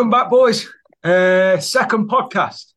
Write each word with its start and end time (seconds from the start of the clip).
Welcome 0.00 0.10
back, 0.18 0.30
boys. 0.30 0.66
Uh, 1.04 1.58
second 1.58 2.08
podcast. 2.08 2.72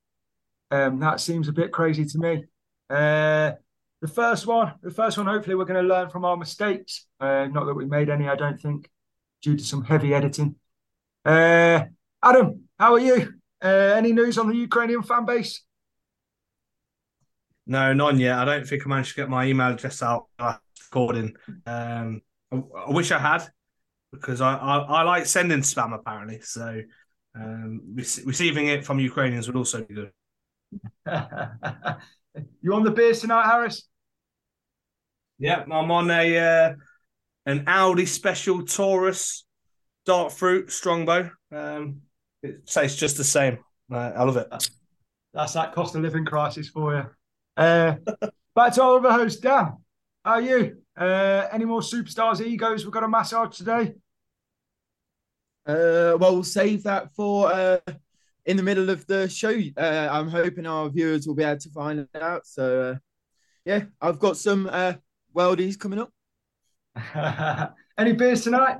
Um, 0.70 1.00
that 1.00 1.22
seems 1.22 1.48
a 1.48 1.54
bit 1.54 1.72
crazy 1.72 2.04
to 2.04 2.18
me. 2.18 2.44
Uh, 2.90 3.54
the 4.02 4.10
first 4.10 4.46
one, 4.46 4.74
the 4.84 4.92
first 4.92 5.18
one. 5.18 5.28
Hopefully, 5.28 5.56
we're 5.56 5.64
going 5.64 5.82
to 5.82 5.88
learn 5.88 6.10
from 6.10 6.26
our 6.26 6.36
mistakes. 6.36 7.06
Uh, 7.22 7.48
not 7.50 7.64
that 7.64 7.76
we 7.76 7.86
made 7.86 8.10
any, 8.10 8.28
I 8.28 8.36
don't 8.36 8.60
think, 8.60 8.90
due 9.42 9.56
to 9.56 9.64
some 9.64 9.86
heavy 9.86 10.14
editing. 10.14 10.56
Uh, 11.24 11.86
Adam, 12.22 12.64
how 12.78 12.96
are 12.96 13.00
you? 13.00 13.36
Uh, 13.64 13.94
any 13.96 14.12
news 14.12 14.38
on 14.38 14.50
the 14.50 14.58
Ukrainian 14.58 15.02
fan 15.02 15.24
base? 15.24 15.64
No, 17.66 17.94
none 17.94 18.20
yet. 18.20 18.38
I 18.38 18.44
don't 18.44 18.68
think 18.68 18.86
I 18.86 18.90
managed 18.90 19.12
to 19.12 19.22
get 19.22 19.30
my 19.30 19.46
email 19.46 19.72
address 19.72 20.04
out 20.04 20.26
recording. 20.38 21.38
Um, 21.66 22.22
I, 22.52 22.62
I, 22.86 22.92
wish 22.92 23.14
I 23.14 23.20
had 23.20 23.48
because 24.12 24.42
I, 24.42 24.56
I, 24.56 24.78
I, 24.80 25.02
like 25.04 25.26
sending 25.26 25.60
spam 25.60 25.96
apparently. 25.96 26.42
So 26.42 26.82
um, 27.36 27.82
receiving 27.96 28.68
it 28.68 28.86
from 28.86 29.00
Ukrainians 29.00 29.48
would 29.48 29.56
also 29.56 29.84
be 29.84 29.94
good. 29.94 30.12
you 32.62 32.74
on 32.74 32.84
the 32.84 32.92
beers 32.92 33.22
tonight, 33.22 33.46
Harris? 33.46 33.88
Yeah, 35.40 35.64
I'm 35.72 35.92
on 35.92 36.10
a 36.12 36.38
uh, 36.38 36.74
an 37.46 37.66
Aldi 37.66 38.08
special 38.08 38.64
Taurus 38.64 39.46
dark 40.06 40.32
fruit 40.32 40.72
strongbow. 40.72 41.32
Um, 41.52 42.02
it 42.42 42.68
tastes 42.68 43.00
just 43.00 43.18
the 43.18 43.24
same. 43.24 43.60
Uh, 43.92 44.12
I 44.16 44.24
love 44.24 44.38
it. 44.38 44.48
That's 45.34 45.54
that 45.54 45.74
cost 45.74 45.96
of 45.96 46.02
living 46.02 46.26
crisis 46.26 46.70
for 46.70 46.96
you. 46.96 47.06
Uh, 47.58 47.96
back 48.56 48.74
to 48.74 48.84
our 48.84 48.98
other 48.98 49.12
host, 49.12 49.42
Dan. 49.42 49.74
How 50.24 50.34
are 50.34 50.42
you? 50.42 50.78
Uh, 50.96 51.48
any 51.52 51.66
more 51.66 51.82
superstars 51.82 52.40
egos 52.40 52.86
we've 52.86 52.94
got 52.94 53.04
a 53.04 53.08
massage 53.08 53.58
today? 53.58 53.96
Uh, 55.66 56.18
well, 56.20 56.34
we'll 56.34 56.44
save 56.44 56.84
that 56.84 57.12
for 57.16 57.52
uh, 57.52 57.80
in 58.46 58.58
the 58.58 58.64
middle 58.64 58.90
of 58.90 59.06
the 59.08 59.30
show. 59.30 59.58
Uh, 59.78 60.10
I'm 60.12 60.28
hoping 60.28 60.66
our 60.66 60.90
viewers 60.90 61.28
will 61.28 61.36
be 61.36 61.44
able 61.44 61.60
to 61.60 61.70
find 61.70 62.00
it 62.00 62.22
out. 62.22 62.46
So, 62.46 62.82
uh, 62.82 62.96
yeah, 63.66 63.86
I've 64.02 64.20
got 64.20 64.38
some 64.38 64.70
uh, 64.72 64.94
worldies 65.36 65.80
coming 65.80 66.00
up. 66.00 67.74
Any 67.98 68.14
beers 68.14 68.44
tonight? 68.44 68.78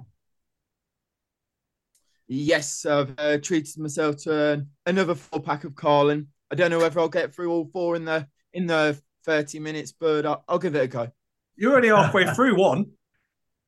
Yes, 2.28 2.86
I've 2.86 3.14
uh, 3.18 3.38
treated 3.38 3.78
myself 3.78 4.18
to 4.24 4.66
another 4.86 5.16
four 5.16 5.42
pack 5.42 5.64
of 5.64 5.76
Carling. 5.76 6.28
I 6.52 6.56
don't 6.56 6.72
know 6.72 6.80
whether 6.80 7.00
I'll 7.00 7.10
get 7.10 7.34
through 7.34 7.52
all 7.52 7.70
four 7.72 7.96
in 7.96 8.06
the 8.06 8.28
in 8.54 8.68
the 8.68 9.00
thirty 9.26 9.60
minutes, 9.60 9.94
but 9.98 10.26
I'll, 10.26 10.44
I'll 10.48 10.60
give 10.60 10.76
it 10.76 10.84
a 10.84 10.88
go. 10.88 11.12
You're 11.56 11.76
only 11.76 11.90
halfway 11.90 12.26
through 12.34 12.56
one. 12.60 12.92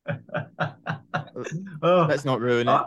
oh, 1.82 2.06
Let's 2.08 2.24
not 2.24 2.40
ruin 2.40 2.68
it. 2.68 2.80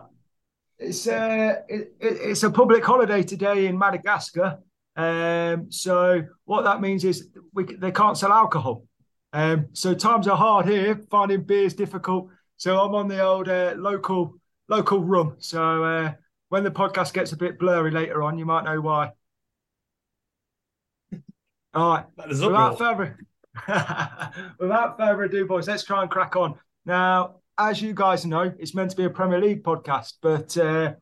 It's 0.80 1.08
uh, 1.08 1.56
it, 1.68 1.94
it's 2.00 2.44
a 2.44 2.50
public 2.50 2.84
holiday 2.84 3.22
today 3.22 3.68
in 3.68 3.78
Madagascar. 3.78 4.60
Um, 4.96 5.72
so 5.72 6.24
what 6.46 6.64
that 6.64 6.82
means 6.82 7.04
is 7.04 7.30
we 7.54 7.66
they 7.66 7.92
can't 7.92 8.18
sell 8.18 8.32
alcohol. 8.32 8.86
Um, 9.34 9.68
so 9.74 9.94
times 9.94 10.28
are 10.28 10.38
hard 10.38 10.68
here. 10.68 11.00
Finding 11.12 11.44
beer 11.44 11.66
is 11.66 11.74
difficult. 11.74 12.30
So 12.58 12.80
I'm 12.80 12.96
on 12.96 13.08
the 13.08 13.22
old 13.22 13.50
uh, 13.50 13.74
local 13.78 14.36
local 14.68 15.04
rum. 15.04 15.36
So 15.40 15.84
uh, 15.84 16.14
when 16.50 16.64
the 16.64 16.72
podcast 16.72 17.14
gets 17.14 17.32
a 17.34 17.38
bit 17.38 17.60
blurry 17.60 17.92
later 17.92 18.24
on, 18.24 18.38
you 18.38 18.46
might 18.46 18.64
know 18.64 18.82
why. 18.82 19.12
All 21.74 21.94
right. 21.94 22.06
Without 22.28 22.78
further, 22.78 23.20
without 24.60 24.98
further 24.98 25.24
ado, 25.24 25.46
boys, 25.46 25.68
let's 25.68 25.84
try 25.84 26.02
and 26.02 26.10
crack 26.10 26.36
on. 26.36 26.56
Now, 26.86 27.36
as 27.60 27.82
you 27.82 27.94
guys 27.94 28.26
know, 28.26 28.54
it's 28.58 28.74
meant 28.74 28.90
to 28.92 28.98
be 28.98 29.04
a 29.04 29.10
Premier 29.10 29.40
League 29.42 29.64
podcast, 29.64 30.14
but 30.22 30.58
uh, 30.58 30.94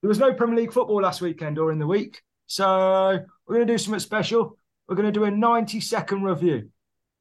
there 0.00 0.08
was 0.08 0.18
no 0.18 0.32
Premier 0.32 0.56
League 0.56 0.72
football 0.72 1.02
last 1.02 1.20
weekend 1.20 1.58
or 1.58 1.70
in 1.70 1.78
the 1.78 1.86
week. 1.86 2.22
So 2.46 3.20
we're 3.46 3.54
going 3.54 3.66
to 3.66 3.72
do 3.72 3.78
something 3.78 4.00
special. 4.00 4.56
We're 4.88 4.96
going 4.96 5.12
to 5.12 5.12
do 5.12 5.24
a 5.24 5.30
90 5.30 5.78
second 5.80 6.22
review. 6.22 6.70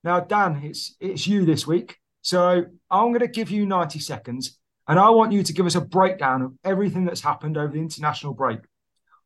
Now, 0.04 0.22
Dan, 0.22 0.62
it's 0.64 0.96
it's 1.02 1.28
you 1.28 1.46
this 1.46 1.68
week. 1.68 1.98
So 2.22 2.66
I'm 2.90 3.08
going 3.10 3.20
to 3.20 3.28
give 3.28 3.52
you 3.52 3.66
90 3.66 4.00
seconds 4.00 4.58
and 4.88 4.98
I 4.98 5.10
want 5.10 5.34
you 5.34 5.44
to 5.44 5.54
give 5.54 5.66
us 5.66 5.76
a 5.76 5.82
breakdown 5.82 6.42
of 6.42 6.54
everything 6.64 7.06
that's 7.06 7.22
happened 7.22 7.58
over 7.58 7.74
the 7.74 7.80
international 7.80 8.34
break, 8.34 8.60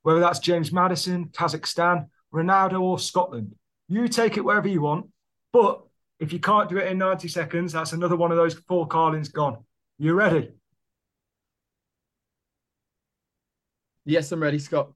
whether 0.01 0.19
that's 0.19 0.39
James 0.39 0.71
Maddison, 0.73 1.27
Kazakhstan, 1.27 2.07
Ronaldo, 2.33 2.81
or 2.81 2.97
Scotland. 2.97 3.55
You 3.87 4.07
take 4.07 4.35
it 4.35 4.41
wherever 4.41 4.67
you 4.67 4.81
want. 4.81 5.07
But 5.51 5.83
if 6.19 6.31
you 6.31 6.39
can't 6.39 6.69
do 6.69 6.77
it 6.77 6.87
in 6.87 6.97
90 6.97 7.27
seconds, 7.27 7.73
that's 7.73 7.93
another 7.93 8.15
one 8.15 8.31
of 8.31 8.37
those 8.37 8.53
four 8.53 8.87
Carlings 8.87 9.29
gone. 9.29 9.63
You 9.97 10.13
ready? 10.13 10.51
Yes, 14.05 14.31
I'm 14.31 14.41
ready, 14.41 14.59
Scott. 14.59 14.91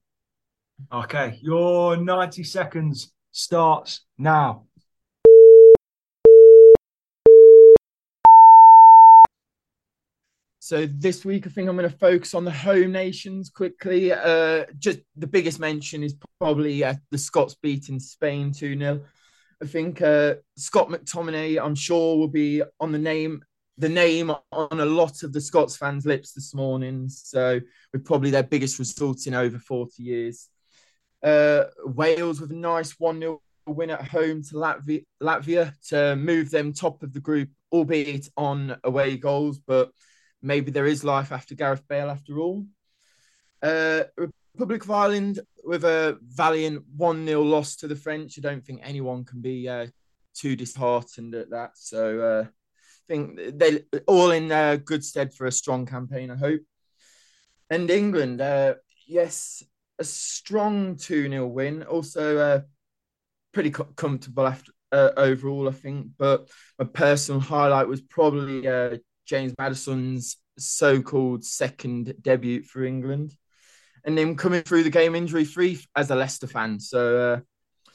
Okay, 0.92 1.38
your 1.42 1.96
90 1.96 2.44
seconds 2.44 3.12
starts 3.32 4.02
now. 4.16 4.64
So 10.68 10.86
this 10.86 11.24
week, 11.24 11.46
I 11.46 11.50
think 11.50 11.66
I'm 11.66 11.76
going 11.76 11.90
to 11.90 11.96
focus 11.96 12.34
on 12.34 12.44
the 12.44 12.50
home 12.50 12.92
nations 12.92 13.48
quickly. 13.48 14.12
Uh, 14.12 14.66
just 14.78 14.98
the 15.16 15.26
biggest 15.26 15.58
mention 15.58 16.02
is 16.02 16.14
probably 16.38 16.84
uh, 16.84 16.94
the 17.10 17.16
Scots 17.16 17.54
beating 17.54 17.98
Spain 17.98 18.52
2 18.52 18.78
0. 18.78 19.00
I 19.62 19.66
think 19.66 20.00
uh, 20.02 20.34
Scott 20.56 20.88
McTominay, 20.88 21.62
I'm 21.62 21.74
sure, 21.74 22.16
will 22.16 22.28
be 22.28 22.62
on 22.80 22.92
the 22.92 22.98
name 22.98 23.42
the 23.78 23.88
name 23.88 24.32
on 24.50 24.80
a 24.80 24.84
lot 24.84 25.22
of 25.22 25.32
the 25.32 25.40
Scots 25.40 25.76
fans' 25.76 26.04
lips 26.04 26.32
this 26.32 26.52
morning. 26.52 27.08
So 27.08 27.60
we're 27.94 28.00
probably 28.00 28.30
their 28.30 28.42
biggest 28.42 28.78
result 28.80 29.26
in 29.28 29.34
over 29.34 29.56
40 29.56 30.02
years. 30.02 30.48
Uh, 31.22 31.64
Wales 31.84 32.40
with 32.40 32.50
a 32.50 32.56
nice 32.56 32.98
1 32.98 33.20
0 33.20 33.40
win 33.68 33.90
at 33.90 34.08
home 34.08 34.42
to 34.42 34.54
Latvia, 34.54 35.04
Latvia 35.22 35.72
to 35.88 36.16
move 36.16 36.50
them 36.50 36.72
top 36.72 37.02
of 37.02 37.12
the 37.12 37.20
group, 37.20 37.50
albeit 37.72 38.28
on 38.36 38.76
away 38.82 39.16
goals, 39.16 39.58
but 39.58 39.90
maybe 40.42 40.70
there 40.70 40.86
is 40.86 41.04
life 41.04 41.30
after 41.30 41.54
Gareth 41.54 41.86
Bale 41.88 42.10
after 42.10 42.38
all. 42.38 42.66
Uh, 43.62 44.04
Republic 44.58 44.82
of 44.82 44.90
Ireland 44.90 45.38
with 45.62 45.84
a 45.84 46.18
valiant 46.20 46.82
1 46.96 47.24
0 47.24 47.42
loss 47.42 47.76
to 47.76 47.86
the 47.86 47.94
French. 47.94 48.36
I 48.36 48.40
don't 48.40 48.64
think 48.64 48.80
anyone 48.82 49.24
can 49.24 49.40
be 49.40 49.68
uh, 49.68 49.86
too 50.34 50.56
disheartened 50.56 51.36
at 51.36 51.50
that. 51.50 51.78
So 51.78 52.20
uh, 52.20 52.44
I 52.44 53.06
think 53.06 53.38
they're 53.54 53.82
all 54.08 54.32
in 54.32 54.50
uh, 54.50 54.78
good 54.84 55.04
stead 55.04 55.32
for 55.32 55.46
a 55.46 55.52
strong 55.52 55.86
campaign, 55.86 56.32
I 56.32 56.34
hope. 56.34 56.62
And 57.70 57.88
England, 57.88 58.40
uh, 58.40 58.74
yes, 59.06 59.62
a 60.00 60.02
strong 60.02 60.96
2 60.96 61.30
0 61.30 61.46
win. 61.46 61.84
Also, 61.84 62.38
uh, 62.38 62.60
pretty 63.52 63.70
co- 63.70 63.84
comfortable 63.94 64.48
after, 64.48 64.72
uh, 64.90 65.10
overall, 65.16 65.68
I 65.68 65.72
think. 65.72 66.08
But 66.18 66.48
my 66.80 66.84
personal 66.84 67.40
highlight 67.40 67.86
was 67.86 68.00
probably 68.00 68.62
James 69.24 69.54
Maddison's 69.56 70.36
so 70.58 71.00
called 71.00 71.44
second 71.44 72.12
debut 72.20 72.64
for 72.64 72.82
England 72.82 73.36
and 74.08 74.18
him 74.18 74.36
coming 74.36 74.62
through 74.62 74.82
the 74.82 74.90
game 74.90 75.14
injury 75.14 75.44
free 75.44 75.78
as 75.94 76.10
a 76.10 76.14
Leicester 76.14 76.46
fan. 76.46 76.80
So, 76.80 77.18
uh, 77.18 77.90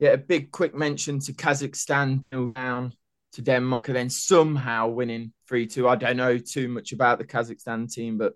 yeah, 0.00 0.10
a 0.10 0.18
big 0.18 0.50
quick 0.50 0.74
mention 0.74 1.20
to 1.20 1.32
Kazakhstan 1.32 2.24
down 2.32 2.92
to 3.34 3.42
Denmark 3.42 3.86
and 3.86 3.96
then 3.96 4.10
somehow 4.10 4.88
winning 4.88 5.32
3 5.46 5.68
2. 5.68 5.88
I 5.88 5.94
don't 5.94 6.16
know 6.16 6.36
too 6.36 6.66
much 6.66 6.90
about 6.90 7.18
the 7.18 7.24
Kazakhstan 7.24 7.88
team, 7.92 8.18
but 8.18 8.32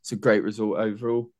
it's 0.00 0.10
a 0.10 0.16
great 0.16 0.42
result 0.42 0.76
overall. 0.76 1.30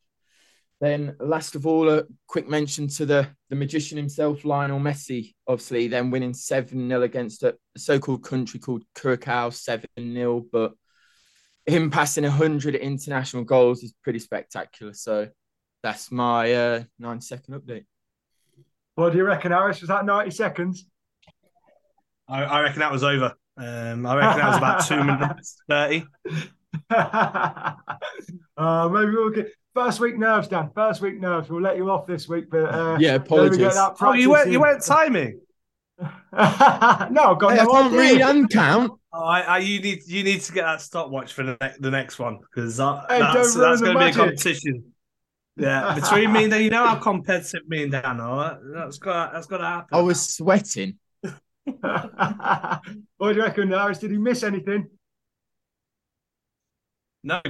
Then, 0.80 1.16
last 1.18 1.56
of 1.56 1.66
all, 1.66 1.88
a 1.88 2.04
quick 2.28 2.48
mention 2.48 2.86
to 2.88 3.04
the, 3.04 3.28
the 3.48 3.56
magician 3.56 3.96
himself, 3.96 4.44
Lionel 4.44 4.78
Messi, 4.78 5.34
obviously, 5.48 5.88
then 5.88 6.12
winning 6.12 6.34
7 6.34 6.88
0 6.88 7.02
against 7.02 7.42
a 7.42 7.56
so 7.76 7.98
called 7.98 8.22
country 8.22 8.60
called 8.60 8.84
Curacao 8.94 9.50
7 9.50 9.88
0. 9.98 10.44
But 10.52 10.74
him 11.66 11.90
passing 11.90 12.24
100 12.24 12.74
international 12.74 13.44
goals 13.44 13.82
is 13.82 13.94
pretty 14.02 14.18
spectacular. 14.18 14.92
So 14.92 15.28
that's 15.82 16.10
my 16.10 16.52
uh, 16.52 16.82
nine 16.98 17.20
second 17.20 17.54
update. 17.54 17.84
What 18.94 19.12
do 19.12 19.18
you 19.18 19.24
reckon, 19.24 19.52
Harris? 19.52 19.80
Was 19.80 19.88
that 19.88 20.04
90 20.04 20.30
seconds? 20.30 20.86
I, 22.28 22.44
I 22.44 22.60
reckon 22.62 22.80
that 22.80 22.92
was 22.92 23.04
over. 23.04 23.34
Um, 23.56 24.06
I 24.06 24.16
reckon 24.16 24.40
that 24.40 24.48
was 24.48 24.56
about 24.56 24.86
two 24.86 25.04
minutes 25.04 25.56
30. 25.68 26.06
uh, 26.90 28.88
maybe 28.88 29.10
we'll 29.12 29.30
get 29.30 29.48
first 29.74 30.00
week 30.00 30.18
nerves, 30.18 30.48
Dan. 30.48 30.70
First 30.74 31.00
week 31.00 31.20
nerves. 31.20 31.48
We'll 31.48 31.62
let 31.62 31.76
you 31.76 31.90
off 31.90 32.06
this 32.06 32.28
week, 32.28 32.50
but 32.50 32.74
uh, 32.74 32.96
yeah, 32.98 33.14
apologies. 33.14 33.74
Oh, 34.00 34.12
you 34.12 34.30
went, 34.30 34.50
you 34.50 34.60
went 34.60 34.82
timing. 34.82 35.40
no, 36.00 36.08
I've 36.32 37.38
got 37.38 37.52
hey, 37.52 37.64
no 37.64 37.72
I 37.72 37.82
can't 37.82 37.94
read 37.94 38.20
and 38.20 38.50
count. 38.50 38.92
Oh, 39.16 39.22
I, 39.22 39.40
I, 39.42 39.58
you 39.58 39.80
need 39.80 40.02
you 40.06 40.24
need 40.24 40.40
to 40.40 40.52
get 40.52 40.64
that 40.64 40.80
stopwatch 40.80 41.32
for 41.32 41.44
the, 41.44 41.56
ne- 41.60 41.74
the 41.78 41.90
next 41.90 42.18
one 42.18 42.40
because 42.40 42.78
that, 42.78 43.06
hey, 43.08 43.20
that's, 43.20 43.54
that's 43.54 43.80
going 43.80 43.96
to 43.96 43.98
be 44.04 44.10
a 44.10 44.12
competition. 44.12 44.92
Yeah, 45.56 45.94
between 45.94 46.32
me 46.32 46.42
and 46.42 46.50
Dan, 46.50 46.64
you 46.64 46.70
know 46.70 46.84
how 46.84 46.96
competitive 46.96 47.68
me 47.68 47.84
and 47.84 47.92
Dan 47.92 48.18
are. 48.18 48.58
That's 48.74 48.98
got 48.98 49.32
that's 49.32 49.46
got 49.46 49.58
to 49.58 49.66
happen. 49.66 49.96
I 49.96 50.02
was 50.02 50.20
sweating. 50.34 50.98
what 51.22 52.82
do 53.20 53.28
you 53.28 53.40
reckon, 53.40 53.70
Harris? 53.70 53.98
Did 53.98 54.10
he 54.10 54.18
miss 54.18 54.42
anything? 54.42 54.88
No, 57.22 57.40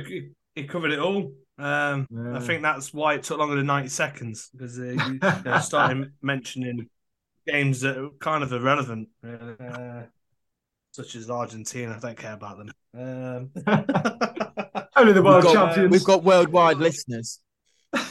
he 0.55 0.65
covered 0.65 0.93
it 0.93 0.99
all. 0.99 1.33
Um, 1.57 2.07
yeah. 2.11 2.37
I 2.37 2.41
think 2.41 2.61
that's 2.61 2.93
why 2.93 3.15
it 3.15 3.23
took 3.23 3.39
longer 3.39 3.57
than 3.57 3.67
90 3.67 3.89
seconds 3.89 4.51
because 4.53 4.79
uh, 4.79 4.83
you, 4.83 5.21
you 5.47 5.61
started 5.61 6.13
mentioning 6.23 6.91
games 7.47 7.81
that 7.81 7.97
are 7.97 8.11
kind 8.21 8.43
of 8.43 8.53
irrelevant, 8.53 9.09
uh, 9.27 10.03
such 10.95 11.17
as 11.17 11.29
Argentina. 11.29 11.97
I 11.97 11.99
don't 11.99 12.17
care 12.17 12.35
about 12.35 12.59
them. 12.59 12.71
Um... 12.97 13.51
Only 14.97 15.13
the 15.13 15.23
world 15.25 15.45
we've 15.45 15.53
got, 15.53 15.75
champions. 15.75 15.91
We've 15.91 16.05
got 16.05 16.23
worldwide 16.23 16.77
listeners. 16.79 17.41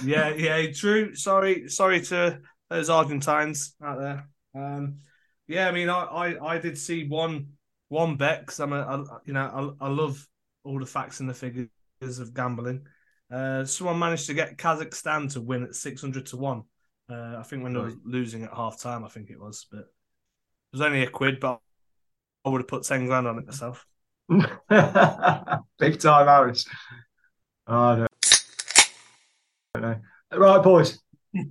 Yeah, 0.04 0.34
yeah, 0.36 0.70
true. 0.74 1.16
Sorry, 1.16 1.70
sorry 1.70 2.02
to 2.02 2.42
those 2.70 2.90
Argentines 2.90 3.76
out 3.82 4.00
there. 4.00 4.28
Um, 4.54 4.98
yeah, 5.48 5.70
I 5.70 5.72
mean, 5.72 5.88
I, 5.88 6.04
I, 6.04 6.56
I 6.56 6.58
did 6.58 6.78
see 6.78 7.08
one 7.08 7.54
one 7.88 8.18
bet 8.18 8.42
because 8.42 8.60
I'm 8.60 8.74
a, 8.74 8.82
I, 8.82 9.18
you 9.26 9.34
know, 9.34 9.76
I, 9.80 9.86
I 9.86 9.90
love 9.90 10.28
all 10.66 10.78
the 10.78 10.86
facts 10.86 11.22
and 11.22 11.30
the 11.30 11.34
figures 11.34 11.70
of 12.20 12.34
gambling. 12.34 12.86
Uh, 13.32 13.64
someone 13.64 13.98
managed 13.98 14.28
to 14.28 14.34
get 14.34 14.58
Kazakhstan 14.58 15.32
to 15.34 15.42
win 15.42 15.64
at 15.64 15.76
600 15.76 16.26
to 16.28 16.38
1. 16.38 16.64
Uh, 17.10 17.36
I 17.38 17.44
think 17.44 17.64
when 17.64 17.74
right. 17.74 17.88
they 17.88 17.96
were 17.96 17.98
losing 18.04 18.44
at 18.44 18.54
half 18.54 18.80
time, 18.80 19.06
I 19.06 19.10
think 19.10 19.30
it 19.30 19.40
was, 19.40 19.68
but 19.72 19.80
it 19.80 19.86
was 20.74 20.82
only 20.82 21.04
a 21.04 21.10
quid, 21.10 21.40
but 21.40 21.60
I 22.46 22.50
would 22.50 22.62
have 22.62 22.68
put 22.68 22.84
10 22.84 23.06
grand 23.06 23.28
on 23.28 23.40
it 23.40 23.46
myself. 23.46 23.86
Big 24.30 26.00
time, 26.00 26.28
Harris. 26.28 26.66
Oh, 27.68 27.76
I 27.76 28.08
don't, 29.76 29.82
know. 29.82 30.00
Right, 30.36 30.64
boys. 30.64 31.00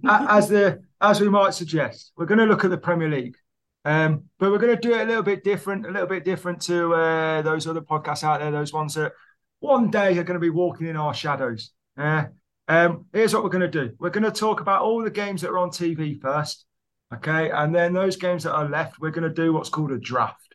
as 0.05 0.49
the 0.49 0.83
as 1.01 1.21
we 1.21 1.29
might 1.29 1.55
suggest, 1.55 2.13
we're 2.17 2.27
going 2.27 2.39
to 2.39 2.47
look 2.47 2.65
at 2.65 2.71
the 2.71 2.79
Premier 2.79 3.09
League, 3.09 3.37
um, 3.85 4.25
but 4.39 4.53
we're 4.53 4.59
going 4.59 4.77
to 4.77 4.81
do 4.81 4.95
it 4.95 5.01
a 5.03 5.07
little 5.07 5.23
bit 5.23 5.43
different, 5.43 5.87
a 5.87 5.91
little 5.91 6.07
bit 6.07 6.25
different 6.25 6.61
to 6.63 6.95
uh, 6.95 7.43
those 7.43 7.67
other 7.67 7.81
podcasts 7.81 8.23
out 8.23 8.41
there, 8.41 8.53
those 8.53 8.73
ones 8.73 8.95
that 8.95 9.13
one 9.59 9.91
day 9.91 10.17
are 10.19 10.23
going 10.23 10.39
to 10.39 10.41
be 10.41 10.51
walking 10.51 10.87
in 10.87 10.97
our 10.97 11.13
shadows. 11.13 11.73
Uh, 11.97 12.25
um, 12.69 13.07
here's 13.13 13.35
what 13.35 13.43
we're 13.43 13.51
going 13.51 13.69
to 13.71 13.87
do. 13.87 13.95
We're 13.99 14.11
going 14.11 14.23
to 14.25 14.31
talk 14.31 14.61
about 14.61 14.83
all 14.83 15.03
the 15.03 15.11
games 15.11 15.43
that 15.43 15.51
are 15.51 15.59
on 15.59 15.71
TV 15.71 16.21
first, 16.21 16.65
okay, 17.13 17.51
and 17.51 17.75
then 17.75 17.93
those 17.93 18.17
games 18.17 18.45
that 18.45 18.55
are 18.55 18.69
left, 18.69 19.01
we're 19.01 19.11
going 19.11 19.29
to 19.29 19.35
do 19.35 19.53
what's 19.53 19.71
called 19.71 19.91
a 19.91 19.99
draft, 19.99 20.52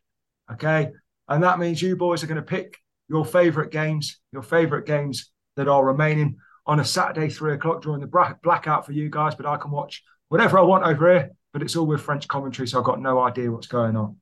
okay, 0.51 0.91
and 1.27 1.43
that 1.43 1.59
means 1.59 1.81
you 1.81 1.95
boys 1.95 2.23
are 2.23 2.27
going 2.27 2.35
to 2.35 2.41
pick 2.41 2.77
your 3.09 3.25
favourite 3.25 3.71
games, 3.71 4.19
your 4.31 4.43
favourite 4.43 4.85
games 4.85 5.31
that 5.55 5.67
are 5.67 5.85
remaining 5.85 6.37
on 6.65 6.79
a 6.79 6.85
Saturday, 6.85 7.29
three 7.29 7.53
o'clock 7.53 7.81
during 7.81 8.01
the 8.01 8.35
blackout 8.43 8.85
for 8.85 8.91
you 8.91 9.09
guys, 9.09 9.35
but 9.35 9.45
I 9.45 9.57
can 9.57 9.71
watch 9.71 10.03
whatever 10.29 10.59
I 10.59 10.63
want 10.63 10.85
over 10.85 11.11
here, 11.11 11.31
but 11.53 11.61
it's 11.61 11.75
all 11.75 11.85
with 11.85 12.01
French 12.01 12.27
commentary, 12.27 12.67
so 12.67 12.79
I've 12.79 12.85
got 12.85 13.01
no 13.01 13.19
idea 13.19 13.51
what's 13.51 13.67
going 13.67 13.95
on. 13.95 14.17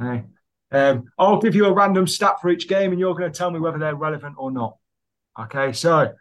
Okay. 0.00 0.24
Um, 0.72 1.04
I'll 1.16 1.40
give 1.40 1.54
you 1.54 1.66
a 1.66 1.72
random 1.72 2.08
stat 2.08 2.40
for 2.42 2.50
each 2.50 2.68
game, 2.68 2.90
and 2.90 2.98
you're 2.98 3.14
going 3.14 3.30
to 3.30 3.38
tell 3.38 3.52
me 3.52 3.60
whether 3.60 3.78
they're 3.78 3.94
relevant 3.94 4.34
or 4.36 4.50
not. 4.50 4.76
Okay, 5.38 5.72
so 5.72 6.12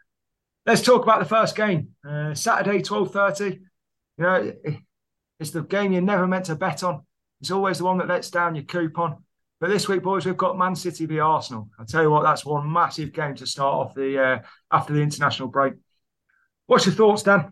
let's 0.67 0.83
talk 0.83 1.01
about 1.01 1.19
the 1.19 1.25
first 1.25 1.55
game. 1.55 1.95
Uh, 2.07 2.35
Saturday, 2.35 2.83
twelve 2.83 3.11
thirty. 3.11 3.61
You 4.17 4.23
know, 4.23 4.53
it's 5.39 5.49
the 5.49 5.63
game 5.63 5.91
you're 5.91 6.01
never 6.03 6.27
meant 6.27 6.45
to 6.45 6.55
bet 6.55 6.83
on. 6.83 7.01
It's 7.41 7.51
always 7.51 7.79
the 7.79 7.85
one 7.85 7.97
that 7.97 8.07
lets 8.07 8.29
down 8.29 8.55
your 8.55 8.65
coupon. 8.65 9.24
But 9.65 9.71
this 9.71 9.87
week, 9.87 10.03
boys, 10.03 10.27
we've 10.27 10.37
got 10.37 10.59
Man 10.59 10.75
City 10.75 11.07
v 11.07 11.17
Arsenal. 11.17 11.71
I 11.79 11.85
tell 11.85 12.03
you 12.03 12.11
what, 12.11 12.21
that's 12.21 12.45
one 12.45 12.71
massive 12.71 13.11
game 13.11 13.33
to 13.33 13.47
start 13.47 13.73
off 13.73 13.95
the 13.95 14.23
uh, 14.23 14.39
after 14.71 14.93
the 14.93 15.01
international 15.01 15.47
break. 15.47 15.73
What's 16.67 16.85
your 16.85 16.93
thoughts, 16.93 17.23
Dan? 17.23 17.51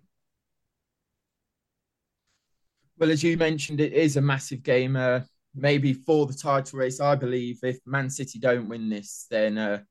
Well, 2.99 3.09
as 3.09 3.23
you 3.23 3.35
mentioned, 3.35 3.81
it 3.81 3.93
is 3.93 4.15
a 4.15 4.21
massive 4.21 4.61
game. 4.61 4.95
Uh, 4.95 5.21
maybe 5.55 5.91
for 5.91 6.27
the 6.27 6.35
title 6.35 6.77
race, 6.77 6.99
I 6.99 7.15
believe 7.15 7.57
if 7.63 7.79
Man 7.83 8.11
City 8.11 8.37
don't 8.37 8.69
win 8.69 8.89
this, 8.89 9.25
then 9.31 9.57
uh, 9.57 9.81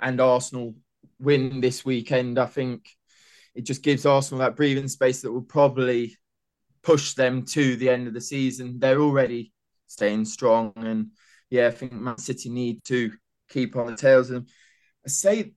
and 0.00 0.20
Arsenal 0.20 0.74
win 1.20 1.60
this 1.60 1.84
weekend, 1.84 2.40
I 2.40 2.46
think 2.46 2.88
it 3.54 3.62
just 3.62 3.84
gives 3.84 4.04
Arsenal 4.04 4.40
that 4.40 4.56
breathing 4.56 4.88
space 4.88 5.22
that 5.22 5.30
will 5.30 5.42
probably 5.42 6.16
push 6.82 7.14
them 7.14 7.44
to 7.44 7.76
the 7.76 7.88
end 7.88 8.08
of 8.08 8.14
the 8.14 8.20
season. 8.20 8.80
They're 8.80 9.00
already 9.00 9.52
staying 9.86 10.24
strong, 10.24 10.72
and 10.74 11.12
yeah, 11.50 11.68
I 11.68 11.70
think 11.70 11.92
Man 11.92 12.18
City 12.18 12.48
need 12.48 12.84
to 12.84 13.12
keep 13.48 13.76
on 13.76 13.86
the 13.86 13.96
tails. 13.96 14.30
And 14.30 14.48
I 15.04 15.08
say, 15.08 15.52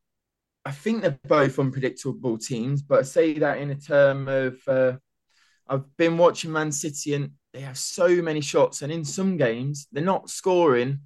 I 0.63 0.71
think 0.71 1.01
they're 1.01 1.19
both 1.27 1.59
unpredictable 1.59 2.37
teams, 2.37 2.81
but 2.81 2.99
I 2.99 3.03
say 3.03 3.39
that 3.39 3.57
in 3.57 3.71
a 3.71 3.75
term 3.75 4.27
of 4.27 4.57
uh, 4.67 4.93
I've 5.67 5.95
been 5.97 6.17
watching 6.17 6.51
Man 6.51 6.71
City 6.71 7.13
and 7.15 7.31
they 7.53 7.61
have 7.61 7.77
so 7.77 8.07
many 8.21 8.41
shots, 8.41 8.81
and 8.81 8.91
in 8.91 9.03
some 9.03 9.37
games 9.37 9.87
they're 9.91 10.03
not 10.03 10.29
scoring 10.29 10.99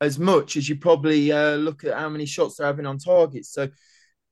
as 0.00 0.18
much 0.18 0.56
as 0.56 0.68
you 0.68 0.76
probably 0.76 1.32
uh, 1.32 1.56
look 1.56 1.84
at 1.84 1.94
how 1.98 2.08
many 2.08 2.26
shots 2.26 2.56
they're 2.56 2.66
having 2.66 2.86
on 2.86 2.98
target. 2.98 3.44
So, 3.44 3.68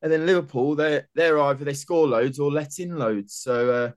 and 0.02 0.12
then 0.12 0.26
Liverpool, 0.26 0.74
they're 0.74 1.08
they're 1.14 1.40
either 1.40 1.64
they 1.64 1.74
score 1.74 2.06
loads 2.06 2.38
or 2.38 2.50
let 2.50 2.78
in 2.78 2.96
loads. 2.96 3.34
So, 3.34 3.70
uh, 3.70 3.90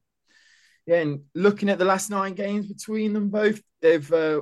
yeah, 0.86 1.02
and 1.02 1.22
looking 1.36 1.70
at 1.70 1.80
the 1.80 1.86
last 1.86 2.10
nine 2.10 2.34
games 2.34 2.68
between 2.68 3.14
them 3.14 3.30
both, 3.30 3.62
they've 3.82 4.12
uh, 4.12 4.42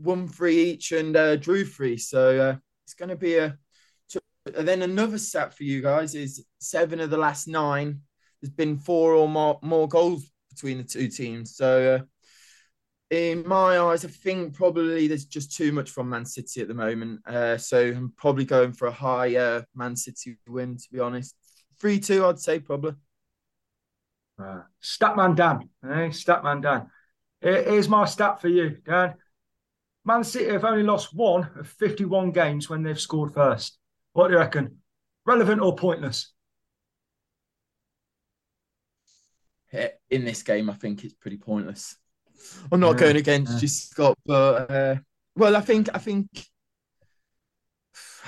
won 0.00 0.28
three 0.28 0.70
each 0.70 0.92
and 0.92 1.16
uh, 1.16 1.36
drew 1.36 1.64
three. 1.64 1.96
So 1.96 2.38
uh, 2.38 2.56
it's 2.84 2.94
going 2.94 3.10
to 3.10 3.16
be 3.16 3.36
a. 3.36 3.56
And 4.56 4.66
then 4.66 4.80
another 4.80 5.18
stat 5.18 5.52
for 5.52 5.64
you 5.64 5.82
guys 5.82 6.14
is 6.14 6.44
seven 6.60 6.98
of 6.98 7.10
the 7.10 7.18
last 7.18 7.46
nine. 7.46 8.00
There's 8.40 8.52
been 8.52 8.78
four 8.78 9.12
or 9.12 9.28
more 9.28 9.58
more 9.62 9.86
goals 9.86 10.30
between 10.48 10.78
the 10.78 10.84
two 10.84 11.08
teams. 11.08 11.56
So 11.56 11.96
uh, 11.96 12.04
in 13.14 13.46
my 13.46 13.78
eyes, 13.78 14.04
I 14.04 14.08
think 14.08 14.54
probably 14.54 15.08
there's 15.08 15.24
just 15.24 15.54
too 15.54 15.72
much 15.72 15.90
from 15.90 16.08
Man 16.08 16.24
City 16.24 16.60
at 16.60 16.68
the 16.68 16.74
moment. 16.74 17.20
Uh, 17.26 17.58
so 17.58 17.88
I'm 17.88 18.12
probably 18.16 18.44
going 18.44 18.72
for 18.72 18.86
a 18.86 18.92
high 18.92 19.36
uh, 19.36 19.62
Man 19.74 19.96
City 19.96 20.38
win, 20.48 20.76
to 20.76 20.86
be 20.92 21.00
honest. 21.00 21.34
3 21.80 21.98
2, 21.98 22.26
I'd 22.26 22.38
say, 22.38 22.60
probably. 22.60 22.92
Uh, 24.40 24.62
Statman 24.82 25.34
Dan. 25.34 25.68
Eh? 25.84 26.08
Statman 26.08 26.62
Dan. 26.62 26.90
Here's 27.40 27.88
my 27.88 28.04
stat 28.04 28.40
for 28.40 28.48
you, 28.48 28.76
Dan. 28.84 29.14
Man 30.04 30.24
City 30.24 30.50
have 30.50 30.64
only 30.64 30.82
lost 30.82 31.14
one 31.14 31.50
of 31.58 31.68
51 31.68 32.32
games 32.32 32.70
when 32.70 32.82
they've 32.82 33.00
scored 33.00 33.34
first. 33.34 33.78
What 34.12 34.28
do 34.28 34.34
you 34.34 34.38
reckon? 34.38 34.78
Relevant 35.26 35.60
or 35.60 35.76
pointless? 35.76 36.32
In 39.72 40.24
this 40.24 40.42
game, 40.42 40.68
I 40.68 40.74
think 40.74 41.04
it's 41.04 41.14
pretty 41.14 41.36
pointless. 41.36 41.96
I'm 42.72 42.80
not 42.80 42.94
yeah, 42.94 43.00
going 43.00 43.16
against 43.16 43.52
yeah. 43.54 43.60
you, 43.60 43.68
Scott, 43.68 44.18
but 44.26 44.70
uh, 44.70 44.96
well, 45.36 45.54
I 45.54 45.60
think 45.60 45.88
I 45.94 45.98
think 45.98 46.26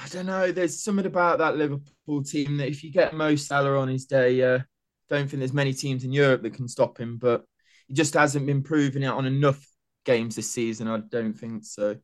I 0.01 0.09
don't 0.09 0.27
know. 0.27 0.53
There's 0.53 0.83
something 0.83 1.07
about 1.07 1.39
that 1.39 1.57
Liverpool 1.57 2.23
team 2.23 2.59
that 2.59 2.69
if 2.69 2.85
you 2.85 2.93
get 2.93 3.15
Mo 3.15 3.35
Salah 3.35 3.79
on 3.79 3.89
his 3.89 4.05
day, 4.05 4.41
uh, 4.43 4.61
don't 5.09 5.29
think 5.29 5.41
there's 5.41 5.53
many 5.53 5.73
teams 5.73 6.05
in 6.05 6.13
Europe 6.13 6.43
that 6.43 6.55
can 6.55 6.69
stop 6.69 6.99
him. 6.99 7.19
But 7.19 7.45
he 7.89 7.95
just 7.95 8.15
hasn't 8.15 8.47
been 8.47 8.63
proving 8.63 9.03
it 9.03 9.07
on 9.07 9.27
enough 9.27 9.65
games 10.05 10.37
this 10.37 10.51
season. 10.51 10.89
I 10.89 10.99
don't 10.99 11.35
think 11.35 11.65
so. 11.65 11.97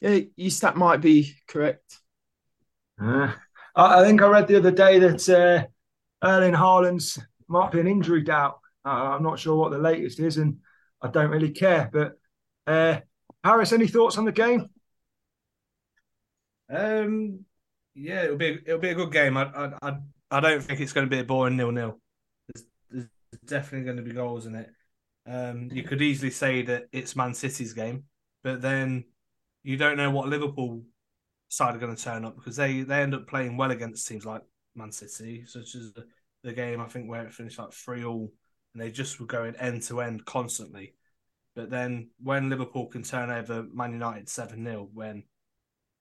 Yeah, 0.00 0.20
your 0.36 0.50
stat 0.50 0.76
might 0.76 1.00
be 1.00 1.34
correct. 1.46 1.98
Uh, 3.00 3.32
I 3.74 4.02
think 4.04 4.20
I 4.20 4.26
read 4.26 4.48
the 4.48 4.58
other 4.58 4.70
day 4.70 4.98
that 4.98 5.28
uh, 5.28 5.66
Erling 6.26 6.54
Haaland's 6.54 7.18
might 7.48 7.72
be 7.72 7.80
an 7.80 7.86
injury 7.86 8.22
doubt. 8.22 8.58
Uh, 8.84 8.88
I'm 8.88 9.22
not 9.22 9.38
sure 9.38 9.56
what 9.56 9.70
the 9.70 9.78
latest 9.78 10.18
is, 10.20 10.38
and 10.38 10.58
I 11.00 11.08
don't 11.08 11.30
really 11.30 11.50
care. 11.50 11.88
But 11.92 12.18
uh, 12.66 13.00
Harris, 13.44 13.72
any 13.72 13.86
thoughts 13.86 14.18
on 14.18 14.24
the 14.24 14.32
game? 14.32 14.68
Um, 16.68 17.44
yeah, 17.94 18.24
it'll 18.24 18.36
be 18.36 18.58
it'll 18.66 18.78
be 18.78 18.90
a 18.90 18.94
good 18.94 19.12
game. 19.12 19.36
I 19.36 19.72
I 19.82 19.98
I 20.30 20.40
don't 20.40 20.62
think 20.62 20.80
it's 20.80 20.92
going 20.92 21.06
to 21.06 21.10
be 21.10 21.20
a 21.20 21.24
boring 21.24 21.56
nil 21.56 21.70
nil. 21.70 22.00
There's, 22.48 22.66
there's 22.90 23.08
definitely 23.46 23.84
going 23.84 23.98
to 23.98 24.02
be 24.02 24.12
goals 24.12 24.46
in 24.46 24.54
it. 24.54 24.70
Um, 25.26 25.68
you 25.72 25.82
could 25.82 26.02
easily 26.02 26.30
say 26.30 26.62
that 26.62 26.84
it's 26.92 27.16
Man 27.16 27.34
City's 27.34 27.72
game, 27.72 28.04
but 28.42 28.60
then 28.60 29.04
you 29.62 29.76
don't 29.76 29.96
know 29.96 30.10
what 30.10 30.28
Liverpool 30.28 30.82
side 31.48 31.76
are 31.76 31.78
going 31.78 31.94
to 31.94 32.02
turn 32.02 32.24
up 32.24 32.34
because 32.34 32.56
they 32.56 32.82
they 32.82 33.02
end 33.02 33.14
up 33.14 33.28
playing 33.28 33.56
well 33.56 33.70
against 33.70 34.06
teams 34.08 34.24
like 34.24 34.42
Man 34.74 34.90
City, 34.90 35.44
such 35.46 35.74
as 35.74 35.92
the, 35.92 36.06
the 36.42 36.52
game 36.52 36.80
I 36.80 36.86
think 36.86 37.08
where 37.08 37.24
it 37.24 37.32
finished 37.32 37.58
like 37.58 37.72
three 37.72 38.04
all 38.04 38.32
and 38.72 38.82
they 38.82 38.90
just 38.90 39.20
were 39.20 39.26
going 39.26 39.54
end 39.56 39.82
to 39.84 40.00
end 40.00 40.24
constantly. 40.24 40.94
But 41.54 41.70
then 41.70 42.08
when 42.22 42.48
Liverpool 42.48 42.86
can 42.86 43.02
turn 43.02 43.30
over 43.30 43.64
Man 43.72 43.92
United 43.92 44.28
7 44.28 44.64
0 44.64 44.88
when 44.92 45.24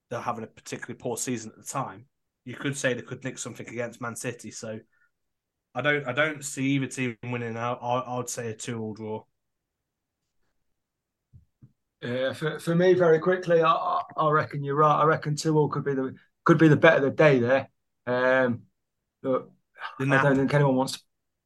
they're 0.10 0.22
having 0.22 0.44
a 0.44 0.48
particularly 0.48 0.98
poor 0.98 1.18
season 1.18 1.52
at 1.52 1.58
the 1.58 1.72
time, 1.72 2.06
you 2.46 2.56
could 2.56 2.78
say 2.78 2.94
they 2.94 3.02
could 3.02 3.24
nick 3.24 3.38
something 3.38 3.68
against 3.68 4.02
Man 4.02 4.16
City. 4.16 4.52
So 4.52 4.80
I 5.74 5.82
don't 5.82 6.08
I 6.08 6.12
don't 6.12 6.44
see 6.44 6.72
either 6.72 6.88
team 6.88 7.18
winning 7.24 7.58
out. 7.58 7.80
I, 7.82 8.18
would 8.18 8.30
say 8.30 8.50
a 8.50 8.54
two 8.54 8.80
all 8.80 8.94
draw. 8.94 9.24
Yeah, 12.02 12.34
for, 12.34 12.60
for 12.60 12.76
me, 12.76 12.94
very 12.94 13.20
quickly, 13.20 13.62
I, 13.62 14.02
I 14.18 14.30
reckon 14.32 14.64
you're 14.64 14.76
right. 14.76 15.02
I 15.02 15.06
reckon 15.06 15.36
two 15.36 15.58
all 15.58 15.70
could 15.70 15.86
be 15.86 15.94
the 15.94 16.16
could 16.46 16.58
be 16.58 16.68
the 16.68 16.76
bet 16.76 16.98
of 16.98 17.04
the 17.04 17.12
day 17.12 17.40
there. 17.40 17.70
Um, 18.08 18.64
but 19.22 19.50
I 20.00 20.06
don't 20.06 20.36
think 20.36 20.54
anyone 20.54 20.76
wants 20.76 20.94
to 20.94 21.00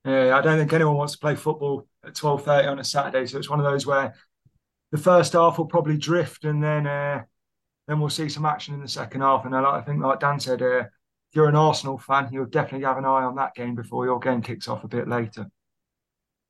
uh, 0.05 0.37
I 0.37 0.41
don't 0.41 0.59
think 0.59 0.71
anyone 0.71 0.97
wants 0.97 1.13
to 1.13 1.19
play 1.19 1.35
football 1.35 1.87
at 2.05 2.13
twelve 2.15 2.45
thirty 2.45 2.67
on 2.67 2.79
a 2.79 2.83
Saturday. 2.83 3.25
So 3.25 3.39
it's 3.39 3.49
one 3.49 3.59
of 3.59 3.65
those 3.65 3.87
where 3.87 4.13
the 4.91 4.99
first 4.99 5.33
half 5.33 5.57
will 5.57 5.65
probably 5.65 5.97
drift, 5.97 6.45
and 6.45 6.63
then 6.63 6.85
uh, 6.85 7.23
then 7.87 7.99
we'll 7.99 8.09
see 8.09 8.29
some 8.29 8.45
action 8.45 8.75
in 8.75 8.81
the 8.81 8.87
second 8.87 9.21
half. 9.21 9.45
And 9.45 9.55
I, 9.55 9.77
I 9.77 9.81
think, 9.81 10.01
like 10.03 10.19
Dan 10.19 10.39
said, 10.39 10.61
uh, 10.61 10.83
you're 11.35 11.49
an 11.49 11.55
Arsenal 11.55 11.97
fan, 11.97 12.29
you'll 12.31 12.45
definitely 12.45 12.85
have 12.85 12.97
an 12.97 13.05
eye 13.05 13.23
on 13.23 13.35
that 13.35 13.55
game 13.55 13.75
before 13.75 14.05
your 14.05 14.19
game 14.19 14.41
kicks 14.41 14.67
off 14.67 14.83
a 14.83 14.87
bit 14.87 15.07
later. 15.07 15.47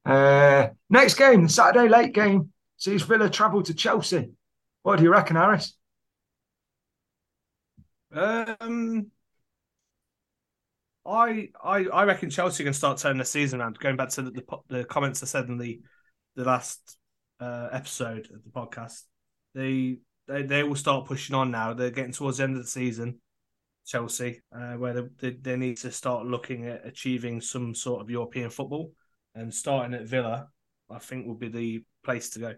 Uh, 0.06 0.68
next 0.89 1.15
game, 1.15 1.44
the 1.44 1.50
Saturday 1.50 1.89
late 1.89 2.13
game, 2.13 2.51
sees 2.77 3.04
Villa 3.04 3.30
travel 3.30 3.63
to 3.63 3.74
Chelsea. 3.74 4.32
What 4.84 4.98
do 4.98 5.04
you 5.04 5.12
reckon, 5.12 5.36
Harris? 5.36 5.75
Um, 8.12 9.12
I 11.06 11.50
I 11.63 11.86
I 11.86 12.04
reckon 12.04 12.30
Chelsea 12.30 12.63
can 12.63 12.74
start 12.74 12.98
turning 12.98 13.18
the 13.18 13.25
season 13.25 13.62
around. 13.62 13.80
Going 13.80 13.96
back 13.96 14.10
to 14.10 14.24
the, 14.24 14.32
the, 14.32 14.58
the 14.70 14.86
comments 14.86 15.22
I 15.22 15.25
said 15.25 15.48
in 15.48 15.58
the 15.58 15.82
the 16.36 16.44
last 16.44 16.98
uh, 17.39 17.70
episode 17.72 18.30
of 18.34 18.44
the 18.44 18.50
podcast, 18.50 19.04
they 19.54 19.98
they 20.27 20.44
they 20.44 20.63
will 20.63 20.75
start 20.75 21.08
pushing 21.08 21.36
on 21.36 21.51
now. 21.51 21.74
They're 21.74 21.92
getting 21.92 22.12
towards 22.12 22.38
the 22.38 22.44
end 22.44 22.58
of 22.58 22.63
the 22.63 22.70
season. 22.70 23.20
Chelsea, 23.86 24.42
uh, 24.51 24.74
where 24.74 25.08
they, 25.20 25.32
they, 25.32 25.56
need 25.56 25.77
to 25.77 25.92
start 25.92 26.25
looking 26.25 26.65
at 26.65 26.86
achieving 26.86 27.39
some 27.39 27.75
sort 27.75 28.01
of 28.01 28.10
European 28.10 28.50
football, 28.50 28.92
and 29.36 29.54
starting 29.54 29.94
at 29.94 30.08
Villa, 30.08 30.48
I 30.89 31.00
think 31.00 31.27
will 31.27 31.36
be 31.36 31.50
the 31.50 31.84
place 32.04 32.32
to 32.32 32.39
go. 32.39 32.54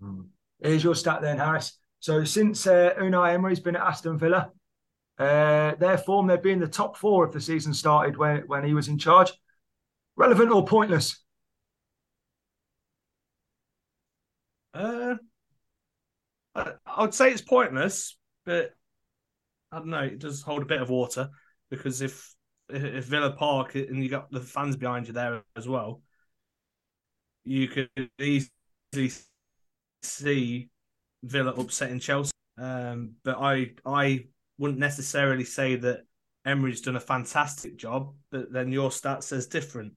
Hmm. 0.00 0.22
Here's 0.60 0.84
your 0.84 0.94
stat 0.94 1.22
then, 1.22 1.38
Harris. 1.38 1.78
So 2.00 2.24
since 2.24 2.66
uh, 2.66 2.94
Unai 2.98 3.32
Emery's 3.32 3.60
been 3.60 3.76
at 3.76 3.86
Aston 3.86 4.18
Villa, 4.18 4.50
uh, 5.18 5.74
their 5.76 5.96
form 5.96 6.26
they've 6.26 6.42
been 6.42 6.60
the 6.60 6.68
top 6.68 6.96
four 6.96 7.26
if 7.26 7.32
the 7.32 7.40
season 7.40 7.72
started 7.72 8.16
when 8.16 8.42
when 8.46 8.64
he 8.64 8.74
was 8.74 8.88
in 8.88 8.98
charge. 8.98 9.32
Relevant 10.16 10.50
or 10.50 10.64
pointless? 10.64 11.24
Uh, 14.74 15.14
I, 16.54 16.72
I 16.84 17.00
would 17.02 17.14
say 17.14 17.30
it's 17.32 17.40
pointless, 17.40 18.16
but 18.44 18.74
I 19.72 19.78
don't 19.78 19.88
know. 19.88 20.02
It 20.02 20.18
does 20.18 20.42
hold 20.42 20.62
a 20.62 20.66
bit 20.66 20.82
of 20.82 20.90
water 20.90 21.30
because 21.70 22.00
if 22.02 22.34
if 22.68 23.04
Villa 23.04 23.32
Park 23.32 23.74
and 23.74 24.02
you 24.02 24.08
got 24.08 24.30
the 24.30 24.40
fans 24.40 24.76
behind 24.76 25.06
you 25.06 25.12
there 25.12 25.42
as 25.56 25.68
well, 25.68 26.02
you 27.44 27.68
could 27.68 27.90
easily 28.18 29.12
see 30.02 30.68
Villa 31.22 31.52
upsetting 31.52 32.00
Chelsea. 32.00 32.32
Um, 32.56 33.14
but 33.24 33.38
I 33.38 33.72
I 33.84 34.26
wouldn't 34.58 34.78
necessarily 34.78 35.44
say 35.44 35.76
that 35.76 36.04
Emery's 36.44 36.80
done 36.80 36.96
a 36.96 37.00
fantastic 37.00 37.76
job, 37.76 38.14
but 38.30 38.52
then 38.52 38.70
your 38.70 38.92
stat 38.92 39.24
says 39.24 39.46
different. 39.46 39.94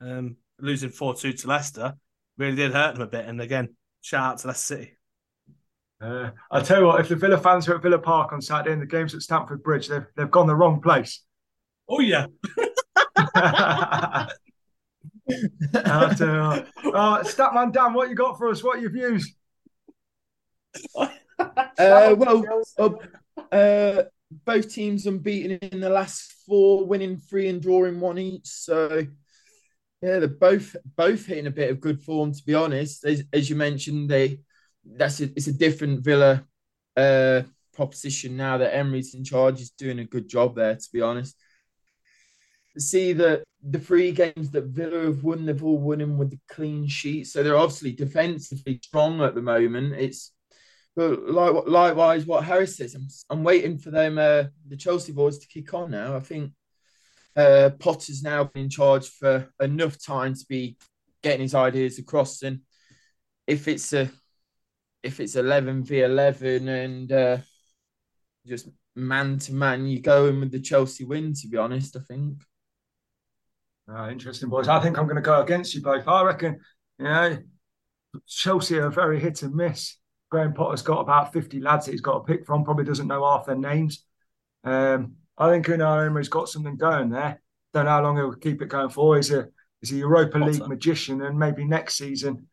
Um, 0.00 0.36
losing 0.58 0.90
4 0.90 1.14
2 1.14 1.32
to 1.32 1.48
Leicester 1.48 1.94
really 2.36 2.56
did 2.56 2.72
hurt 2.72 2.94
them 2.94 3.02
a 3.02 3.06
bit. 3.06 3.26
And 3.26 3.40
again, 3.40 3.76
shout 4.02 4.32
out 4.32 4.38
to 4.40 4.48
Leicester 4.48 4.76
City. 4.76 4.95
Uh, 6.00 6.30
I'll 6.50 6.62
tell 6.62 6.80
you 6.80 6.86
what, 6.86 7.00
if 7.00 7.08
the 7.08 7.16
Villa 7.16 7.38
fans 7.38 7.68
are 7.68 7.76
at 7.76 7.82
Villa 7.82 7.98
Park 7.98 8.32
on 8.32 8.42
Saturday 8.42 8.72
and 8.72 8.82
the 8.82 8.86
game's 8.86 9.14
at 9.14 9.22
Stamford 9.22 9.62
Bridge, 9.62 9.88
they've, 9.88 10.06
they've 10.16 10.30
gone 10.30 10.46
the 10.46 10.54
wrong 10.54 10.80
place. 10.80 11.22
Oh, 11.88 12.00
yeah. 12.00 12.26
I 13.36 14.26
tell 16.16 16.28
you 16.28 16.40
what. 16.42 16.68
Uh, 16.84 17.22
Statman 17.22 17.72
Dan, 17.72 17.94
what 17.94 18.08
you 18.08 18.16
got 18.16 18.36
for 18.38 18.50
us? 18.50 18.64
What 18.64 18.78
are 18.78 18.80
your 18.80 18.90
views? 18.90 19.36
uh, 20.98 21.08
well, 21.78 22.44
uh, 22.76 22.90
uh, 23.52 24.02
both 24.44 24.72
teams 24.72 25.06
unbeaten 25.06 25.58
in 25.70 25.80
the 25.80 25.88
last 25.88 26.32
four, 26.46 26.84
winning 26.84 27.18
three 27.18 27.48
and 27.48 27.62
drawing 27.62 28.00
one 28.00 28.18
each. 28.18 28.46
So 28.46 29.06
yeah, 30.02 30.18
they're 30.18 30.28
both 30.28 30.76
both 30.96 31.26
hitting 31.26 31.46
a 31.46 31.50
bit 31.50 31.70
of 31.70 31.80
good 31.80 32.02
form. 32.02 32.32
To 32.32 32.44
be 32.44 32.54
honest, 32.54 33.04
as, 33.04 33.22
as 33.32 33.48
you 33.48 33.56
mentioned, 33.56 34.10
they 34.10 34.40
that's 34.94 35.20
a, 35.20 35.24
it's 35.24 35.48
a 35.48 35.52
different 35.52 36.04
Villa 36.04 36.44
uh, 36.96 37.42
proposition 37.74 38.36
now 38.36 38.58
that 38.58 38.74
Emery's 38.74 39.14
in 39.14 39.24
charge. 39.24 39.58
He's 39.58 39.70
doing 39.70 39.98
a 39.98 40.04
good 40.04 40.28
job 40.28 40.54
there. 40.54 40.74
To 40.74 40.88
be 40.92 41.02
honest, 41.02 41.36
see 42.78 43.12
that 43.14 43.44
the 43.62 43.78
three 43.78 44.12
games 44.12 44.50
that 44.50 44.66
Villa 44.66 45.06
have 45.06 45.24
won, 45.24 45.44
they've 45.44 45.64
all 45.64 45.78
won 45.78 45.98
them 45.98 46.18
with 46.18 46.30
the 46.30 46.40
clean 46.48 46.86
sheet. 46.86 47.26
So 47.26 47.42
they're 47.42 47.56
obviously 47.56 47.92
defensively 47.92 48.80
strong 48.82 49.20
at 49.22 49.34
the 49.34 49.42
moment. 49.42 49.94
It's 49.94 50.32
but 50.94 51.28
like, 51.28 51.66
likewise, 51.66 52.24
what 52.24 52.44
Harris 52.44 52.78
says, 52.78 52.94
I'm, 52.94 53.06
I'm 53.28 53.44
waiting 53.44 53.76
for 53.76 53.90
them, 53.90 54.16
uh, 54.16 54.44
the 54.66 54.78
Chelsea 54.78 55.12
boys, 55.12 55.38
to 55.38 55.46
kick 55.46 55.74
on 55.74 55.90
now. 55.90 56.16
I 56.16 56.20
think 56.20 56.52
uh, 57.36 57.70
Potter's 57.78 58.22
now 58.22 58.44
been 58.44 58.64
in 58.64 58.70
charge 58.70 59.08
for 59.08 59.46
enough 59.60 60.02
time 60.02 60.34
to 60.34 60.46
be 60.48 60.78
getting 61.22 61.42
his 61.42 61.54
ideas 61.54 61.98
across. 61.98 62.40
And 62.42 62.60
if 63.46 63.68
it's 63.68 63.92
a 63.92 64.10
if 65.06 65.20
it's 65.20 65.36
eleven 65.36 65.84
v 65.84 66.00
eleven 66.00 66.68
and 66.68 67.12
uh, 67.12 67.38
just 68.46 68.68
man 68.94 69.38
to 69.38 69.54
man, 69.54 69.86
you 69.86 70.00
go 70.00 70.26
in 70.26 70.40
with 70.40 70.50
the 70.50 70.60
Chelsea 70.60 71.04
win. 71.04 71.32
To 71.34 71.48
be 71.48 71.56
honest, 71.56 71.96
I 71.96 72.00
think. 72.00 72.42
Oh, 73.88 74.08
interesting, 74.08 74.48
boys. 74.48 74.66
I 74.66 74.80
think 74.80 74.98
I'm 74.98 75.04
going 75.06 75.16
to 75.16 75.22
go 75.22 75.42
against 75.42 75.74
you 75.74 75.80
both. 75.80 76.08
I 76.08 76.24
reckon, 76.24 76.58
you 76.98 77.04
know, 77.04 77.38
Chelsea 78.26 78.78
are 78.78 78.90
very 78.90 79.20
hit 79.20 79.42
and 79.42 79.54
miss. 79.54 79.96
Graham 80.28 80.54
Potter's 80.54 80.82
got 80.82 80.98
about 80.98 81.32
50 81.32 81.60
lads 81.60 81.86
that 81.86 81.92
he's 81.92 82.00
got 82.00 82.18
to 82.18 82.24
pick 82.24 82.44
from, 82.44 82.64
probably 82.64 82.84
doesn't 82.84 83.06
know 83.06 83.24
half 83.24 83.46
their 83.46 83.54
names. 83.54 84.04
Um, 84.64 85.12
I 85.38 85.50
think 85.50 85.66
Unai 85.66 86.06
Emery's 86.06 86.28
got 86.28 86.48
something 86.48 86.76
going 86.76 87.10
there. 87.10 87.40
Don't 87.72 87.84
know 87.84 87.92
how 87.92 88.02
long 88.02 88.16
he'll 88.16 88.34
keep 88.34 88.60
it 88.60 88.68
going 88.68 88.88
for. 88.88 89.16
He's 89.16 89.30
a 89.30 89.46
he's 89.80 89.92
a 89.92 89.96
Europa 89.96 90.40
Potter. 90.40 90.50
League 90.50 90.66
magician, 90.66 91.22
and 91.22 91.38
maybe 91.38 91.64
next 91.64 91.96
season, 91.96 92.48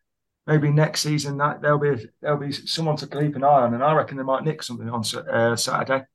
maybe 0.45 0.69
next 0.69 1.01
season 1.01 1.37
that 1.37 1.61
there'll 1.61 1.79
be 1.79 2.09
there'll 2.21 2.37
be 2.37 2.51
someone 2.51 2.97
to 2.97 3.07
keep 3.07 3.35
an 3.35 3.43
eye 3.43 3.63
on, 3.63 3.73
and 3.73 3.83
I 3.83 3.93
reckon 3.93 4.17
they 4.17 4.23
might 4.23 4.43
nick 4.43 4.63
something 4.63 4.89
on 4.89 5.03
uh, 5.31 5.55
Saturday. 5.55 6.05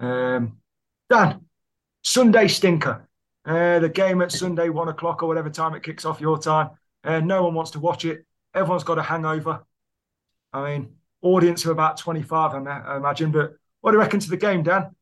Um, 0.00 0.58
Dan, 1.08 1.46
Sunday 2.02 2.48
stinker. 2.48 3.08
Uh, 3.44 3.78
the 3.78 3.88
game 3.88 4.20
at 4.22 4.32
Sunday 4.32 4.68
one 4.68 4.88
o'clock 4.88 5.22
or 5.22 5.28
whatever 5.28 5.50
time 5.50 5.74
it 5.74 5.82
kicks 5.82 6.04
off 6.04 6.20
your 6.20 6.38
time. 6.38 6.70
Uh, 7.04 7.20
no 7.20 7.44
one 7.44 7.54
wants 7.54 7.70
to 7.72 7.80
watch 7.80 8.04
it. 8.04 8.26
Everyone's 8.54 8.82
got 8.82 8.98
a 8.98 9.02
hangover. 9.02 9.64
I 10.52 10.70
mean, 10.70 10.96
audience 11.22 11.64
of 11.64 11.70
about 11.70 11.96
25, 11.96 12.66
I 12.66 12.96
imagine. 12.96 13.30
But 13.30 13.54
what 13.80 13.92
do 13.92 13.98
you 13.98 14.00
reckon 14.00 14.18
to 14.18 14.30
the 14.30 14.36
game, 14.36 14.64
Dan? 14.64 14.96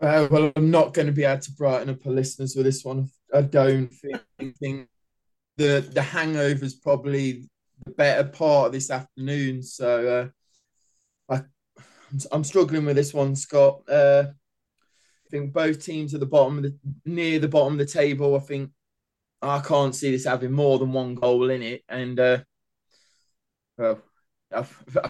Uh, 0.00 0.26
well, 0.30 0.52
I'm 0.56 0.70
not 0.70 0.92
going 0.92 1.06
to 1.06 1.12
be 1.12 1.24
able 1.24 1.40
to 1.40 1.52
brighten 1.52 1.90
up 1.90 2.04
our 2.06 2.12
listeners 2.12 2.56
with 2.56 2.66
this 2.66 2.84
one. 2.84 3.10
I 3.32 3.42
don't 3.42 3.88
think, 3.88 4.88
the 5.56 5.88
the 5.92 6.02
hangover 6.02 6.64
is 6.64 6.74
probably 6.74 7.48
the 7.84 7.92
better 7.92 8.28
part 8.28 8.66
of 8.66 8.72
this 8.72 8.90
afternoon. 8.90 9.62
So 9.62 10.32
uh, 11.28 11.34
I, 11.34 11.42
I'm 12.32 12.44
struggling 12.44 12.84
with 12.84 12.96
this 12.96 13.14
one, 13.14 13.36
Scott. 13.36 13.82
Uh, 13.88 14.24
I 14.28 15.30
think 15.30 15.52
both 15.52 15.84
teams 15.84 16.14
at 16.14 16.20
the 16.20 16.26
bottom, 16.26 16.62
the, 16.62 16.76
near 17.04 17.38
the 17.38 17.48
bottom 17.48 17.74
of 17.74 17.78
the 17.78 17.86
table. 17.86 18.36
I 18.36 18.40
think 18.40 18.70
I 19.42 19.60
can't 19.60 19.94
see 19.94 20.10
this 20.10 20.24
having 20.24 20.52
more 20.52 20.78
than 20.78 20.92
one 20.92 21.14
goal 21.14 21.50
in 21.50 21.62
it, 21.62 21.82
and 21.88 22.18
uh, 22.18 22.38
well, 23.76 24.00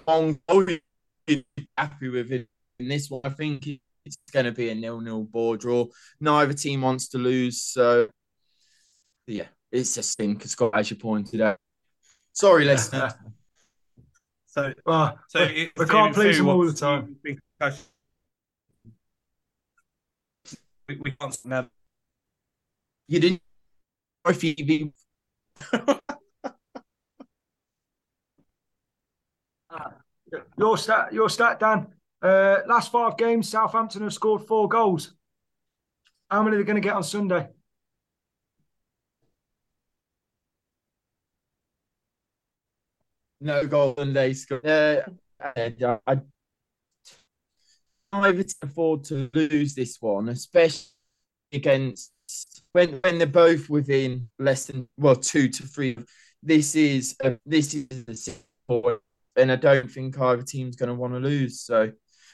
I'm 0.09 0.41
happy 1.77 2.09
with 2.09 2.33
it 2.33 2.49
in 2.79 2.89
this 2.89 3.11
one. 3.11 3.21
I 3.25 3.31
think 3.31 3.67
it's 4.05 4.17
going 4.33 4.47
to 4.47 4.53
be 4.53 4.71
a 4.71 4.75
nil-nil 4.75 5.25
board 5.25 5.61
draw. 5.61 5.87
Neither 6.21 6.53
team 6.53 6.83
wants 6.83 7.09
to 7.09 7.19
lose, 7.19 7.63
so 7.63 8.09
yeah, 9.27 9.47
it's 9.75 9.97
a 9.97 10.03
stink, 10.03 10.43
Scott, 10.45 10.71
as 10.75 10.91
you 10.91 10.97
pointed 10.97 11.41
out. 11.41 11.59
Sorry, 12.33 12.65
listener. 12.73 13.13
so, 14.47 14.73
well, 14.87 15.19
so 15.29 15.45
we, 15.47 15.71
we 15.77 15.87
can't 15.87 16.15
please 16.15 16.39
them 16.39 16.49
all 16.49 16.65
the 16.65 16.73
time. 16.73 17.17
We, 17.23 17.39
we 20.89 21.11
can't 21.11 21.39
never. 21.45 21.69
You 23.09 23.21
didn't. 23.21 23.43
Phoebe. 24.33 24.93
Your 30.57 30.79
stat, 30.79 31.13
your 31.13 31.29
stat, 31.29 31.61
Dan. 31.61 31.87
Uh, 32.23 32.59
last 32.67 32.91
five 32.91 33.17
games, 33.17 33.49
Southampton 33.49 34.03
have 34.03 34.15
scored 34.15 34.43
four 34.43 34.69
goals. 34.69 35.15
How 36.31 36.43
many 36.43 36.57
are 36.57 36.59
they 36.61 36.65
going 36.65 36.81
to 36.81 36.81
get 36.81 36.95
on 36.95 37.05
Sunday? 37.05 37.49
No 43.45 43.67
goal 43.67 43.95
Sunday. 43.99 44.35
Uh, 44.51 45.03
I, 45.39 45.75
I, 46.07 46.21
I 48.11 48.31
would 48.31 48.51
afford 48.63 49.05
to 49.05 49.29
lose 49.35 49.75
this 49.75 49.99
one, 50.01 50.31
especially 50.31 50.87
against 51.53 52.11
when 52.73 53.01
when 53.05 53.19
they're 53.19 53.27
both 53.27 53.69
within 53.69 54.31
less 54.39 54.65
than 54.65 54.89
well 54.97 55.15
two 55.15 55.49
to 55.49 55.63
three. 55.63 55.99
This 56.43 56.75
is 56.75 57.17
a, 57.23 57.39
this 57.45 57.75
is 57.75 58.29
a 58.71 58.97
and 59.37 59.53
I 59.53 59.57
don't 59.57 59.91
think 59.91 60.19
either 60.19 60.43
team's 60.43 60.77
going 60.77 60.89
to 60.89 60.95
want 60.95 61.13
to 61.13 61.21
lose. 61.21 61.61
So 61.61 61.93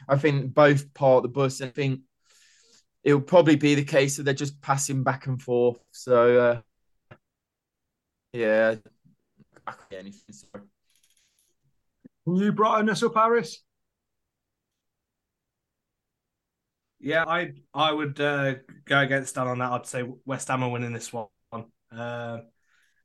I 0.08 0.16
think 0.16 0.54
both 0.54 0.94
part 0.94 1.18
of 1.18 1.22
the 1.24 1.28
bus. 1.28 1.60
I 1.60 1.70
think 1.70 2.02
it'll 3.02 3.20
probably 3.20 3.56
be 3.56 3.74
the 3.74 3.84
case 3.84 4.16
that 4.16 4.22
they're 4.22 4.32
just 4.32 4.60
passing 4.62 5.02
back 5.02 5.26
and 5.26 5.42
forth. 5.42 5.80
So 5.90 6.38
uh, 6.38 7.16
yeah, 8.32 8.76
I 9.66 9.72
can't 9.72 9.92
anything. 9.92 10.70
Can 12.30 12.36
you 12.36 12.52
brighten 12.52 12.88
us 12.88 13.02
up, 13.02 13.14
Harris? 13.16 13.64
Yeah, 17.00 17.24
I 17.26 17.54
I 17.74 17.90
would 17.90 18.20
uh, 18.20 18.54
go 18.84 19.00
against 19.00 19.34
Dan 19.34 19.48
on 19.48 19.58
that. 19.58 19.72
I'd 19.72 19.86
say 19.86 20.04
West 20.24 20.46
Ham 20.46 20.62
are 20.62 20.70
winning 20.70 20.92
this 20.92 21.12
one. 21.12 21.26
Uh, 21.90 22.38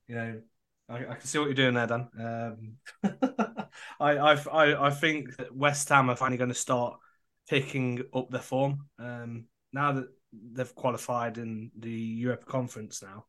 you 0.07 0.13
know, 0.13 0.41
I, 0.87 0.97
I, 0.97 1.15
can 1.15 1.25
see 1.25 1.39
what 1.39 1.45
you're 1.45 1.55
doing 1.55 1.73
there, 1.73 1.87
Dan. 1.87 2.07
Um, 2.19 3.09
I, 3.99 4.17
I 4.17 4.87
I 4.87 4.89
think 4.91 5.37
that 5.37 5.55
West 5.55 5.89
Ham 5.89 6.11
are 6.11 6.15
finally 6.15 6.37
going 6.37 6.49
to 6.49 6.53
start 6.53 6.99
picking 7.49 8.03
up 8.13 8.29
their 8.29 8.41
form 8.41 8.89
um, 8.99 9.45
now 9.73 9.93
that 9.93 10.07
they've 10.51 10.75
qualified 10.75 11.39
in 11.39 11.71
the 11.79 11.89
Europe 11.89 12.45
Conference 12.45 13.01
now, 13.01 13.25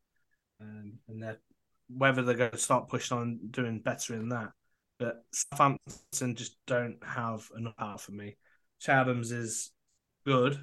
um, 0.61 0.99
and 1.07 1.23
they're 1.23 1.39
whether 1.89 2.21
they're 2.21 2.35
going 2.35 2.51
to 2.51 2.57
start 2.59 2.87
pushing 2.87 3.17
on 3.17 3.39
doing 3.49 3.79
better 3.79 4.13
in 4.13 4.29
that. 4.29 4.51
But 4.99 5.23
Southampton 5.31 6.35
just 6.35 6.57
don't 6.65 6.97
have 7.05 7.49
enough 7.55 7.75
power 7.77 7.97
for 7.97 8.11
me. 8.11 8.37
Che 8.79 8.91
Adams 8.91 9.31
is 9.31 9.71
good, 10.25 10.59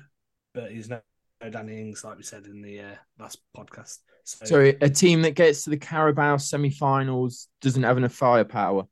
but 0.54 0.72
he's 0.72 0.88
no, 0.88 1.00
no 1.42 1.50
Danny 1.50 1.80
Ings, 1.80 2.04
like 2.04 2.16
we 2.16 2.22
said 2.22 2.46
in 2.46 2.62
the 2.62 2.80
uh, 2.80 2.94
last 3.18 3.38
podcast. 3.56 3.98
So, 4.24 4.44
Sorry, 4.46 4.76
a 4.80 4.88
team 4.88 5.22
that 5.22 5.34
gets 5.34 5.64
to 5.64 5.70
the 5.70 5.76
Carabao 5.76 6.38
semi-finals 6.38 7.48
doesn't 7.60 7.82
have 7.82 7.98
enough 7.98 8.14
firepower. 8.14 8.84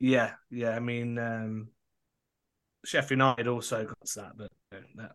Yeah, 0.00 0.32
yeah. 0.50 0.70
I 0.70 0.80
mean, 0.80 1.18
um, 1.18 1.68
Sheffield 2.84 3.18
United 3.18 3.48
also 3.48 3.84
got 3.84 3.98
that, 4.16 4.32
but 4.36 4.50
you 4.72 4.78
know, 4.94 5.02
that 5.02 5.12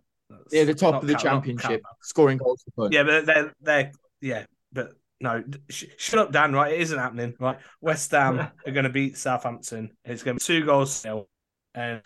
yeah, 0.51 0.63
the 0.63 0.73
top 0.73 1.01
of 1.01 1.07
the 1.07 1.15
championship, 1.15 1.81
scoring 2.01 2.37
goals 2.37 2.63
for 2.75 2.89
Yeah, 2.91 3.03
but 3.03 3.25
they're 3.25 3.53
they're 3.61 3.91
yeah, 4.21 4.45
but 4.71 4.93
no, 5.23 5.41
sh- 5.69 5.85
shut 5.97 6.19
up, 6.19 6.31
Dan. 6.33 6.53
Right, 6.53 6.73
it 6.73 6.81
isn't 6.81 6.99
happening. 6.99 7.33
Right, 7.39 7.57
West 7.79 8.11
Ham 8.11 8.39
are 8.67 8.71
going 8.71 8.83
to 8.83 8.89
beat 8.89 9.17
Southampton. 9.17 9.95
It's 10.03 10.21
going 10.21 10.37
to 10.37 10.41
be 10.41 10.45
two 10.45 10.65
goals 10.65 10.93
still, 10.93 11.29
and 11.73 12.01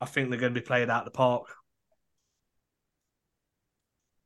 I 0.00 0.06
think 0.06 0.30
they're 0.30 0.38
going 0.38 0.54
to 0.54 0.60
be 0.60 0.64
played 0.64 0.88
out 0.88 1.04
the 1.04 1.10
park. 1.10 1.48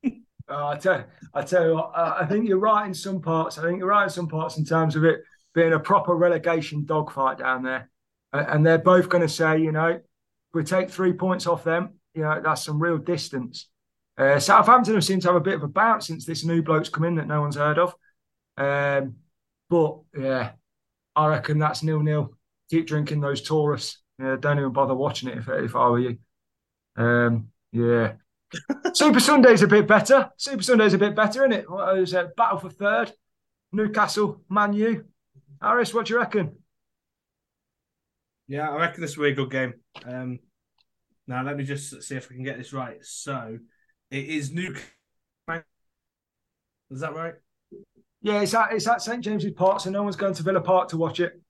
Uh, 0.05 0.11
I 0.49 0.77
tell, 0.77 1.05
I 1.33 1.43
tell 1.43 1.67
you, 1.67 1.75
what, 1.75 1.93
uh, 1.97 2.17
I 2.21 2.27
think 2.27 2.47
you're 2.47 2.59
right 2.59 2.87
in 2.87 2.93
some 2.93 3.23
parts. 3.23 3.57
I 3.57 3.63
think 3.63 3.79
you're 3.79 3.89
right 3.89 4.05
in 4.05 4.11
some 4.11 4.29
parts 4.29 4.59
in 4.59 4.67
terms 4.67 4.95
of 4.95 5.05
it 5.05 5.23
being 5.55 5.73
a 5.73 5.81
proper 5.81 6.15
relegation 6.15 6.85
dogfight 6.85 7.39
down 7.39 7.63
there, 7.63 7.91
uh, 8.35 8.45
and 8.47 8.65
they're 8.65 8.77
both 8.77 9.09
going 9.09 9.23
to 9.23 9.29
say, 9.29 9.59
you 9.59 9.73
know, 9.73 9.99
we 10.53 10.65
take 10.65 10.91
three 10.91 11.15
points 11.15 11.47
off 11.47 11.65
them, 11.65 11.95
you 12.13 12.23
know, 12.23 12.43
that's 12.45 12.63
some 12.63 12.79
real 12.79 12.99
distance. 12.99 13.69
Uh, 14.17 14.39
Southampton 14.39 14.95
have 14.95 15.05
seemed 15.05 15.23
to 15.23 15.29
have 15.29 15.37
a 15.37 15.41
bit 15.41 15.55
of 15.55 15.63
a 15.63 15.69
bounce 15.69 16.07
since 16.07 16.25
this 16.25 16.45
new 16.45 16.63
bloke's 16.63 16.89
come 16.89 17.05
in 17.05 17.17
that 17.17 17.27
no 17.27 17.41
one's 17.41 17.57
heard 17.57 17.79
of. 17.79 17.95
Um, 18.57 19.17
but 19.69 19.99
yeah, 20.17 20.53
I 21.17 21.27
reckon 21.27 21.59
that's 21.59 21.83
nil 21.83 22.01
nil. 22.01 22.31
Keep 22.71 22.87
drinking 22.87 23.21
those 23.21 23.43
Taurus. 23.43 23.99
Yeah, 24.19 24.37
don't 24.39 24.59
even 24.59 24.73
bother 24.73 24.95
watching 24.95 25.29
it 25.29 25.39
if, 25.39 25.49
if 25.49 25.75
I 25.75 25.89
were 25.89 25.99
you. 25.99 26.19
Um, 26.97 27.49
yeah. 27.73 28.13
Super 28.95 29.19
Sunday's 29.19 29.63
a 29.63 29.67
bit 29.67 29.89
better. 29.89 30.31
Super 30.37 30.63
Sunday's 30.63 30.95
a 30.95 30.99
bit 30.99 31.17
better, 31.17 31.45
isn't 31.45 31.53
it? 31.53 31.71
What 31.71 31.97
was? 31.97 32.15
Battle 32.37 32.59
for 32.59 32.71
third. 32.71 33.13
Newcastle, 33.73 34.43
Man 34.49 34.73
U. 34.75 35.05
Harris, 35.61 35.93
what 35.93 36.07
do 36.07 36.15
you 36.15 36.21
reckon? 36.21 36.57
Yeah, 38.47 38.71
I 38.71 38.77
reckon 38.77 39.01
this 39.01 39.17
will 39.17 39.25
be 39.25 39.33
a 39.33 39.35
good 39.35 39.51
game. 39.51 39.75
Um, 40.05 40.39
now 41.27 41.43
let 41.43 41.57
me 41.57 41.65
just 41.65 42.03
see 42.03 42.15
if 42.15 42.29
I 42.31 42.35
can 42.35 42.45
get 42.45 42.59
this 42.59 42.73
right. 42.73 42.99
So 43.03 43.59
it 44.15 44.29
is 44.29 44.53
Newcastle. 44.53 44.85
Is 46.91 47.01
that 47.01 47.15
right? 47.15 47.35
Yeah, 48.23 48.43
it's 48.43 48.55
at 48.55 48.73
it's 48.73 48.87
at 48.87 49.03
St 49.03 49.23
James's 49.23 49.53
Park, 49.53 49.81
so 49.81 49.91
no 49.91 50.05
one's 50.05 50.17
going 50.17 50.35
to 50.35 50.43
Villa 50.43 50.61
Park 50.61 50.89
to 50.91 50.97
watch 50.97 51.19
it. 51.19 51.41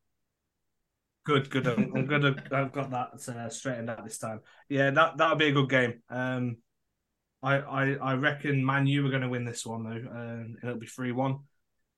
Good, 1.27 1.50
good. 1.50 1.66
I'm, 1.66 1.92
I'm 1.94 2.07
good. 2.07 2.24
I've 2.53 2.72
got 2.72 2.90
that 2.90 3.29
uh, 3.29 3.48
straightened 3.50 3.90
out 3.90 4.05
this 4.05 4.18
time. 4.18 4.40
Yeah, 4.68 4.90
that 4.90 5.18
that'll 5.18 5.37
be 5.37 5.48
a 5.48 5.53
good 5.53 5.68
game. 5.68 6.03
Um, 6.09 6.57
I 7.42 7.57
I, 7.57 7.90
I 7.96 8.14
reckon 8.14 8.64
Man 8.64 8.87
U 8.87 9.07
are 9.07 9.11
going 9.11 9.22
to 9.22 9.29
win 9.29 9.44
this 9.44 9.66
one 9.66 9.85
though, 9.85 9.90
and 9.90 10.57
it'll 10.62 10.79
be 10.79 10.87
three 10.87 11.12
one. 11.12 11.40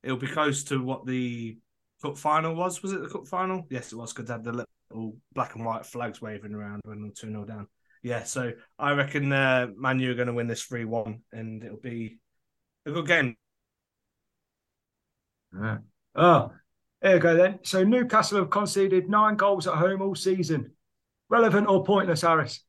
It'll 0.03 0.17
be 0.17 0.27
close 0.27 0.65
to 0.65 0.83
what 0.83 1.07
the 1.07 1.59
cup 2.03 2.19
final 2.19 2.57
was. 2.57 2.83
Was 2.83 2.93
it 2.93 3.03
the 3.03 3.09
cup 3.09 3.29
final? 3.29 3.67
Yes, 3.71 3.93
it 3.93 3.97
was. 3.97 4.13
Because 4.13 4.27
they 4.27 4.35
had 4.35 4.45
the 4.45 4.67
little 4.91 5.17
black 5.33 5.55
and 5.55 5.65
white 5.65 5.87
flags 5.87 6.21
waving 6.21 6.55
around 6.55 6.83
when 6.85 7.03
they're 7.03 7.13
two 7.13 7.31
0 7.31 7.45
down. 7.45 7.69
Yeah, 8.07 8.23
so 8.23 8.53
I 8.79 8.93
reckon 8.93 9.33
uh, 9.33 9.67
Man 9.77 9.99
U 9.99 10.13
are 10.13 10.15
going 10.15 10.29
to 10.29 10.33
win 10.33 10.47
this 10.47 10.63
three 10.63 10.85
one, 10.85 11.23
and 11.33 11.65
it'll 11.65 11.77
be 11.77 12.21
a 12.87 12.93
good 12.93 13.09
game. 13.09 13.37
Oh, 16.15 16.53
there 17.03 17.15
you 17.17 17.21
go 17.21 17.35
then. 17.35 17.59
So 17.65 17.83
Newcastle 17.83 18.39
have 18.39 18.51
conceded 18.51 19.09
nine 19.09 19.35
goals 19.35 19.67
at 19.67 19.75
home 19.75 20.03
all 20.03 20.15
season. 20.15 20.71
Relevant 21.31 21.67
or 21.67 21.83
pointless, 21.83 22.21
Harris? 22.21 22.63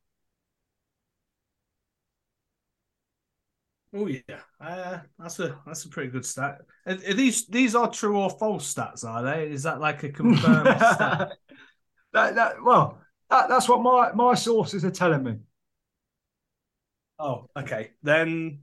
Oh 3.93 4.07
yeah, 4.07 4.39
uh, 4.59 5.01
that's 5.19 5.39
a 5.39 5.55
that's 5.67 5.85
a 5.85 5.89
pretty 5.89 6.09
good 6.09 6.25
stat. 6.25 6.61
Are, 6.87 6.93
are 6.93 7.13
these 7.13 7.45
these 7.45 7.75
are 7.75 7.91
true 7.91 8.17
or 8.17 8.31
false 8.31 8.73
stats? 8.73 9.05
Are 9.05 9.21
they? 9.21 9.51
Is 9.51 9.61
that 9.63 9.79
like 9.79 10.01
a 10.01 10.09
confirmed 10.09 10.77
stat? 10.95 11.33
That, 12.13 12.33
that 12.33 12.63
well, 12.63 12.99
that, 13.29 13.49
that's 13.49 13.67
what 13.67 13.81
my 13.81 14.11
my 14.13 14.35
sources 14.35 14.85
are 14.85 14.91
telling 14.91 15.23
me. 15.23 15.35
Oh, 17.19 17.47
okay. 17.57 17.91
Then 18.03 18.61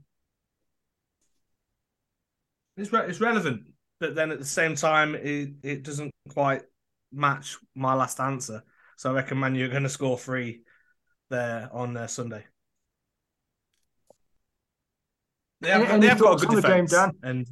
it's 2.77 2.91
re- 2.91 3.07
it's 3.07 3.19
relevant, 3.19 3.63
but 3.99 4.15
then 4.15 4.31
at 4.31 4.39
the 4.39 4.45
same 4.45 4.75
time, 4.75 5.15
it 5.15 5.49
it 5.63 5.83
doesn't 5.83 6.11
quite 6.29 6.63
match 7.11 7.57
my 7.75 7.93
last 7.93 8.19
answer. 8.19 8.63
So 8.97 9.11
I 9.11 9.13
reckon 9.13 9.39
Man 9.39 9.55
you're 9.55 9.69
going 9.69 9.83
to 9.83 9.89
score 9.89 10.17
three 10.17 10.63
there 11.29 11.69
on 11.71 11.97
uh, 11.97 12.07
Sunday. 12.07 12.45
They 15.61 15.69
have, 15.69 16.01
they 16.01 16.07
have 16.07 16.19
got 16.19 16.41
a 16.41 16.45
good 16.45 16.61
defense, 16.61 16.91
game, 16.91 16.99
Dan? 16.99 17.11
and 17.23 17.47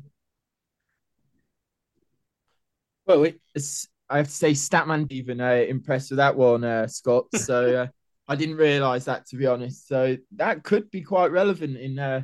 well, 3.06 3.26
it's 3.56 3.88
I 4.10 4.18
have 4.18 4.28
to 4.28 4.34
say, 4.34 4.52
Statman 4.52 5.12
even 5.12 5.42
uh, 5.42 5.66
impressed 5.68 6.12
with 6.12 6.18
that 6.18 6.36
one, 6.36 6.64
uh, 6.64 6.88
Scott. 6.88 7.26
So 7.36 7.76
uh, 7.76 7.88
I 8.28 8.36
didn't 8.36 8.58
realise 8.58 9.06
that 9.06 9.28
to 9.28 9.38
be 9.38 9.48
honest. 9.48 9.88
So 9.88 10.18
that 10.36 10.64
could 10.64 10.92
be 10.92 11.02
quite 11.02 11.32
relevant 11.32 11.78
in. 11.78 12.00
Uh, 12.00 12.22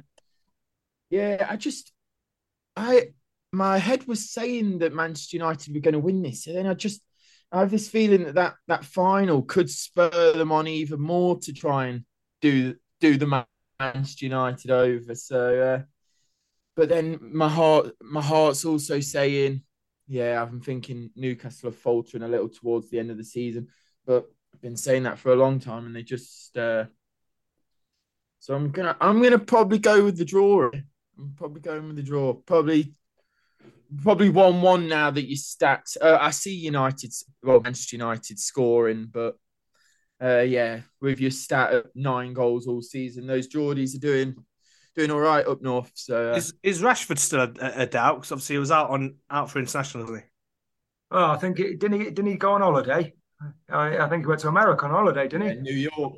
yeah, 1.10 1.46
I 1.50 1.56
just, 1.56 1.92
I 2.76 3.10
my 3.52 3.78
head 3.80 4.08
was 4.08 4.30
saying 4.30 4.80
that 4.80 4.94
Manchester 4.94 5.38
United 5.38 5.74
were 5.74 5.82
going 5.82 5.94
to 5.94 6.00
win 6.00 6.22
this, 6.22 6.48
and 6.48 6.56
then 6.56 6.68
I 6.68 6.74
just 6.74 7.02
I 7.52 7.62
have 7.62 7.72
this 7.72 7.89
feeling 7.89 8.26
that 8.26 8.36
that, 8.36 8.56
that 8.68 8.86
final 8.86 9.42
could 9.42 9.70
spur 9.70 10.34
them 10.34 10.52
on 10.52 10.68
even 10.68 11.02
more 11.02 11.39
to 11.39 11.54
try 11.54 11.88
and 11.88 12.06
do 12.42 12.76
do 13.00 13.18
the 13.18 13.46
Manchester 13.80 14.26
United 14.26 14.72
over. 14.72 15.15
So, 15.15 15.62
uh, 15.62 15.82
but 16.76 16.89
then 16.89 17.20
my 17.22 17.50
heart 17.50 17.92
my 18.02 18.22
heart's 18.22 18.65
also 18.65 19.00
saying 19.00 19.63
yeah, 20.10 20.41
I've 20.41 20.50
been 20.50 20.60
thinking 20.60 21.12
Newcastle 21.15 21.69
are 21.69 21.72
faltering 21.72 22.24
a 22.24 22.28
little 22.28 22.50
towards 22.50 22.89
the 22.89 22.98
end 22.98 23.12
of 23.12 23.17
the 23.17 23.24
season, 23.24 23.67
but 24.06 24.26
I've 24.54 24.62
been 24.62 24.76
saying 24.76 25.04
that 25.04 25.19
for 25.19 25.32
a 25.32 25.36
long 25.36 25.60
time, 25.60 25.86
and 25.86 25.95
they 25.95 26.04
just. 26.04 26.58
Uh... 26.58 26.86
So 28.39 28.56
I'm 28.56 28.72
gonna 28.72 28.98
I'm 29.00 29.22
gonna 29.22 29.38
probably 29.38 29.78
go 29.78 30.04
with 30.04 30.17
the 30.17 30.26
draw. 30.26 30.72
I'm 31.17 31.34
probably 31.38 31.62
going 31.62 31.88
with 31.88 31.98
the 31.98 32.04
draw. 32.04 32.34
Probably 32.34 32.93
probably 34.02 34.30
one 34.30 34.62
one 34.62 34.88
now 34.88 35.12
that 35.12 35.30
you 35.30 35.36
stats. 35.36 35.98
Uh, 36.02 36.17
I 36.19 36.32
see 36.32 36.56
United, 36.56 37.13
well 37.43 37.60
Manchester 37.60 37.98
United 37.98 38.39
scoring, 38.39 39.10
but 39.12 39.36
uh, 40.22 40.39
yeah, 40.39 40.82
with 41.02 41.19
your 41.19 41.32
stat 41.32 41.74
of 41.74 41.88
nine 41.95 42.34
goals 42.34 42.67
all 42.67 42.82
season, 42.82 43.28
those 43.28 43.48
Geordies 43.48 43.95
are 43.95 44.00
doing 44.00 44.36
doing 45.00 45.12
all 45.12 45.20
right 45.20 45.48
up 45.48 45.62
north. 45.62 45.92
So 45.96 46.34
uh, 46.34 46.36
is, 46.36 46.54
is 46.62 46.82
Rashford 46.82 47.18
still 47.18 47.42
a, 47.42 47.52
a 47.60 47.86
doubt? 47.86 48.18
Because 48.18 48.34
obviously 48.34 48.56
he 48.56 48.60
was 48.60 48.72
out 48.72 48.90
on 48.90 49.16
out 49.30 49.50
for 49.50 49.60
international, 49.60 50.04
wasn't 50.04 50.24
he? 50.24 50.26
Oh, 51.12 51.32
I 51.32 51.38
think 51.38 51.60
it, 51.60 51.80
didn't 51.80 52.02
he 52.02 52.06
didn't 52.06 52.28
he 52.28 52.36
go 52.36 52.54
on 52.54 52.62
holiday? 52.62 53.14
I, 53.70 53.98
I 53.98 54.10
think 54.10 54.24
he 54.24 54.28
went 54.28 54.42
to 54.42 54.50
America 54.50 54.86
on 54.86 54.92
holiday, 54.92 55.28
didn't 55.28 55.50
he? 55.50 55.56
Yeah, 55.56 55.62
New 55.62 55.90
York. 55.98 56.14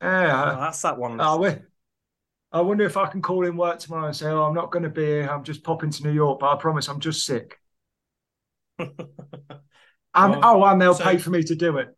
Yeah, 0.00 0.54
oh, 0.56 0.60
that's 0.60 0.80
that 0.82 0.96
one. 0.96 1.20
Oh, 1.20 1.38
we, 1.38 1.56
I 2.52 2.60
wonder 2.60 2.84
if 2.84 2.96
I 2.96 3.08
can 3.08 3.20
call 3.20 3.44
in 3.44 3.56
work 3.56 3.80
tomorrow 3.80 4.06
and 4.06 4.16
say, 4.16 4.28
"Oh, 4.28 4.44
I'm 4.44 4.54
not 4.54 4.70
going 4.70 4.84
to 4.84 4.88
be 4.88 5.04
here. 5.04 5.28
I'm 5.28 5.44
just 5.44 5.64
popping 5.64 5.90
to 5.90 6.04
New 6.04 6.12
York, 6.12 6.38
but 6.38 6.50
I 6.50 6.56
promise 6.56 6.88
I'm 6.88 7.00
just 7.00 7.26
sick." 7.26 7.58
and 8.78 8.88
well, 10.14 10.40
oh, 10.44 10.64
and 10.64 10.80
they'll 10.80 10.94
so... 10.94 11.04
pay 11.04 11.18
for 11.18 11.30
me 11.30 11.42
to 11.42 11.56
do 11.56 11.78
it. 11.78 11.88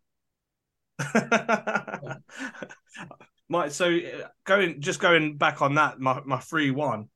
my 3.52 3.68
so 3.68 3.86
uh, 3.94 4.28
going 4.44 4.80
just 4.80 4.98
going 4.98 5.36
back 5.36 5.62
on 5.62 5.74
that, 5.76 6.00
my 6.00 6.20
my 6.24 6.38
three 6.38 6.70
one. 6.70 7.08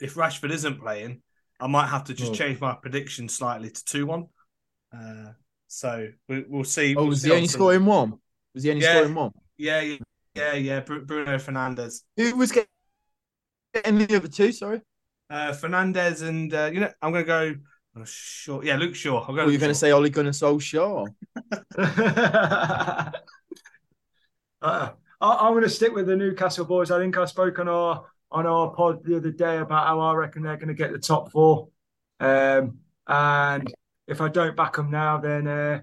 If 0.00 0.14
Rashford 0.14 0.50
isn't 0.52 0.80
playing, 0.80 1.20
I 1.58 1.66
might 1.66 1.88
have 1.88 2.04
to 2.04 2.14
just 2.14 2.30
oh. 2.30 2.34
change 2.34 2.60
my 2.60 2.74
prediction 2.74 3.28
slightly 3.28 3.68
to 3.68 3.84
two 3.84 4.06
one. 4.06 4.26
Uh, 4.96 5.32
so 5.66 6.08
we, 6.28 6.44
will 6.48 6.64
see. 6.64 6.94
Oh, 6.94 7.00
we'll 7.00 7.08
was 7.08 7.22
see 7.22 7.28
he 7.28 7.34
only 7.34 7.48
scoring 7.48 7.84
one? 7.84 8.14
Was 8.54 8.62
he 8.62 8.70
only 8.70 8.82
yeah, 8.82 8.94
scoring 8.94 9.14
one? 9.14 9.32
Yeah, 9.58 9.80
yeah, 9.80 9.96
yeah, 10.34 10.54
yeah. 10.54 10.80
Bruno 10.80 11.36
Fernandes. 11.36 12.02
Who 12.16 12.36
was 12.36 12.52
getting 12.52 13.98
the 13.98 14.16
other 14.16 14.28
two? 14.28 14.52
Sorry. 14.52 14.80
Uh, 15.28 15.52
Fernandes 15.52 16.22
and 16.22 16.54
uh, 16.54 16.70
you 16.72 16.80
know 16.80 16.90
I'm 17.02 17.12
going 17.12 17.24
to 17.24 17.28
go. 17.28 17.54
Oh, 17.96 18.04
Shaw. 18.04 18.62
Yeah, 18.62 18.76
Luke 18.76 18.94
Shaw. 18.94 19.24
I'll 19.26 19.34
go. 19.34 19.44
Were 19.44 19.50
you 19.50 19.58
going 19.58 19.72
to 19.72 19.78
say 19.78 19.90
Ole 19.90 20.08
Gunnar 20.08 20.30
Solskjaer? 20.30 21.08
uh, 24.62 24.80
I, 25.20 25.46
am 25.46 25.52
going 25.52 25.64
to 25.64 25.68
stick 25.68 25.94
with 25.94 26.06
the 26.06 26.16
Newcastle 26.16 26.64
boys. 26.64 26.90
I 26.90 26.98
think 26.98 27.16
I 27.16 27.24
spoke 27.26 27.58
on 27.58 27.68
our 27.68 28.04
on 28.30 28.46
our 28.46 28.70
pod 28.70 29.04
the 29.04 29.16
other 29.16 29.30
day 29.30 29.58
about 29.58 29.86
how 29.86 30.00
I 30.00 30.14
reckon 30.14 30.42
they're 30.42 30.56
going 30.56 30.68
to 30.68 30.74
get 30.74 30.92
the 30.92 30.98
top 30.98 31.32
four. 31.32 31.68
Um, 32.20 32.78
and 33.06 33.72
if 34.06 34.20
I 34.20 34.28
don't 34.28 34.56
back 34.56 34.76
them 34.76 34.90
now, 34.90 35.18
then 35.18 35.46
uh, 35.46 35.80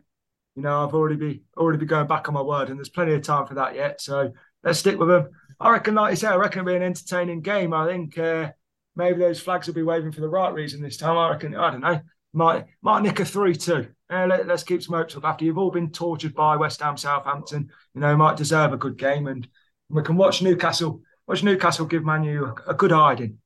you 0.56 0.64
know 0.64 0.84
I've 0.84 0.94
already 0.94 1.16
be 1.18 1.44
already 1.56 1.80
be 1.80 1.86
going 1.86 2.08
back 2.08 2.28
on 2.28 2.34
my 2.34 2.42
word, 2.42 2.70
and 2.70 2.80
there's 2.80 2.90
plenty 2.90 3.14
of 3.14 3.22
time 3.22 3.46
for 3.46 3.56
that 3.56 3.76
yet. 3.76 4.02
So 4.02 4.32
let's 4.64 4.80
stick 4.80 4.98
with 4.98 5.10
them. 5.10 5.30
I 5.60 5.72
reckon, 5.72 5.96
like 5.96 6.12
you 6.12 6.18
say, 6.18 6.28
I 6.28 6.36
reckon 6.36 6.62
it'll 6.62 6.72
be 6.72 6.76
an 6.76 6.84
entertaining 6.84 7.42
game. 7.42 7.74
I 7.74 7.88
think 7.88 8.18
uh, 8.18 8.52
maybe 8.96 9.20
those 9.20 9.40
flags 9.40 9.68
will 9.68 9.74
be 9.74 9.84
waving 9.84 10.12
for 10.12 10.22
the 10.22 10.30
right 10.30 10.54
reason 10.54 10.82
this 10.82 10.98
time. 10.98 11.18
I 11.18 11.30
reckon, 11.30 11.56
I 11.56 11.72
don't 11.72 11.82
know, 11.82 12.00
might 12.34 12.66
might 12.82 13.04
nick 13.04 13.20
a 13.20 13.26
three 13.26 13.56
two. 13.56 13.88
Uh, 14.10 14.26
let, 14.26 14.50
us 14.50 14.64
keep 14.64 14.82
some 14.82 14.96
hopes 14.96 15.18
up 15.18 15.26
after 15.26 15.44
you've 15.44 15.58
all 15.58 15.72
been 15.72 15.92
tortured 15.92 16.34
by 16.34 16.56
West 16.56 16.82
Ham, 16.82 16.96
Southampton. 16.96 17.70
You 17.94 18.02
know, 18.02 18.16
might 18.16 18.38
deserve 18.38 18.72
a 18.72 18.78
good 18.78 18.98
game, 18.98 19.28
and 19.28 19.48
we 19.90 20.02
can 20.04 20.16
watch 20.16 20.42
Newcastle 20.42 21.02
watch 21.28 21.44
Newcastle 21.44 21.86
give 21.86 22.04
Manu 22.04 22.46
a, 22.46 22.72
a 22.72 22.74
good 22.74 22.92
hiding. 22.92 23.40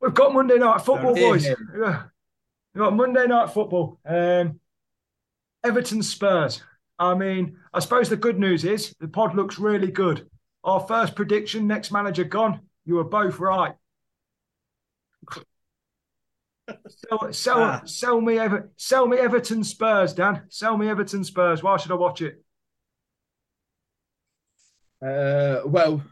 We've 0.00 0.14
got 0.14 0.34
Monday 0.34 0.58
night 0.58 0.82
football, 0.82 1.14
boys. 1.14 1.46
We've 1.46 2.84
got 2.84 2.94
Monday 2.94 3.26
night 3.26 3.50
football. 3.50 3.98
Um, 4.04 4.60
Everton 5.64 6.02
Spurs. 6.02 6.62
I 6.98 7.14
mean, 7.14 7.58
I 7.72 7.80
suppose 7.80 8.08
the 8.08 8.16
good 8.16 8.38
news 8.38 8.64
is 8.64 8.94
the 9.00 9.08
pod 9.08 9.34
looks 9.34 9.58
really 9.58 9.90
good. 9.90 10.28
Our 10.64 10.80
first 10.80 11.14
prediction, 11.14 11.66
next 11.66 11.92
manager 11.92 12.24
gone. 12.24 12.60
You 12.84 12.96
were 12.96 13.04
both 13.04 13.38
right. 13.38 13.74
Sell, 16.88 17.32
sell, 17.32 17.58
ah. 17.58 17.82
sell 17.84 18.20
me 18.20 18.38
Ever, 18.38 18.70
sell 18.76 19.06
me 19.06 19.18
Everton 19.18 19.64
Spurs, 19.64 20.12
Dan. 20.14 20.42
Sell 20.48 20.76
me 20.76 20.88
Everton 20.88 21.24
Spurs. 21.24 21.62
Why 21.62 21.76
should 21.76 21.92
I 21.92 21.96
watch 21.96 22.22
it? 22.22 22.42
Uh, 25.04 25.60
well, 25.66 26.02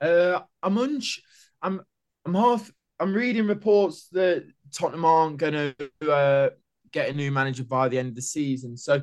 uh, 0.00 0.40
I'm 0.62 0.76
unch. 0.76 1.20
I'm 1.60 1.82
I'm 2.24 2.34
half. 2.34 2.70
I'm 2.98 3.14
reading 3.14 3.46
reports 3.46 4.08
that 4.12 4.46
Tottenham 4.72 5.04
aren't 5.04 5.38
going 5.38 5.74
to 6.00 6.10
uh, 6.10 6.50
get 6.92 7.08
a 7.08 7.12
new 7.12 7.32
manager 7.32 7.64
by 7.64 7.88
the 7.88 7.98
end 7.98 8.10
of 8.10 8.14
the 8.14 8.22
season. 8.22 8.76
So 8.76 9.02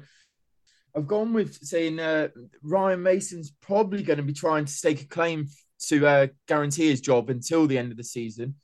I've 0.96 1.08
gone 1.08 1.34
with 1.34 1.56
saying 1.64 2.00
uh, 2.00 2.30
Ryan 2.64 3.04
Mason's 3.04 3.52
probably 3.62 4.04
going 4.04 4.18
to 4.18 4.24
be 4.24 4.34
trying 4.34 4.66
to 4.66 4.72
stake 4.72 5.02
a 5.02 5.08
claim 5.08 5.48
to 5.88 6.08
uh, 6.08 6.28
guarantee 6.48 6.90
his 6.90 7.02
job 7.02 7.30
until 7.30 7.68
the 7.68 7.78
end 7.78 7.92
of 7.92 7.98
the 7.98 8.04
season. 8.04 8.56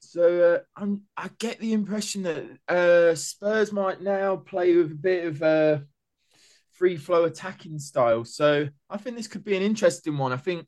So 0.00 0.62
uh, 0.78 0.86
i 1.16 1.28
get 1.38 1.58
the 1.58 1.72
impression 1.72 2.22
that 2.22 2.44
uh, 2.68 3.14
Spurs 3.14 3.72
might 3.72 4.00
now 4.00 4.36
play 4.36 4.74
with 4.76 4.92
a 4.92 4.94
bit 4.94 5.26
of 5.26 5.42
a 5.42 5.84
free 6.72 6.96
flow 6.96 7.24
attacking 7.24 7.78
style. 7.78 8.24
So 8.24 8.68
I 8.88 8.96
think 8.96 9.16
this 9.16 9.26
could 9.26 9.44
be 9.44 9.56
an 9.56 9.62
interesting 9.62 10.16
one. 10.16 10.32
I 10.32 10.36
think 10.36 10.66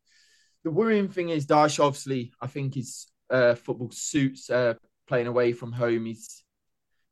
the 0.64 0.70
worrying 0.70 1.08
thing 1.08 1.30
is 1.30 1.46
Dyche, 1.46 1.82
obviously, 1.82 2.32
I 2.40 2.48
think 2.48 2.74
his 2.74 3.06
uh, 3.30 3.54
football 3.54 3.90
suits 3.92 4.50
uh, 4.50 4.74
playing 5.06 5.28
away 5.28 5.52
from 5.52 5.72
home. 5.72 6.06
He's 6.06 6.44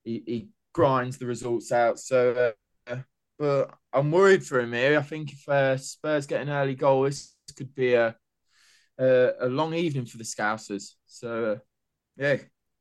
he, 0.04 0.22
he 0.26 0.48
grinds 0.72 1.18
the 1.18 1.26
results 1.26 1.72
out. 1.72 1.98
So, 1.98 2.52
uh, 2.87 2.96
but 3.38 3.70
I'm 3.92 4.11
worried 4.11 4.44
for 4.44 4.61
him 4.61 4.72
here. 4.72 4.98
I 4.98 5.02
think 5.02 5.33
if 5.33 5.48
uh, 5.48 5.76
Spurs 5.76 6.26
get 6.26 6.42
an 6.42 6.50
early 6.50 6.74
goal, 6.74 7.04
this 7.04 7.35
could 7.57 7.74
be 7.74 7.94
a 7.94 8.16
a, 8.98 9.31
a 9.40 9.48
long 9.48 9.74
evening 9.74 10.07
for 10.07 10.18
the 10.18 10.24
Scousers. 10.24 10.94
So, 11.07 11.52
uh, 11.52 11.59
yeah, 12.18 12.37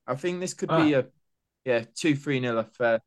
I 0.06 0.16
think 0.16 0.40
this 0.40 0.54
could 0.54 0.70
be 0.70 0.94
a 0.94 1.06
yeah 1.64 1.84
two 1.96 2.16
three 2.16 2.40
nil 2.40 2.58
affair. 2.58 3.02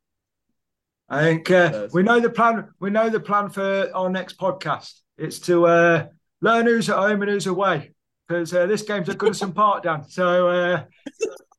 I 1.08 1.22
think 1.22 1.50
uh, 1.50 1.88
we 1.92 2.04
know 2.04 2.20
the 2.20 2.30
plan. 2.30 2.68
We 2.78 2.90
know 2.90 3.08
the 3.08 3.20
plan 3.20 3.50
for 3.50 3.90
our 3.94 4.08
next 4.08 4.38
podcast. 4.38 5.00
It's 5.18 5.40
to 5.40 5.66
uh, 5.66 6.06
learn 6.40 6.66
who's 6.66 6.88
at 6.88 6.96
home 6.96 7.22
and 7.22 7.30
who's 7.30 7.48
away 7.48 7.92
because 8.28 8.54
uh, 8.54 8.66
this 8.66 8.82
game's 8.82 9.08
at 9.08 9.18
Goodison 9.18 9.52
Park, 9.52 9.82
Dan. 9.82 10.08
So 10.08 10.48
uh, 10.48 10.84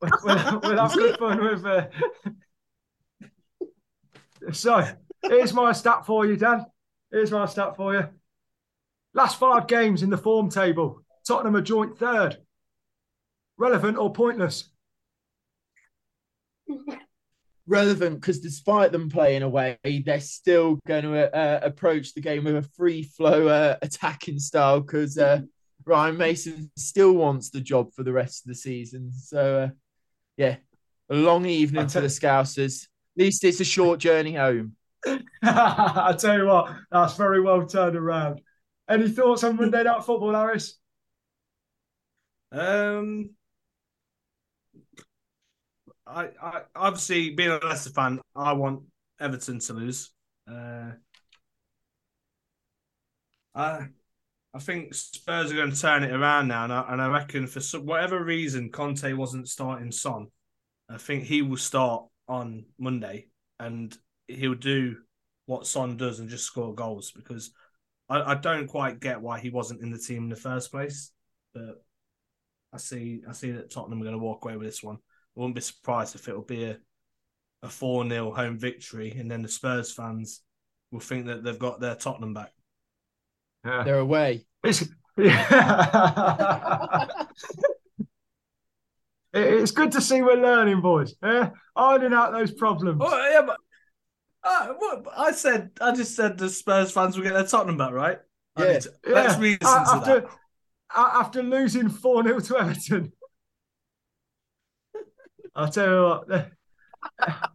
we'll, 0.24 0.60
we'll, 0.62 0.78
have 0.78 0.94
good 0.94 1.18
fun 1.18 1.44
with. 1.44 1.66
Uh, 1.66 1.86
so 4.52 4.88
here's 5.22 5.52
my 5.52 5.72
stat 5.72 6.06
for 6.06 6.24
you, 6.24 6.36
Dan. 6.36 6.64
Here's 7.10 7.30
my 7.30 7.44
stat 7.44 7.76
for 7.76 7.94
you. 7.94 8.08
Last 9.12 9.38
five 9.38 9.66
games 9.66 10.02
in 10.02 10.08
the 10.08 10.16
form 10.16 10.48
table, 10.48 11.02
Tottenham 11.26 11.56
are 11.56 11.60
joint 11.60 11.98
third. 11.98 12.38
Relevant 13.62 13.96
or 13.96 14.12
pointless? 14.12 14.70
relevant 17.68 18.20
because 18.20 18.40
despite 18.40 18.90
them 18.90 19.08
playing 19.08 19.42
away, 19.42 19.78
they're 20.04 20.18
still 20.18 20.80
going 20.84 21.04
to 21.04 21.32
uh, 21.32 21.60
approach 21.62 22.12
the 22.12 22.20
game 22.20 22.42
with 22.42 22.56
a 22.56 22.68
free 22.76 23.04
flow 23.04 23.46
uh, 23.46 23.76
attacking 23.82 24.40
style 24.40 24.80
because 24.80 25.16
uh, 25.16 25.42
Ryan 25.84 26.16
Mason 26.16 26.72
still 26.76 27.12
wants 27.12 27.50
the 27.50 27.60
job 27.60 27.92
for 27.94 28.02
the 28.02 28.12
rest 28.12 28.44
of 28.44 28.48
the 28.48 28.56
season. 28.56 29.12
So, 29.12 29.60
uh, 29.60 29.68
yeah, 30.36 30.56
a 31.08 31.14
long 31.14 31.46
evening 31.46 31.86
for 31.86 32.00
the 32.00 32.08
Scousers. 32.08 32.88
At 33.16 33.24
least 33.24 33.44
it's 33.44 33.60
a 33.60 33.64
short 33.64 34.00
journey 34.00 34.34
home. 34.34 34.74
I 35.44 36.16
tell 36.18 36.36
you 36.36 36.46
what, 36.46 36.74
that's 36.90 37.14
very 37.14 37.40
well 37.40 37.64
turned 37.64 37.94
around. 37.94 38.40
Any 38.90 39.08
thoughts 39.08 39.44
on 39.44 39.54
Monday 39.54 39.84
Night 39.84 40.02
Football, 40.02 40.34
Harris? 40.34 40.78
Um, 42.50 43.30
I, 46.12 46.28
I 46.42 46.62
obviously 46.74 47.30
being 47.30 47.50
a 47.50 47.58
Leicester 47.64 47.90
fan, 47.90 48.20
I 48.36 48.52
want 48.52 48.82
Everton 49.20 49.58
to 49.60 49.72
lose. 49.72 50.10
Uh, 50.50 50.92
I 53.54 53.88
I 54.54 54.58
think 54.60 54.94
Spurs 54.94 55.52
are 55.52 55.56
going 55.56 55.72
to 55.72 55.80
turn 55.80 56.04
it 56.04 56.12
around 56.12 56.48
now, 56.48 56.64
and 56.64 56.72
I, 56.72 56.92
and 56.92 57.02
I 57.02 57.08
reckon 57.08 57.46
for 57.46 57.60
some, 57.60 57.86
whatever 57.86 58.22
reason 58.22 58.70
Conte 58.70 59.12
wasn't 59.14 59.48
starting 59.48 59.92
Son, 59.92 60.28
I 60.88 60.98
think 60.98 61.24
he 61.24 61.42
will 61.42 61.56
start 61.58 62.06
on 62.28 62.66
Monday, 62.78 63.28
and 63.60 63.96
he'll 64.28 64.54
do 64.54 64.96
what 65.46 65.66
Son 65.66 65.96
does 65.96 66.20
and 66.20 66.28
just 66.30 66.46
score 66.46 66.74
goals 66.74 67.12
because 67.12 67.52
I, 68.08 68.32
I 68.32 68.34
don't 68.36 68.68
quite 68.68 69.00
get 69.00 69.22
why 69.22 69.40
he 69.40 69.50
wasn't 69.50 69.82
in 69.82 69.90
the 69.90 69.98
team 69.98 70.24
in 70.24 70.30
the 70.30 70.36
first 70.36 70.70
place, 70.70 71.12
but 71.54 71.84
I 72.72 72.78
see 72.78 73.22
I 73.28 73.32
see 73.32 73.52
that 73.52 73.70
Tottenham 73.70 74.00
are 74.00 74.04
going 74.04 74.18
to 74.18 74.24
walk 74.24 74.44
away 74.44 74.56
with 74.56 74.66
this 74.68 74.82
one. 74.82 74.98
I 75.36 75.40
wouldn't 75.40 75.54
be 75.54 75.60
surprised 75.60 76.14
if 76.14 76.28
it'll 76.28 76.42
be 76.42 76.64
a 76.64 76.78
a 77.62 77.68
four 77.68 78.08
0 78.08 78.32
home 78.32 78.58
victory, 78.58 79.12
and 79.12 79.30
then 79.30 79.42
the 79.42 79.48
Spurs 79.48 79.92
fans 79.92 80.40
will 80.90 81.00
think 81.00 81.26
that 81.26 81.44
they've 81.44 81.58
got 81.58 81.80
their 81.80 81.94
Tottenham 81.94 82.34
back. 82.34 82.52
Yeah. 83.64 83.84
They're 83.84 83.98
away. 83.98 84.46
It's, 84.64 84.88
yeah. 85.16 87.06
it's 89.32 89.70
good 89.70 89.92
to 89.92 90.00
see 90.00 90.22
we're 90.22 90.34
learning, 90.34 90.80
boys. 90.80 91.14
Yeah, 91.22 91.50
ironing 91.76 92.12
out 92.12 92.32
those 92.32 92.50
problems. 92.52 93.00
Oh, 93.02 93.30
yeah, 93.30 93.42
but 93.46 93.58
uh, 94.42 94.74
what, 94.76 95.04
I 95.16 95.30
said, 95.32 95.70
I 95.80 95.94
just 95.94 96.16
said 96.16 96.36
the 96.38 96.48
Spurs 96.48 96.90
fans 96.90 97.16
will 97.16 97.24
get 97.24 97.34
their 97.34 97.46
Tottenham 97.46 97.76
back, 97.76 97.92
right? 97.92 98.18
Yeah, 98.58 98.80
to, 98.80 98.92
yeah. 99.06 99.12
let's 99.14 99.38
reason 99.38 99.58
after, 99.62 100.20
that. 100.20 100.30
After 100.94 101.42
losing 101.42 101.88
four 101.88 102.24
0 102.24 102.40
to 102.40 102.58
Everton. 102.58 103.12
I'll 105.54 105.68
tell 105.68 105.86
you 105.86 106.02
what. 106.02 106.50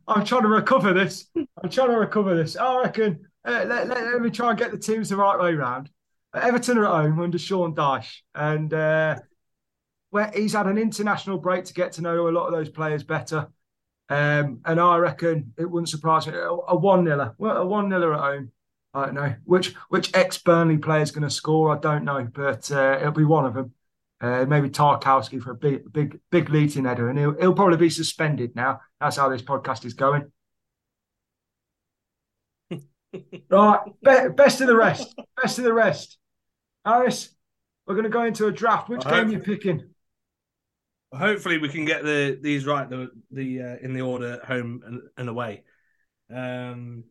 I'm 0.08 0.26
trying 0.26 0.44
to 0.44 0.48
recover 0.48 0.94
this. 0.94 1.28
I'm 1.36 1.70
trying 1.70 1.90
to 1.90 1.98
recover 1.98 2.36
this. 2.36 2.56
I 2.56 2.82
reckon. 2.82 3.28
Uh, 3.46 3.66
let, 3.66 3.88
let, 3.88 4.04
let, 4.04 4.22
me 4.22 4.30
try 4.30 4.50
and 4.50 4.60
get 4.60 4.72
the 4.72 4.78
teams 4.78 5.10
the 5.10 5.16
right 5.16 5.40
way 5.40 5.54
round. 5.54 5.90
Everton 6.36 6.78
are 6.78 6.86
at 6.86 6.92
home 6.92 7.20
under 7.22 7.38
Sean 7.38 7.74
Dyche, 7.74 8.18
and 8.36 8.74
uh, 8.74 9.16
where 10.10 10.32
he's 10.36 10.54
had 10.54 10.68
an 10.68 10.78
international 10.78 11.38
break 11.38 11.64
to 11.66 11.74
get 11.74 11.94
to 11.94 12.02
know 12.02 12.28
a 12.28 12.30
lot 12.30 12.48
of 12.48 12.54
those 12.54 12.70
players 12.70 13.04
better. 13.04 13.48
Um, 14.10 14.62
and 14.66 14.80
I 14.80 14.98
reckon 14.98 15.54
it 15.58 15.70
wouldn't 15.70 15.90
surprise 15.90 16.28
me 16.28 16.34
a 16.36 16.76
one 16.76 17.04
niller, 17.04 17.36
a 17.40 17.66
one 17.66 17.90
niller 17.90 18.14
at 18.14 18.20
home. 18.20 18.52
I 18.94 19.06
don't 19.06 19.16
know 19.16 19.36
which 19.44 19.76
which 19.90 20.16
ex 20.16 20.38
Burnley 20.38 20.78
player 20.78 21.02
is 21.02 21.12
going 21.12 21.24
to 21.24 21.30
score. 21.30 21.76
I 21.76 21.80
don't 21.80 22.04
know, 22.04 22.28
but 22.34 22.72
uh, 22.72 22.98
it'll 23.00 23.12
be 23.12 23.26
one 23.26 23.46
of 23.46 23.54
them. 23.54 23.74
Uh, 24.20 24.46
maybe 24.48 24.70
Tarkowski 24.70 25.40
for 25.42 25.52
a 25.52 25.56
big, 25.56 25.92
big, 25.94 26.20
big 26.32 26.50
leading 26.50 26.86
header, 26.86 27.10
and 27.10 27.20
he'll, 27.20 27.40
he'll 27.40 27.54
probably 27.54 27.78
be 27.78 27.90
suspended 27.90 28.56
now. 28.56 28.82
That's 29.00 29.16
how 29.16 29.30
this 29.30 29.44
podcast 29.44 29.86
is 29.86 29.94
going. 29.94 30.32
right, 33.50 33.80
be, 34.04 34.30
best 34.36 34.62
of 34.62 34.68
the 34.68 34.76
rest. 34.76 35.14
Best 35.42 35.60
of 35.60 35.66
the 35.66 35.74
rest. 35.74 36.18
Harris, 36.84 37.30
we're 37.86 37.94
going 37.94 38.06
to 38.06 38.10
go 38.10 38.24
into 38.24 38.48
a 38.48 38.52
draft. 38.52 38.90
Which 38.90 39.04
game 39.04 39.28
are 39.28 39.32
you 39.32 39.40
picking? 39.40 39.90
Hopefully, 41.14 41.60
we 41.60 41.70
can 41.70 41.86
get 41.86 42.04
the 42.04 42.40
these 42.42 42.66
right 42.66 42.90
the 42.90 43.12
the 43.32 43.62
uh, 43.62 43.76
in 43.82 43.94
the 43.94 44.02
order 44.02 44.42
home 44.46 44.82
and, 44.86 45.02
and 45.16 45.30
away. 45.30 45.64
Um, 46.34 47.06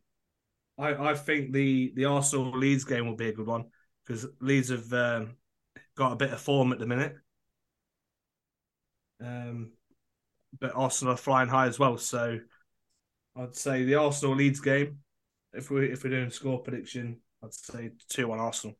I 0.76 0.94
I 0.94 1.14
think 1.14 1.52
the 1.52 1.92
the 1.94 2.06
Arsenal 2.06 2.56
Leeds 2.58 2.84
game 2.84 3.06
will 3.06 3.16
be 3.16 3.28
a 3.28 3.32
good 3.32 3.46
one 3.46 3.66
because 4.04 4.26
Leeds 4.40 4.70
have 4.70 4.92
um, 4.92 5.36
got 5.96 6.12
a 6.12 6.16
bit 6.16 6.32
of 6.32 6.40
form 6.40 6.72
at 6.72 6.78
the 6.78 6.86
minute. 6.86 7.16
Um, 9.20 9.72
but 10.60 10.72
Arsenal 10.74 11.14
are 11.14 11.18
flying 11.18 11.48
high 11.48 11.66
as 11.66 11.78
well. 11.78 11.96
So 11.96 12.38
I'd 13.34 13.56
say 13.56 13.84
the 13.84 13.96
Arsenal 13.96 14.36
Leeds 14.36 14.60
game. 14.60 14.98
If 15.52 15.70
we 15.70 15.90
if 15.90 16.04
we're 16.04 16.10
doing 16.10 16.30
score 16.30 16.60
prediction, 16.60 17.18
I'd 17.42 17.54
say 17.54 17.90
two 18.08 18.30
on 18.30 18.38
Arsenal. 18.38 18.76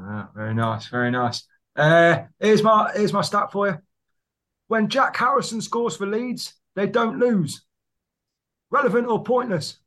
Ah, 0.00 0.30
very 0.34 0.54
nice, 0.54 0.88
very 0.88 1.10
nice. 1.10 1.46
Uh, 1.76 2.22
here's 2.38 2.62
my 2.62 2.92
here's 2.94 3.12
my 3.12 3.22
stat 3.22 3.50
for 3.50 3.68
you. 3.68 3.78
When 4.68 4.88
Jack 4.88 5.16
Harrison 5.16 5.60
scores 5.60 5.96
for 5.96 6.06
Leeds, 6.06 6.54
they 6.74 6.86
don't 6.86 7.18
lose. 7.18 7.64
Relevant 8.70 9.06
or 9.06 9.22
pointless? 9.22 9.78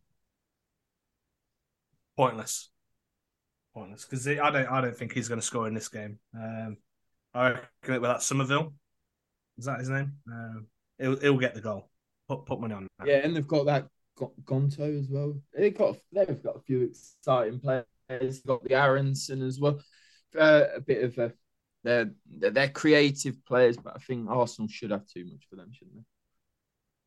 Pointless. 2.16 2.70
Pointless 3.78 4.06
because 4.06 4.28
I 4.28 4.50
don't 4.50 4.68
I 4.68 4.82
don't 4.82 4.98
think 4.98 5.14
he's 5.14 5.28
going 5.28 5.40
to 5.40 5.46
score 5.46 5.68
in 5.68 5.76
this 5.76 5.88
game. 5.88 6.18
Um, 6.36 6.78
I 7.36 7.50
reckon 7.50 7.94
it 7.94 8.02
with 8.02 8.10
that 8.10 8.24
Summerville. 8.24 8.74
Is 9.60 9.66
that 9.66 9.78
his 9.78 9.90
name? 9.90 10.14
Um, 10.32 10.66
he'll, 10.98 11.20
he'll 11.20 11.38
get 11.38 11.54
the 11.54 11.62
goal. 11.62 11.88
Put 12.28 12.48
put 12.48 12.60
money 12.60 12.74
on 12.74 12.88
that. 12.98 13.08
Yeah, 13.08 13.18
and 13.18 13.36
they've 13.36 13.48
got 13.48 13.68
that 13.68 13.88
Gnonto 14.20 15.00
as 15.00 15.10
well. 15.10 15.40
They've 15.56 15.78
got 15.78 15.96
they've 16.12 16.42
got 16.42 16.56
a 16.56 16.62
few 16.62 16.86
exciting 16.86 17.60
players. 17.60 17.86
They've 18.10 18.44
got 18.48 18.64
the 18.64 18.74
Aaronson 18.74 19.44
as 19.44 19.60
well. 19.60 19.80
Uh, 20.36 20.64
a 20.76 20.82
bit 20.82 21.04
of 21.04 21.18
a 21.20 21.34
they're 21.84 22.10
they're 22.26 22.70
creative 22.70 23.46
players, 23.46 23.78
but 23.78 23.96
I 23.96 24.00
think 24.00 24.28
Arsenal 24.28 24.70
should 24.70 24.90
have 24.90 25.06
too 25.06 25.26
much 25.26 25.46
for 25.48 25.56
them, 25.56 25.70
shouldn't 25.72 25.98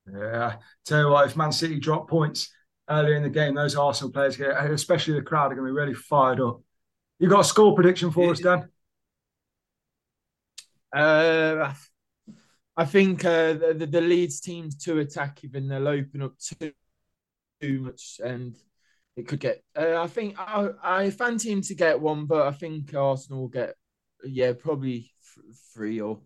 they? 0.07 0.21
Yeah. 0.21 0.55
Tell 0.85 1.01
you 1.01 1.09
what, 1.09 1.27
if 1.27 1.37
Man 1.37 1.51
City 1.51 1.81
drop 1.81 2.09
points 2.09 2.53
earlier 2.91 3.15
in 3.15 3.23
the 3.23 3.31
game, 3.31 3.55
those 3.55 3.77
Arsenal 3.77 4.13
players, 4.13 4.37
get, 4.37 4.51
especially 4.51 5.15
the 5.15 5.23
crowd, 5.23 5.53
are 5.53 5.55
going 5.55 5.67
to 5.67 5.73
be 5.73 5.79
really 5.79 5.95
fired 5.95 6.41
up. 6.41 6.61
You 7.19 7.29
got 7.29 7.41
a 7.41 7.45
score 7.45 7.75
prediction 7.75 8.11
for 8.11 8.31
us, 8.31 8.41
Dan? 8.41 8.69
Uh, 10.95 11.73
I 12.77 12.85
think 12.85 13.25
uh, 13.25 13.53
the, 13.53 13.89
the 13.91 14.01
Leeds 14.01 14.41
team's 14.41 14.77
too 14.77 14.99
attacking 14.99 15.55
and 15.55 15.71
they'll 15.71 15.87
open 15.87 16.23
up 16.23 16.33
too, 16.39 16.73
too 17.61 17.81
much 17.81 18.21
and 18.25 18.57
it 19.17 19.29
could 19.29 19.41
get. 19.41 19.63
Uh, 19.77 20.01
I 20.01 20.07
think 20.07 20.35
I, 20.39 20.71
I 20.83 21.11
fancy 21.11 21.53
him 21.53 21.63
to 21.63 21.75
get 21.75 22.01
one, 22.01 22.27
but 22.27 22.47
I 22.47 22.53
think 22.53 22.95
Arsenal 22.95 23.43
will 23.43 23.49
get, 23.49 23.75
yeah, 24.25 24.53
probably 24.53 25.13
three 25.75 26.01
or 26.01 26.19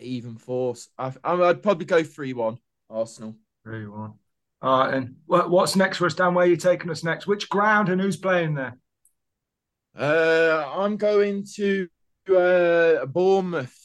even 0.00 0.36
four. 0.36 0.74
I, 0.98 1.12
I'd 1.22 1.62
probably 1.62 1.86
go 1.86 2.02
3 2.02 2.32
1 2.32 2.58
Arsenal. 2.90 3.36
3 3.64 3.86
1. 3.86 4.12
All 4.60 4.80
right, 4.80 4.94
and 4.94 5.14
what's 5.26 5.76
next 5.76 5.98
for 5.98 6.06
us, 6.06 6.14
Dan? 6.14 6.34
Where 6.34 6.44
are 6.44 6.48
you 6.48 6.56
taking 6.56 6.90
us 6.90 7.04
next? 7.04 7.26
Which 7.26 7.48
ground 7.48 7.88
and 7.88 8.00
who's 8.00 8.16
playing 8.16 8.54
there? 8.54 8.76
Uh, 9.96 10.64
I'm 10.76 10.96
going 10.96 11.44
to 11.54 11.88
uh, 12.28 13.06
Bournemouth. 13.06 13.76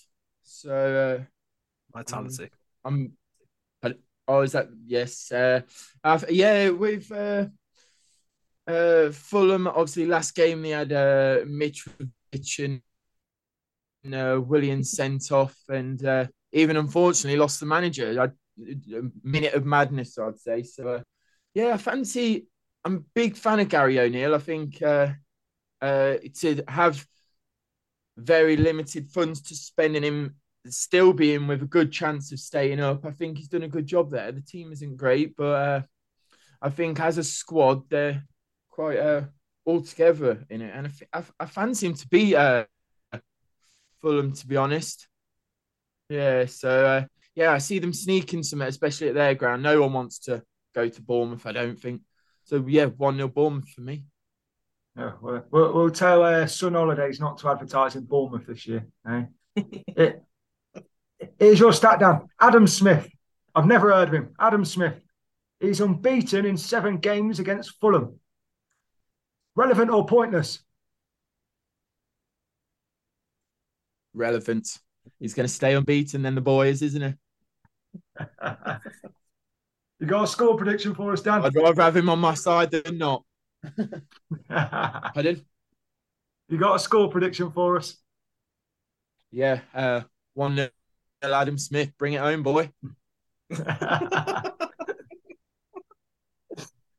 So 0.44 1.22
uh, 1.22 1.24
vitality. 1.96 2.50
I'm. 2.84 3.14
oh, 4.28 4.42
is 4.42 4.54
that 4.54 4.70
yes? 4.86 5.32
Uh, 5.32 5.62
yeah, 6.30 6.70
with 6.70 7.12
uh, 7.12 7.46
uh, 8.68 9.12
Fulham, 9.12 9.68
obviously, 9.68 10.08
last 10.08 10.34
game 10.34 10.62
they 10.62 10.70
had 10.70 10.92
uh, 10.92 11.46
Mitrovic 11.46 12.82
and 14.04 14.16
uh, 14.16 14.42
Williams 14.44 14.92
sent 14.92 15.32
off, 15.32 15.56
and 15.70 16.04
uh, 16.06 16.26
even 16.52 16.78
unfortunately 16.78 17.40
lost 17.40 17.60
the 17.60 17.66
manager. 17.66 18.20
I, 18.20 18.26
a 18.26 18.32
minute 18.58 19.54
of 19.54 19.66
madness, 19.66 20.18
I'd 20.18 20.40
say. 20.40 20.64
So, 20.64 20.88
uh, 20.88 21.02
yeah, 21.54 21.74
I 21.74 21.78
fancy. 21.78 22.48
I'm 22.86 22.96
a 22.96 23.04
big 23.14 23.38
fan 23.38 23.60
of 23.60 23.70
Gary 23.70 24.00
O'Neill. 24.00 24.36
I 24.36 24.40
think 24.40 24.82
uh, 24.82 25.10
uh, 25.82 26.16
to 26.40 26.64
have 26.68 27.06
very 28.18 28.58
limited 28.58 29.10
funds 29.10 29.42
to 29.42 29.56
spend 29.56 29.96
in 29.96 30.04
him 30.04 30.36
still 30.68 31.14
being 31.14 31.48
with 31.48 31.62
a 31.62 31.68
good 31.68 31.92
chance 31.92 32.32
of 32.32 32.40
staying 32.40 32.80
up. 32.80 33.06
I 33.06 33.12
think 33.12 33.38
he's 33.38 33.48
done 33.48 33.64
a 33.64 33.68
good 33.68 33.86
job 33.86 34.12
there. 34.12 34.32
The 34.32 34.42
team 34.42 34.72
isn't 34.72 34.98
great, 34.98 35.36
but 35.36 35.44
uh, 35.44 35.82
I 36.62 36.70
think 36.70 37.00
as 37.00 37.18
a 37.18 37.24
squad, 37.24 37.90
they're 37.90 38.24
quite 38.70 38.98
uh, 38.98 39.24
all 39.66 39.82
together 39.82 40.46
in 40.50 40.62
it. 40.62 40.72
And 40.74 40.88
I, 41.14 41.20
I, 41.20 41.24
I 41.42 41.46
fancy 41.46 41.88
him 41.88 41.96
to 41.96 42.08
be 42.08 42.36
uh, 42.36 42.66
Fulham, 44.02 44.34
to 44.34 44.48
be 44.48 44.58
honest. 44.58 45.08
Yeah, 46.10 46.46
so 46.46 47.06
yeah, 47.36 47.52
I 47.52 47.58
see 47.58 47.80
them 47.80 47.94
sneaking 47.94 48.44
some, 48.44 48.62
especially 48.62 49.10
at 49.10 49.16
their 49.16 49.36
ground. 49.36 49.64
No 49.64 49.82
one 49.82 49.94
wants 49.94 50.20
to 50.20 50.44
go 50.76 50.88
to 50.88 51.02
Bournemouth, 51.02 51.46
I 51.46 51.52
don't 51.52 51.80
think. 51.80 52.02
So 52.44 52.64
yeah, 52.68 52.86
1 52.86 53.16
0 53.16 53.28
Bournemouth 53.30 53.70
for 53.70 53.82
me. 53.82 54.04
Yeah, 54.98 55.14
we'll, 55.22 55.44
we'll, 55.74 55.90
tell 55.90 56.22
uh, 56.22 56.46
Sun 56.46 56.74
Holidays 56.74 57.20
not 57.20 57.40
to 57.40 57.50
advertise 57.50 57.96
in 57.96 58.04
Bournemouth 58.04 58.46
this 58.46 58.68
year. 58.68 58.86
Eh? 59.10 59.24
it, 59.88 60.24
Here's 61.40 61.60
your 61.60 61.74
stat 61.74 62.00
down. 62.00 62.28
Adam 62.40 62.68
Smith. 62.68 63.10
I've 63.56 63.66
never 63.66 63.92
heard 63.92 64.10
of 64.10 64.14
him. 64.14 64.34
Adam 64.40 64.66
Smith. 64.66 65.00
He's 65.60 65.82
unbeaten 65.82 66.46
in 66.46 66.58
seven 66.58 66.98
games 66.98 67.40
against 67.40 67.80
Fulham. 67.80 68.20
Relevant 69.56 69.90
or 69.90 70.06
pointless? 70.06 70.60
Relevant. 74.14 74.80
He's 75.20 75.34
going 75.34 75.48
to 75.48 75.54
stay 75.54 75.74
unbeaten 75.74 76.22
then 76.22 76.36
the 76.36 76.42
boys, 76.42 76.82
isn't 76.82 77.02
he? 77.02 77.14
you 80.00 80.08
got 80.08 80.24
a 80.24 80.28
score 80.28 80.56
prediction 80.58 80.94
for 80.96 81.14
us, 81.14 81.22
Dan? 81.22 81.44
I'd 81.44 81.56
rather 81.56 81.82
have 81.82 81.98
him 81.98 82.10
on 82.10 82.20
my 82.20 82.34
side 82.34 82.72
than 82.72 82.98
not. 82.98 83.24
I 84.50 85.22
did. 85.22 85.46
You 86.50 86.58
got 86.58 86.76
a 86.76 86.80
score 86.80 87.10
prediction 87.10 87.52
for 87.52 87.78
us? 87.78 87.98
Yeah, 89.32 89.62
uh, 89.74 90.02
1 90.36 90.56
nil. 90.56 90.70
Adam 91.24 91.58
Smith, 91.58 91.92
bring 91.98 92.14
it 92.14 92.20
home, 92.20 92.44
boy. 92.44 92.70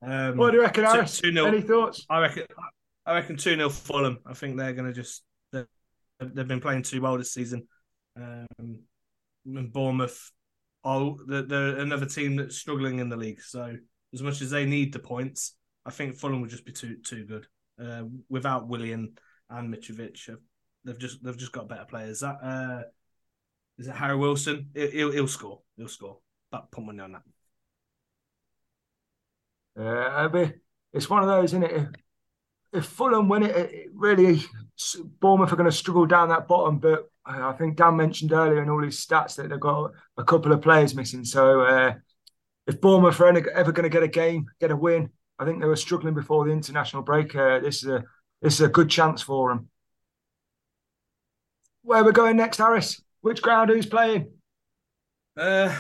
um, 0.03 0.37
what 0.37 0.51
do 0.51 0.57
you 0.57 0.63
reckon, 0.63 0.85
Harris? 0.85 1.21
Two, 1.21 1.31
two 1.31 1.47
Any 1.47 1.61
thoughts? 1.61 2.07
I 2.09 2.21
reckon. 2.21 2.45
I 3.07 3.15
reckon 3.15 3.37
two 3.37 3.55
0 3.55 3.69
Fulham. 3.69 4.19
I 4.27 4.33
think 4.33 4.57
they're 4.57 4.73
going 4.73 4.87
to 4.87 4.95
just. 4.95 5.23
They've 5.53 6.49
been 6.49 6.61
playing 6.61 6.83
too 6.83 7.03
well 7.03 7.19
this 7.19 7.33
season. 7.33 7.69
Um, 8.17 8.47
and 9.47 9.73
Bournemouth, 9.73 10.31
oh, 10.85 11.19
they're, 11.27 11.43
they're 11.43 11.79
another 11.79 12.07
team 12.07 12.37
that's 12.37 12.57
struggling 12.57 12.99
in 12.99 13.09
the 13.09 13.17
league. 13.17 13.41
So 13.43 13.77
as 14.13 14.23
much 14.23 14.43
as 14.43 14.51
they 14.51 14.67
need 14.67 14.93
the 14.93 14.99
points, 14.99 15.57
I 15.85 15.91
think 15.91 16.17
Fulham 16.17 16.41
would 16.41 16.51
just 16.51 16.65
be 16.67 16.73
too 16.73 16.97
too 17.05 17.25
good. 17.25 17.47
Uh, 17.81 18.05
without 18.29 18.69
Willian 18.69 19.15
and 19.51 19.75
Mitrovic, 19.75 20.29
they've 20.85 20.99
just 20.99 21.23
they've 21.23 21.37
just 21.37 21.53
got 21.53 21.69
better 21.69 21.85
players. 21.85 22.21
That 22.21 22.37
uh, 22.43 22.83
is 23.79 23.89
it 23.89 23.95
Harry 23.95 24.17
Wilson? 24.17 24.71
He'll, 24.75 25.11
he'll 25.11 25.29
score. 25.29 25.61
He'll 25.77 25.89
score. 25.89 26.19
But 26.51 26.71
put 26.71 26.85
money 26.85 27.01
on 27.01 27.13
that. 27.13 27.23
Yeah, 29.77 30.29
mean, 30.33 30.55
it's 30.93 31.11
one 31.11 31.23
of 31.23 31.29
those, 31.29 31.51
isn't 31.51 31.65
it? 31.65 31.73
If, 31.73 31.89
if 32.73 32.85
Fulham 32.87 33.29
win 33.29 33.43
it, 33.43 33.57
it 33.57 33.89
really 33.93 34.45
Bournemouth 35.21 35.53
are 35.53 35.57
going 35.57 35.71
to 35.71 35.77
struggle 35.77 36.07
down 36.07 36.29
that 36.29 36.47
bottom. 36.47 36.79
But 36.79 37.11
I 37.27 37.53
think 37.53 37.77
Dan 37.77 37.97
mentioned 37.97 38.33
earlier 38.33 38.63
in 38.63 38.69
all 38.69 38.83
his 38.83 39.05
stats 39.05 39.37
that 39.37 39.49
they've 39.49 39.59
got 39.61 39.93
a 40.17 40.25
couple 40.25 40.53
of 40.53 40.61
players 40.61 40.95
missing. 40.95 41.25
So 41.25 41.63
uh, 41.63 41.95
if 42.67 42.81
Bournemouth 42.81 43.21
are 43.21 43.51
ever 43.51 43.73
going 43.73 43.85
to 43.85 43.89
get 43.89 44.03
a 44.03 44.09
game, 44.09 44.47
get 44.61 44.71
a 44.71 44.77
win, 44.77 45.11
I 45.39 45.45
think 45.45 45.61
they 45.61 45.67
were 45.67 45.77
struggling 45.77 46.15
before 46.15 46.45
the 46.45 46.53
international 46.53 47.03
break. 47.03 47.35
Uh, 47.35 47.61
this 47.61 47.83
is 47.83 47.89
a 47.89 48.05
this 48.43 48.55
is 48.55 48.61
a 48.61 48.69
good 48.69 48.91
chance 48.91 49.23
for 49.23 49.49
them. 49.49 49.69
Where 51.83 52.05
we're 52.05 52.13
going 52.13 52.37
next, 52.37 52.59
Harris? 52.59 53.03
Which 53.23 53.43
ground 53.43 53.71
who's 53.71 53.87
playing? 53.87 54.31
Uh, 55.37 55.75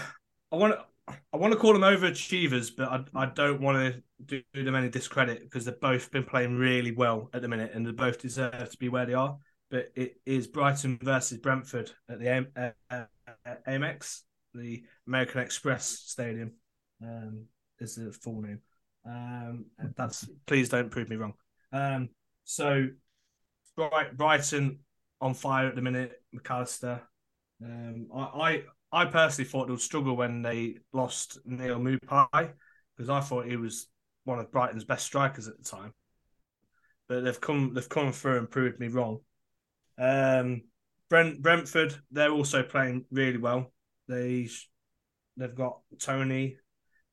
I 0.50 0.56
want 0.56 0.74
to 0.74 0.84
I 1.32 1.36
want 1.36 1.52
to 1.52 1.58
call 1.58 1.74
them 1.74 1.82
overachievers, 1.82 2.72
but 2.74 2.88
I, 2.88 3.22
I 3.22 3.26
don't 3.26 3.60
want 3.60 4.02
to 4.26 4.42
do 4.52 4.64
them 4.64 4.74
any 4.74 4.88
discredit 4.88 5.42
because 5.42 5.64
they've 5.64 5.80
both 5.80 6.10
been 6.10 6.24
playing 6.24 6.56
really 6.56 6.92
well 6.92 7.28
at 7.34 7.42
the 7.42 7.48
minute 7.48 7.72
and 7.74 7.86
they 7.86 7.92
both 7.92 8.18
deserve 8.18 8.70
to 8.70 8.78
be 8.78 8.88
where 8.88 9.04
they 9.04 9.14
are. 9.14 9.36
But 9.74 9.90
it 9.96 10.20
is 10.24 10.46
Brighton 10.46 11.00
versus 11.02 11.38
Brentford 11.38 11.90
at 12.08 12.20
the 12.20 12.46
uh, 12.56 12.70
uh, 12.88 13.06
Amex, 13.66 14.20
the 14.54 14.84
American 15.08 15.40
Express 15.40 15.84
Stadium, 15.84 16.52
um, 17.02 17.46
is 17.80 17.96
the 17.96 18.12
full 18.12 18.40
name. 18.40 18.60
Um, 19.04 19.64
that's 19.96 20.28
please 20.46 20.68
don't 20.68 20.92
prove 20.92 21.08
me 21.08 21.16
wrong. 21.16 21.32
Um, 21.72 22.10
so 22.44 22.86
Brighton 24.16 24.78
on 25.20 25.34
fire 25.34 25.66
at 25.66 25.74
the 25.74 25.82
minute. 25.82 26.22
Mac 26.32 26.48
Allister, 26.52 27.02
um, 27.60 28.06
I, 28.14 28.20
I, 28.92 29.02
I 29.02 29.04
personally 29.06 29.50
thought 29.50 29.66
they 29.66 29.72
would 29.72 29.80
struggle 29.80 30.14
when 30.14 30.40
they 30.40 30.76
lost 30.92 31.40
Neal 31.44 31.80
Maupay 31.80 32.52
because 32.96 33.10
I 33.10 33.18
thought 33.18 33.46
he 33.46 33.56
was 33.56 33.88
one 34.22 34.38
of 34.38 34.52
Brighton's 34.52 34.84
best 34.84 35.04
strikers 35.04 35.48
at 35.48 35.58
the 35.58 35.68
time. 35.68 35.92
But 37.08 37.24
they've 37.24 37.40
come 37.40 37.74
they've 37.74 37.88
come 37.88 38.12
through 38.12 38.38
and 38.38 38.48
proved 38.48 38.78
me 38.78 38.86
wrong. 38.86 39.18
Um, 39.98 40.62
Brent 41.08 41.40
Brentford 41.42 41.94
they're 42.10 42.30
also 42.30 42.62
playing 42.62 43.04
really 43.10 43.38
well. 43.38 43.72
They 44.08 44.48
they've 45.36 45.54
got 45.54 45.80
Toney, 46.00 46.56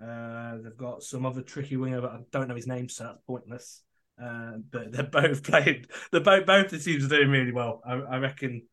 uh, 0.03 0.57
they've 0.57 0.77
got 0.77 1.03
some 1.03 1.25
other 1.25 1.41
tricky 1.41 1.77
winger, 1.77 2.01
but 2.01 2.11
I 2.11 2.19
don't 2.31 2.47
know 2.47 2.55
his 2.55 2.67
name, 2.67 2.89
so 2.89 3.03
that's 3.05 3.19
pointless. 3.27 3.83
Uh, 4.21 4.53
but 4.69 4.91
they're 4.91 5.03
both 5.11 5.43
playing. 5.43 5.85
They're 6.11 6.21
both 6.21 6.45
both 6.45 6.69
the 6.69 6.79
teams 6.79 7.05
are 7.05 7.09
doing 7.09 7.29
really 7.29 7.51
well. 7.51 7.81
I, 7.85 7.93
I 7.93 8.17
reckon 8.17 8.63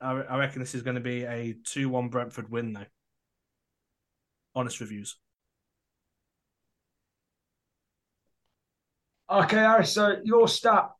I, 0.00 0.12
I 0.12 0.38
reckon 0.38 0.60
this 0.60 0.74
is 0.74 0.82
going 0.82 0.96
to 0.96 1.00
be 1.00 1.24
a 1.24 1.54
2 1.64 1.88
1 1.88 2.08
Brentford 2.08 2.50
win, 2.50 2.72
though. 2.72 2.86
Honest 4.54 4.80
reviews. 4.80 5.16
Okay, 9.30 9.56
Harris, 9.56 9.92
so 9.92 10.16
your 10.24 10.48
stat 10.48 10.90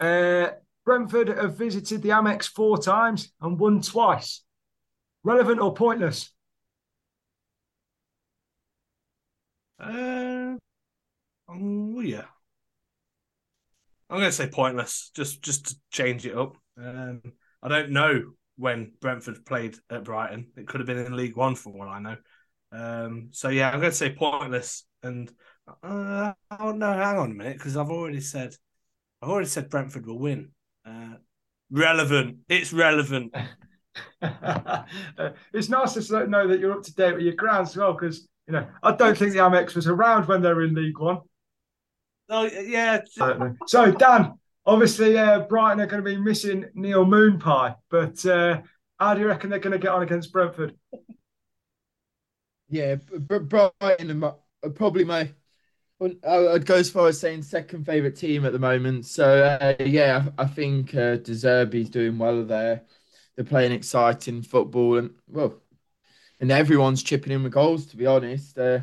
uh, 0.00 0.48
Brentford 0.88 1.28
have 1.28 1.58
visited 1.58 2.00
the 2.00 2.08
Amex 2.08 2.46
four 2.46 2.78
times 2.78 3.30
and 3.42 3.60
won 3.60 3.82
twice. 3.82 4.42
Relevant 5.22 5.60
or 5.60 5.74
pointless? 5.74 6.30
Uh, 9.78 10.56
oh 11.46 12.00
yeah. 12.00 12.24
I'm 14.08 14.16
going 14.16 14.30
to 14.30 14.32
say 14.32 14.48
pointless, 14.48 15.10
just 15.14 15.42
just 15.42 15.66
to 15.66 15.76
change 15.90 16.24
it 16.24 16.34
up. 16.34 16.56
Um, 16.82 17.20
I 17.62 17.68
don't 17.68 17.90
know 17.90 18.22
when 18.56 18.92
Brentford 18.98 19.44
played 19.44 19.76
at 19.90 20.04
Brighton. 20.04 20.46
It 20.56 20.66
could 20.66 20.80
have 20.80 20.86
been 20.86 21.04
in 21.04 21.14
League 21.14 21.36
One 21.36 21.54
for 21.54 21.74
all 21.74 21.86
I 21.86 22.00
know. 22.00 22.16
Um, 22.72 23.28
so 23.32 23.50
yeah, 23.50 23.68
I'm 23.68 23.80
going 23.80 23.92
to 23.92 23.96
say 23.96 24.14
pointless. 24.14 24.86
And 25.02 25.30
uh, 25.82 26.32
oh 26.58 26.72
no, 26.72 26.94
hang 26.94 27.18
on 27.18 27.32
a 27.32 27.34
minute, 27.34 27.58
because 27.58 27.76
I've 27.76 27.90
already 27.90 28.22
said 28.22 28.54
I've 29.20 29.28
already 29.28 29.48
said 29.48 29.68
Brentford 29.68 30.06
will 30.06 30.18
win. 30.18 30.52
Uh, 30.86 31.16
relevant. 31.70 32.38
It's 32.48 32.72
relevant. 32.72 33.34
it's 34.22 35.68
nice 35.68 35.94
to 35.94 36.26
know 36.26 36.48
that 36.48 36.60
you're 36.60 36.72
up 36.72 36.82
to 36.84 36.94
date 36.94 37.14
with 37.14 37.24
your 37.24 37.34
grounds 37.34 37.70
as 37.70 37.76
well, 37.76 37.92
because 37.92 38.28
you 38.46 38.52
know 38.52 38.66
I 38.82 38.94
don't 38.94 39.16
think 39.16 39.32
the 39.32 39.38
Amex 39.38 39.74
was 39.74 39.86
around 39.86 40.28
when 40.28 40.42
they 40.42 40.52
were 40.52 40.64
in 40.64 40.74
League 40.74 40.98
One. 40.98 41.20
Oh 42.28 42.44
yeah. 42.44 43.00
So 43.66 43.90
Dan, 43.92 44.34
obviously 44.66 45.16
uh, 45.16 45.40
Brighton 45.40 45.80
are 45.80 45.86
going 45.86 46.04
to 46.04 46.10
be 46.10 46.16
missing 46.16 46.66
Neil 46.74 47.04
Moonpie, 47.04 47.74
but 47.90 48.24
uh, 48.26 48.60
how 48.98 49.14
do 49.14 49.20
you 49.20 49.26
reckon 49.26 49.50
they're 49.50 49.58
going 49.58 49.72
to 49.72 49.78
get 49.78 49.92
on 49.92 50.02
against 50.02 50.32
Brentford? 50.32 50.76
Yeah, 52.68 52.96
but 53.10 53.48
Brighton 53.48 54.22
are 54.22 54.70
probably 54.74 55.04
my. 55.04 55.32
I'd 56.00 56.66
go 56.66 56.76
as 56.76 56.90
far 56.90 57.08
as 57.08 57.18
saying 57.18 57.42
second 57.42 57.84
favourite 57.84 58.16
team 58.16 58.44
at 58.44 58.52
the 58.52 58.58
moment. 58.58 59.06
So 59.06 59.44
uh, 59.44 59.74
yeah, 59.84 60.26
I 60.38 60.46
think 60.46 60.94
uh, 60.94 61.16
De 61.16 61.32
Zerbi's 61.32 61.90
doing 61.90 62.18
well 62.18 62.44
there. 62.44 62.82
They're 63.34 63.44
playing 63.44 63.72
exciting 63.72 64.42
football, 64.42 64.98
and 64.98 65.10
well, 65.28 65.54
and 66.40 66.50
everyone's 66.50 67.02
chipping 67.02 67.32
in 67.32 67.42
with 67.42 67.52
goals. 67.52 67.86
To 67.86 67.96
be 67.96 68.06
honest, 68.06 68.58
uh, 68.58 68.80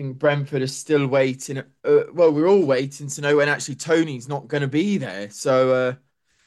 think 0.00 0.18
Brentford 0.18 0.62
are 0.62 0.66
still 0.66 1.06
waiting. 1.06 1.58
Uh, 1.58 1.64
well, 2.12 2.32
we're 2.32 2.48
all 2.48 2.64
waiting 2.64 3.08
to 3.08 3.20
know 3.20 3.36
when 3.36 3.48
actually 3.48 3.74
Toney's 3.74 4.28
not 4.28 4.48
going 4.48 4.62
to 4.62 4.68
be 4.68 4.96
there. 4.96 5.28
So 5.30 5.72
uh, 5.72 5.94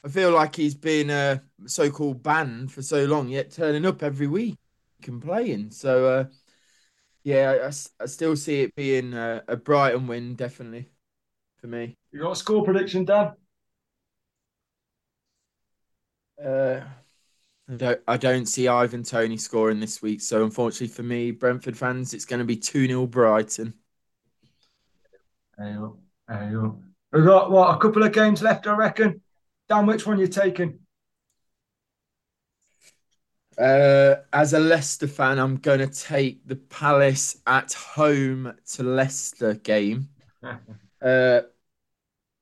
I 0.04 0.10
feel 0.10 0.32
like 0.32 0.56
he's 0.56 0.76
been 0.76 1.10
uh, 1.10 1.40
so-called 1.66 2.24
banned 2.24 2.72
for 2.72 2.82
so 2.82 3.06
long, 3.06 3.30
yet 3.30 3.52
turning 3.52 3.86
up 3.86 4.02
every 4.02 4.28
week 4.28 4.58
and 5.06 5.22
playing. 5.22 5.72
So 5.72 6.06
uh, 6.08 6.26
yeah, 7.24 7.70
I, 7.70 8.04
I, 8.04 8.06
still 8.06 8.36
see 8.36 8.62
it 8.62 8.76
being 8.76 9.14
a, 9.14 9.44
a 9.48 9.56
Brighton 9.56 10.08
win, 10.08 10.36
definitely 10.36 10.90
for 11.58 11.68
me. 11.68 11.96
You 12.12 12.22
got 12.22 12.32
a 12.32 12.36
score 12.36 12.64
prediction, 12.64 13.06
Dan? 13.06 13.34
Uh, 16.44 16.82
I 17.70 17.76
don't, 17.76 18.02
I 18.08 18.18
don't 18.18 18.46
see 18.46 18.68
Ivan 18.68 19.04
Toney 19.04 19.38
scoring 19.38 19.80
this 19.80 20.02
week. 20.02 20.22
So 20.22 20.44
unfortunately 20.44 20.94
for 20.94 21.04
me, 21.04 21.32
Brentford 21.32 21.78
fans, 21.78 22.14
it's 22.14 22.26
going 22.26 22.40
to 22.40 22.46
be 22.46 22.58
2 22.58 22.88
0 22.88 23.08
Brighton. 23.08 23.74
Ayo, 25.60 25.98
ayo. 26.30 26.82
We've 27.12 27.24
got 27.24 27.52
what 27.52 27.76
a 27.76 27.78
couple 27.78 28.04
of 28.04 28.12
games 28.12 28.42
left, 28.42 28.68
I 28.68 28.76
reckon. 28.76 29.22
Dan, 29.70 29.86
which 29.86 30.06
one 30.06 30.20
you 30.20 30.28
taking? 30.28 30.80
Uh, 33.58 34.16
as 34.32 34.54
a 34.54 34.60
Leicester 34.60 35.08
fan, 35.08 35.40
I'm 35.40 35.58
going 35.58 35.80
to 35.80 35.88
take 35.88 36.48
the 36.48 36.56
Palace 36.56 37.38
at 37.46 37.74
home 37.74 38.54
to 38.74 38.84
Leicester 38.84 39.54
game. 39.56 40.10
uh, 41.02 41.42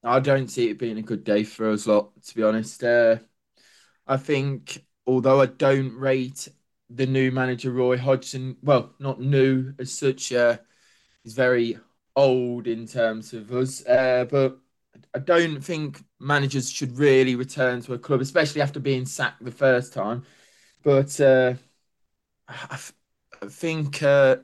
I 0.03 0.19
don't 0.19 0.47
see 0.47 0.69
it 0.69 0.79
being 0.79 0.97
a 0.97 1.03
good 1.03 1.23
day 1.23 1.43
for 1.43 1.69
us 1.69 1.85
lot, 1.87 2.11
to 2.23 2.35
be 2.35 2.43
honest. 2.43 2.83
Uh, 2.83 3.17
I 4.07 4.17
think 4.17 4.83
although 5.05 5.41
I 5.41 5.45
don't 5.47 5.95
rate 5.95 6.47
the 6.89 7.05
new 7.05 7.31
manager 7.31 7.71
Roy 7.71 7.97
Hodgson, 7.97 8.57
well, 8.63 8.93
not 8.99 9.21
new 9.21 9.73
as 9.79 9.91
such, 9.91 10.33
uh, 10.33 10.57
he's 11.23 11.33
very 11.33 11.77
old 12.15 12.67
in 12.67 12.87
terms 12.87 13.33
of 13.33 13.51
us, 13.53 13.85
uh, 13.85 14.25
but 14.29 14.59
I 15.13 15.19
don't 15.19 15.61
think 15.63 16.03
managers 16.19 16.71
should 16.71 16.97
really 16.97 17.35
return 17.35 17.81
to 17.83 17.93
a 17.93 17.99
club, 17.99 18.21
especially 18.21 18.61
after 18.61 18.79
being 18.79 19.05
sacked 19.05 19.43
the 19.43 19.51
first 19.51 19.93
time. 19.93 20.23
But 20.83 21.19
uh, 21.19 21.53
I, 22.47 22.79
think 23.47 24.01
uh, 24.01 24.37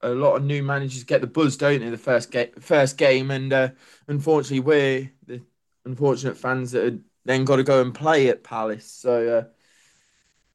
a 0.00 0.10
lot 0.10 0.36
of 0.36 0.44
new 0.44 0.62
managers 0.62 1.04
get 1.04 1.20
the 1.20 1.26
buzz, 1.26 1.56
don't 1.56 1.80
they? 1.80 1.90
The 1.90 1.98
first 1.98 2.30
game, 2.30 2.50
first 2.58 2.96
game, 2.96 3.30
and 3.30 3.52
uh, 3.52 3.68
unfortunately, 4.08 4.60
we're 4.60 5.12
the 5.26 5.42
unfortunate 5.84 6.36
fans 6.36 6.72
that 6.72 7.00
then 7.24 7.44
got 7.44 7.56
to 7.56 7.62
go 7.62 7.82
and 7.82 7.94
play 7.94 8.28
at 8.28 8.44
Palace. 8.44 8.86
So 8.90 9.38
uh, 9.38 9.44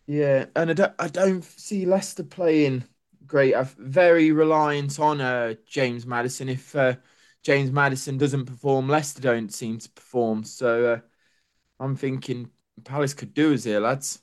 yeah, 0.07 0.45
and 0.55 0.71
I 0.71 0.73
don't, 0.73 0.93
I 0.99 1.07
don't 1.07 1.43
see 1.43 1.85
Leicester 1.85 2.23
playing 2.23 2.85
great. 3.25 3.55
I'm 3.55 3.69
very 3.77 4.31
reliant 4.31 4.99
on 4.99 5.21
uh, 5.21 5.55
James 5.67 6.05
Maddison. 6.05 6.49
If 6.49 6.75
uh, 6.75 6.95
James 7.43 7.71
Maddison 7.71 8.17
doesn't 8.17 8.45
perform, 8.45 8.87
Leicester 8.87 9.21
don't 9.21 9.53
seem 9.53 9.77
to 9.77 9.89
perform. 9.89 10.43
So 10.43 11.01
I'm 11.79 11.95
thinking 11.95 12.49
Palace 12.83 13.13
could 13.13 13.33
do 13.33 13.53
us 13.53 13.63
here, 13.63 13.79
lads. 13.79 14.21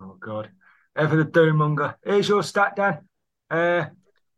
Oh 0.00 0.16
God, 0.20 0.50
ever 0.96 1.16
the 1.16 1.24
doommonger. 1.24 1.94
Here's 2.04 2.28
your 2.28 2.42
stat, 2.42 2.76
Dan. 2.76 2.98
Uh, 3.50 3.86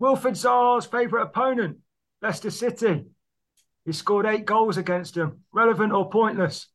Wilfried 0.00 0.36
Zaha's 0.36 0.86
favourite 0.86 1.24
opponent, 1.24 1.78
Leicester 2.22 2.50
City. 2.50 3.06
He 3.84 3.92
scored 3.92 4.26
eight 4.26 4.44
goals 4.44 4.76
against 4.76 5.14
them. 5.14 5.44
Relevant 5.52 5.92
or 5.92 6.10
pointless? 6.10 6.68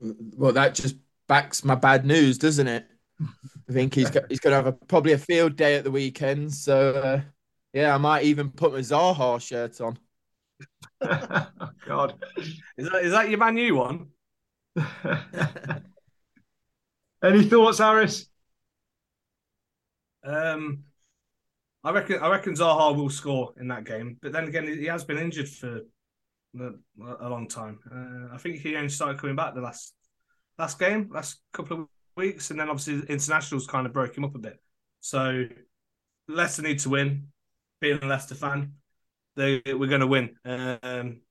well, 0.00 0.52
that 0.52 0.74
just 0.74 0.96
backs 1.28 1.64
my 1.64 1.74
bad 1.74 2.04
news, 2.04 2.38
doesn't 2.38 2.66
it? 2.66 2.86
I 3.20 3.72
think 3.72 3.94
he's 3.94 4.10
got, 4.10 4.24
he's 4.28 4.40
going 4.40 4.52
to 4.52 4.56
have 4.56 4.66
a, 4.66 4.72
probably 4.72 5.12
a 5.12 5.18
field 5.18 5.56
day 5.56 5.76
at 5.76 5.84
the 5.84 5.90
weekend. 5.90 6.52
So 6.52 6.90
uh, 6.90 7.20
yeah, 7.72 7.94
I 7.94 7.98
might 7.98 8.24
even 8.24 8.50
put 8.50 8.72
my 8.72 8.80
Zaha 8.80 9.40
shirt 9.40 9.80
on. 9.80 9.98
oh, 11.00 11.48
God, 11.86 12.14
is 12.36 12.88
that 12.90 13.04
is 13.04 13.12
that 13.12 13.28
your 13.30 13.38
Man 13.38 13.56
U 13.56 13.76
one? 13.76 14.08
Any 17.22 17.44
thoughts, 17.44 17.78
Harris? 17.78 18.26
Um, 20.24 20.84
I 21.84 21.90
reckon 21.92 22.20
I 22.20 22.28
reckon 22.30 22.54
Zaha 22.54 22.96
will 22.96 23.10
score 23.10 23.52
in 23.60 23.68
that 23.68 23.84
game, 23.84 24.18
but 24.20 24.32
then 24.32 24.48
again, 24.48 24.66
he 24.66 24.86
has 24.86 25.04
been 25.04 25.18
injured 25.18 25.48
for 25.48 25.82
a 26.58 27.28
long 27.28 27.48
time. 27.48 27.78
Uh, 27.90 28.34
I 28.34 28.38
think 28.38 28.58
he 28.58 28.76
only 28.76 28.88
started 28.88 29.20
coming 29.20 29.36
back 29.36 29.54
the 29.54 29.60
last 29.60 29.94
last 30.58 30.78
game, 30.78 31.10
last 31.12 31.40
couple 31.52 31.82
of 31.82 31.88
weeks, 32.16 32.50
and 32.50 32.60
then 32.60 32.68
obviously 32.68 33.06
internationals 33.08 33.66
kind 33.66 33.86
of 33.86 33.92
broke 33.92 34.16
him 34.16 34.24
up 34.24 34.34
a 34.34 34.38
bit. 34.38 34.60
So 35.00 35.46
Leicester 36.28 36.62
need 36.62 36.78
to 36.80 36.88
win. 36.88 37.28
Being 37.80 37.98
a 38.02 38.06
Leicester 38.06 38.36
fan, 38.36 38.74
they 39.34 39.60
we're 39.66 39.88
going 39.88 40.00
to 40.00 40.06
win. 40.06 40.36
Um, 40.44 41.22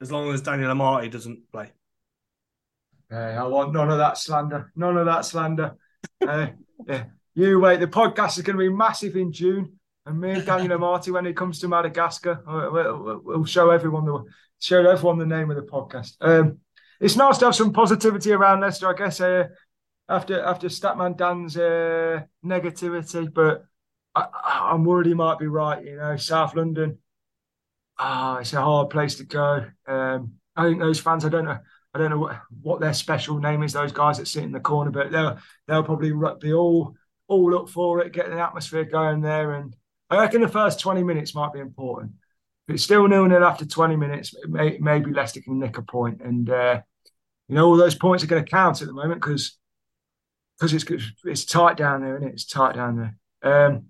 as 0.00 0.10
long 0.10 0.32
as 0.32 0.42
Daniel 0.42 0.74
Amartey 0.74 1.10
doesn't 1.10 1.50
play. 1.52 1.70
Hey, 3.10 3.16
I 3.16 3.44
want 3.44 3.72
none 3.72 3.90
of 3.90 3.98
that 3.98 4.18
slander. 4.18 4.70
None 4.76 4.96
of 4.96 5.06
that 5.06 5.24
slander. 5.24 5.76
uh, 6.26 6.48
yeah. 6.86 7.04
You 7.34 7.60
wait. 7.60 7.80
The 7.80 7.86
podcast 7.86 8.36
is 8.36 8.42
going 8.42 8.56
to 8.56 8.62
be 8.62 8.68
massive 8.68 9.16
in 9.16 9.32
June. 9.32 9.78
And 10.04 10.20
me 10.20 10.32
and 10.32 10.44
Daniel 10.44 10.78
Amartey, 10.78 11.12
when 11.12 11.26
it 11.26 11.36
comes 11.36 11.60
to 11.60 11.68
Madagascar, 11.68 12.42
we'll, 12.46 13.20
we'll 13.24 13.44
show 13.44 13.70
everyone 13.70 14.04
the 14.04 14.24
show 14.58 14.84
everyone 14.88 15.18
the 15.18 15.26
name 15.26 15.50
of 15.50 15.56
the 15.56 15.62
podcast. 15.62 16.16
Um, 16.20 16.58
it's 17.00 17.16
nice 17.16 17.38
to 17.38 17.46
have 17.46 17.54
some 17.54 17.72
positivity 17.72 18.32
around 18.32 18.60
Leicester, 18.60 18.88
I 18.88 18.94
guess. 18.94 19.20
Uh, 19.20 19.48
after 20.08 20.42
after 20.42 20.68
Statman 20.68 21.16
Dan's 21.16 21.56
uh, 21.56 22.22
negativity, 22.44 23.32
but 23.32 23.64
I, 24.14 24.70
am 24.72 24.84
worried 24.84 25.06
he 25.06 25.14
might 25.14 25.38
be 25.38 25.46
right. 25.46 25.84
You 25.84 25.96
know, 25.96 26.16
South 26.16 26.56
London, 26.56 26.98
ah, 27.98 28.36
oh, 28.36 28.40
it's 28.40 28.52
a 28.52 28.60
hard 28.60 28.90
place 28.90 29.16
to 29.16 29.24
go. 29.24 29.66
Um, 29.86 30.34
I 30.56 30.64
think 30.64 30.80
those 30.80 30.98
fans, 30.98 31.24
I 31.24 31.28
don't 31.28 31.44
know, 31.44 31.58
I 31.94 31.98
don't 31.98 32.10
know 32.10 32.18
what, 32.18 32.40
what 32.62 32.80
their 32.80 32.92
special 32.92 33.38
name 33.38 33.62
is. 33.62 33.72
Those 33.72 33.92
guys 33.92 34.18
that 34.18 34.28
sit 34.28 34.44
in 34.44 34.52
the 34.52 34.60
corner, 34.60 34.90
but 34.90 35.10
they'll 35.10 35.38
they'll 35.66 35.82
probably 35.82 36.12
be 36.40 36.52
all 36.52 36.94
all 37.28 37.58
up 37.58 37.68
for 37.68 38.00
it, 38.00 38.12
getting 38.12 38.32
the 38.32 38.42
atmosphere 38.42 38.84
going 38.84 39.20
there, 39.20 39.52
and 39.52 39.74
I 40.10 40.20
reckon 40.20 40.40
the 40.40 40.48
first 40.48 40.80
20 40.80 41.02
minutes 41.02 41.34
might 41.34 41.52
be 41.52 41.60
important. 41.60 42.12
If 42.66 42.74
it's 42.74 42.84
still 42.84 43.06
nil 43.08 43.26
nil 43.26 43.44
after 43.44 43.64
20 43.64 43.96
minutes, 43.96 44.34
may, 44.46 44.78
maybe 44.78 45.12
Leicester 45.12 45.40
can 45.40 45.58
nick 45.58 45.78
a 45.78 45.82
point. 45.82 46.20
And, 46.22 46.48
uh, 46.50 46.80
you 47.48 47.54
know, 47.54 47.66
all 47.66 47.76
those 47.76 47.94
points 47.94 48.24
are 48.24 48.26
going 48.26 48.44
to 48.44 48.50
count 48.50 48.82
at 48.82 48.88
the 48.88 48.94
moment 48.94 49.20
because 49.20 49.58
because 50.58 50.74
it's 50.74 50.84
it's 51.24 51.44
tight 51.44 51.76
down 51.76 52.02
there, 52.02 52.16
and 52.16 52.24
it? 52.24 52.32
It's 52.32 52.46
tight 52.46 52.74
down 52.74 53.14
there. 53.42 53.66
Um, 53.68 53.86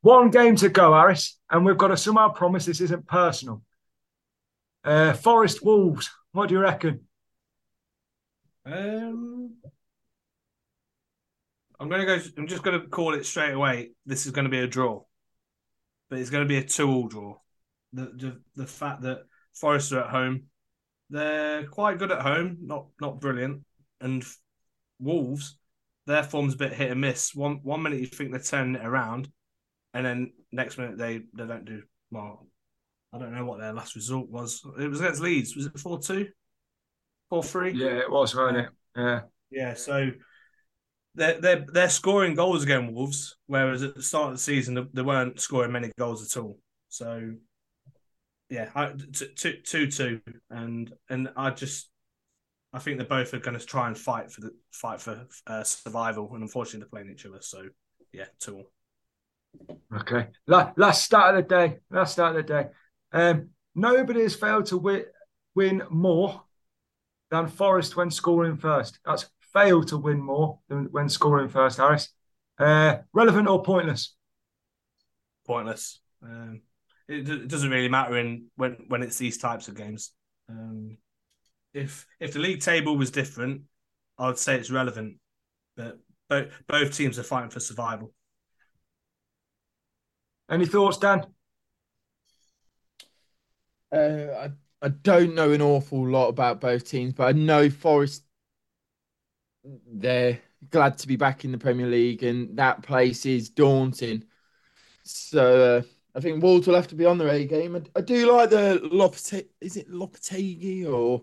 one 0.00 0.30
game 0.30 0.54
to 0.56 0.68
go, 0.68 0.92
Harris, 0.92 1.38
and 1.50 1.64
we've 1.64 1.78
got 1.78 1.88
to 1.88 1.96
somehow 1.96 2.28
promise 2.28 2.66
this 2.66 2.80
isn't 2.80 3.06
personal. 3.06 3.62
Uh, 4.84 5.14
Forest 5.14 5.64
Wolves, 5.64 6.10
what 6.32 6.48
do 6.48 6.54
you 6.54 6.60
reckon? 6.60 7.00
Um, 8.66 9.56
I'm 11.78 11.88
gonna 11.88 12.06
go. 12.06 12.18
I'm 12.38 12.46
just 12.46 12.62
gonna 12.62 12.86
call 12.86 13.14
it 13.14 13.26
straight 13.26 13.52
away. 13.52 13.90
This 14.06 14.26
is 14.26 14.32
to 14.44 14.50
be 14.50 14.60
a 14.60 14.66
draw 14.66 15.02
but 16.08 16.18
it's 16.18 16.30
to 16.30 16.48
be 16.48 16.58
a 16.58 16.64
two-all 16.64 17.08
draw. 17.08 17.36
The, 17.92 18.04
the 18.04 18.40
the 18.56 18.66
fact 18.66 19.02
that 19.02 19.22
Forest 19.52 19.92
are 19.92 20.04
at 20.04 20.10
home, 20.10 20.44
they're 21.10 21.66
quite 21.66 21.98
good 21.98 22.12
at 22.12 22.22
home, 22.22 22.58
not 22.62 22.86
not 23.00 23.20
brilliant. 23.20 23.62
And 24.00 24.24
Wolves, 24.98 25.56
their 26.06 26.22
form's 26.22 26.54
a 26.54 26.58
bit 26.58 26.72
hit 26.72 26.90
and 26.90 27.00
miss. 27.00 27.34
One 27.34 27.60
one 27.62 27.82
minute 27.82 28.00
you 28.00 28.06
think 28.06 28.30
they're 28.30 28.40
turning 28.40 28.76
it 28.76 28.86
around, 28.86 29.28
and 29.92 30.04
then 30.04 30.32
next 30.52 30.78
minute 30.78 30.98
they 30.98 31.22
they 31.34 31.46
don't 31.46 31.64
do 31.64 31.82
well. 32.10 32.46
I 33.12 33.18
don't 33.18 33.34
know 33.34 33.44
what 33.44 33.60
their 33.60 33.72
last 33.72 33.94
result 33.94 34.28
was. 34.28 34.60
It 34.78 34.88
was 34.88 35.00
against 35.00 35.20
Leeds. 35.20 35.54
Was 35.54 35.66
it 35.66 35.78
four 35.78 36.00
two? 36.00 36.28
Four 37.34 37.42
three? 37.42 37.72
Yeah, 37.72 37.98
it 37.98 38.08
was, 38.08 38.32
wasn't 38.36 38.58
it? 38.58 38.68
Yeah. 38.96 39.20
Yeah. 39.50 39.74
So 39.74 40.12
they're 41.16 41.40
they're 41.40 41.66
they're 41.66 41.88
scoring 41.88 42.36
goals 42.36 42.62
against 42.62 42.92
Wolves, 42.92 43.36
whereas 43.48 43.82
at 43.82 43.96
the 43.96 44.04
start 44.04 44.26
of 44.26 44.34
the 44.34 44.38
season 44.38 44.88
they 44.92 45.02
weren't 45.02 45.40
scoring 45.40 45.72
many 45.72 45.90
goals 45.98 46.24
at 46.24 46.40
all. 46.40 46.60
So 46.90 47.32
yeah, 48.50 48.70
I, 48.76 48.92
two, 49.34 49.54
two, 49.64 49.90
two, 49.90 50.20
and 50.48 50.92
and 51.10 51.28
I 51.36 51.50
just 51.50 51.90
I 52.72 52.78
think 52.78 52.98
they 52.98 53.04
both 53.04 53.34
are 53.34 53.40
going 53.40 53.58
to 53.58 53.66
try 53.66 53.88
and 53.88 53.98
fight 53.98 54.30
for 54.30 54.42
the 54.42 54.50
fight 54.70 55.00
for 55.00 55.26
uh, 55.48 55.64
survival, 55.64 56.30
and 56.34 56.42
unfortunately 56.42 56.82
they're 56.82 57.02
playing 57.02 57.10
each 57.10 57.26
other. 57.26 57.40
So 57.40 57.64
yeah, 58.12 58.26
two. 58.38 58.62
Okay, 59.92 60.28
last, 60.46 60.78
last 60.78 61.02
start 61.02 61.34
of 61.34 61.42
the 61.42 61.48
day. 61.48 61.78
Last 61.90 62.12
start 62.12 62.36
of 62.36 62.46
the 62.46 62.52
day. 62.52 62.68
Um, 63.10 63.48
nobody 63.74 64.22
has 64.22 64.36
failed 64.36 64.66
to 64.66 64.78
win, 64.78 65.06
win 65.56 65.82
more 65.90 66.43
than 67.34 67.48
Forest 67.48 67.96
when 67.96 68.10
scoring 68.10 68.56
first. 68.56 68.98
That's 69.04 69.28
failed 69.52 69.88
to 69.88 69.98
win 69.98 70.20
more 70.20 70.58
than 70.68 70.86
when 70.90 71.08
scoring 71.08 71.48
first. 71.48 71.78
Harris, 71.78 72.10
uh, 72.58 72.98
relevant 73.12 73.48
or 73.48 73.62
pointless? 73.62 74.14
Pointless. 75.46 76.00
Um, 76.22 76.62
it, 77.08 77.28
it, 77.28 77.48
doesn't 77.48 77.70
really 77.70 77.88
matter 77.88 78.16
in 78.16 78.46
when 78.56 78.76
when 78.88 79.02
it's 79.02 79.18
these 79.18 79.38
types 79.38 79.68
of 79.68 79.76
games. 79.76 80.12
Um, 80.48 80.96
if 81.72 82.06
if 82.20 82.32
the 82.32 82.38
league 82.38 82.60
table 82.60 82.96
was 82.96 83.10
different, 83.10 83.62
I 84.18 84.26
would 84.26 84.38
say 84.38 84.56
it's 84.56 84.70
relevant. 84.70 85.18
But 85.76 85.98
both 86.28 86.52
both 86.66 86.96
teams 86.96 87.18
are 87.18 87.24
fighting 87.24 87.50
for 87.50 87.60
survival. 87.60 88.12
Any 90.48 90.66
thoughts, 90.66 90.98
Dan? 90.98 91.24
Uh, 93.92 93.96
I 93.96 94.50
I 94.84 94.88
don't 94.88 95.34
know 95.34 95.52
an 95.52 95.62
awful 95.62 96.06
lot 96.06 96.28
about 96.28 96.60
both 96.60 96.86
teams, 96.86 97.14
but 97.14 97.28
I 97.28 97.32
know 97.32 97.70
Forest. 97.70 98.22
They're 99.64 100.38
glad 100.68 100.98
to 100.98 101.08
be 101.08 101.16
back 101.16 101.42
in 101.46 101.52
the 101.52 101.58
Premier 101.58 101.86
League, 101.86 102.22
and 102.22 102.58
that 102.58 102.82
place 102.82 103.24
is 103.24 103.48
daunting. 103.48 104.24
So 105.04 105.78
uh, 105.78 105.82
I 106.14 106.20
think 106.20 106.42
Wolves 106.42 106.66
will 106.66 106.74
have 106.74 106.88
to 106.88 106.94
be 106.94 107.06
on 107.06 107.16
their 107.16 107.28
A 107.30 107.46
game. 107.46 107.76
I, 107.76 107.82
I 107.96 108.02
do 108.02 108.30
like 108.30 108.50
the 108.50 108.78
Lopete, 108.92 109.46
is 109.62 109.78
it 109.78 109.90
Lopetegui 109.90 110.86
or 110.86 111.22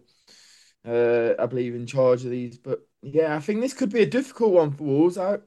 uh, 0.84 1.36
I 1.40 1.46
believe 1.46 1.76
in 1.76 1.86
charge 1.86 2.26
of 2.26 2.32
these, 2.32 2.58
but 2.58 2.80
yeah, 3.04 3.36
I 3.36 3.40
think 3.40 3.62
this 3.62 3.76
could 3.76 3.92
be 3.92 4.02
a 4.02 4.08
difficult 4.08 4.54
one 4.54 4.72
for 4.72 4.86
Wolves. 4.86 5.20
I, 5.20 5.38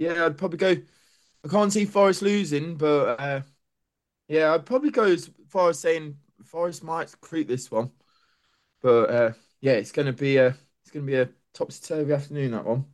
yeah, 0.00 0.26
I'd 0.26 0.38
probably 0.38 0.58
go. 0.58 0.76
I 1.44 1.48
can't 1.48 1.72
see 1.72 1.84
Forest 1.84 2.22
losing, 2.22 2.76
but 2.76 3.20
uh, 3.20 3.42
yeah, 4.26 4.54
I'd 4.54 4.66
probably 4.66 4.90
go 4.90 5.04
as 5.04 5.30
far 5.48 5.70
as 5.70 5.78
saying 5.78 6.16
Forest 6.44 6.84
might 6.84 7.14
creep 7.20 7.48
this 7.48 7.70
one. 7.70 7.90
But 8.82 9.10
uh, 9.10 9.32
yeah, 9.60 9.72
it's 9.72 9.92
going 9.92 10.06
to 10.06 10.12
be 10.12 10.36
a 10.36 10.48
it's 10.82 10.90
going 10.90 11.04
to 11.04 11.10
be 11.10 11.18
a 11.18 11.28
topsy 11.52 11.80
turvy 11.86 12.12
afternoon 12.12 12.52
that 12.52 12.64
one. 12.64 12.86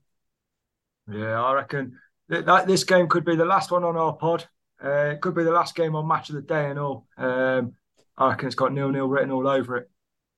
Yeah, 1.10 1.42
I 1.42 1.52
reckon 1.54 1.98
that, 2.28 2.66
this 2.66 2.84
game 2.84 3.08
could 3.08 3.24
be 3.24 3.36
the 3.36 3.44
last 3.44 3.70
one 3.70 3.84
on 3.84 3.96
our 3.96 4.14
pod. 4.14 4.46
Uh, 4.82 5.12
it 5.12 5.20
could 5.20 5.34
be 5.34 5.44
the 5.44 5.50
last 5.50 5.74
game 5.74 5.94
on 5.94 6.08
match 6.08 6.30
of 6.30 6.36
the 6.36 6.42
day 6.42 6.70
and 6.70 6.78
all. 6.78 7.06
Um, 7.16 7.74
I 8.16 8.30
reckon 8.30 8.46
it's 8.46 8.54
got 8.54 8.72
nil 8.72 8.90
nil 8.90 9.08
written 9.08 9.30
all 9.30 9.46
over 9.46 9.76
it. 9.76 9.90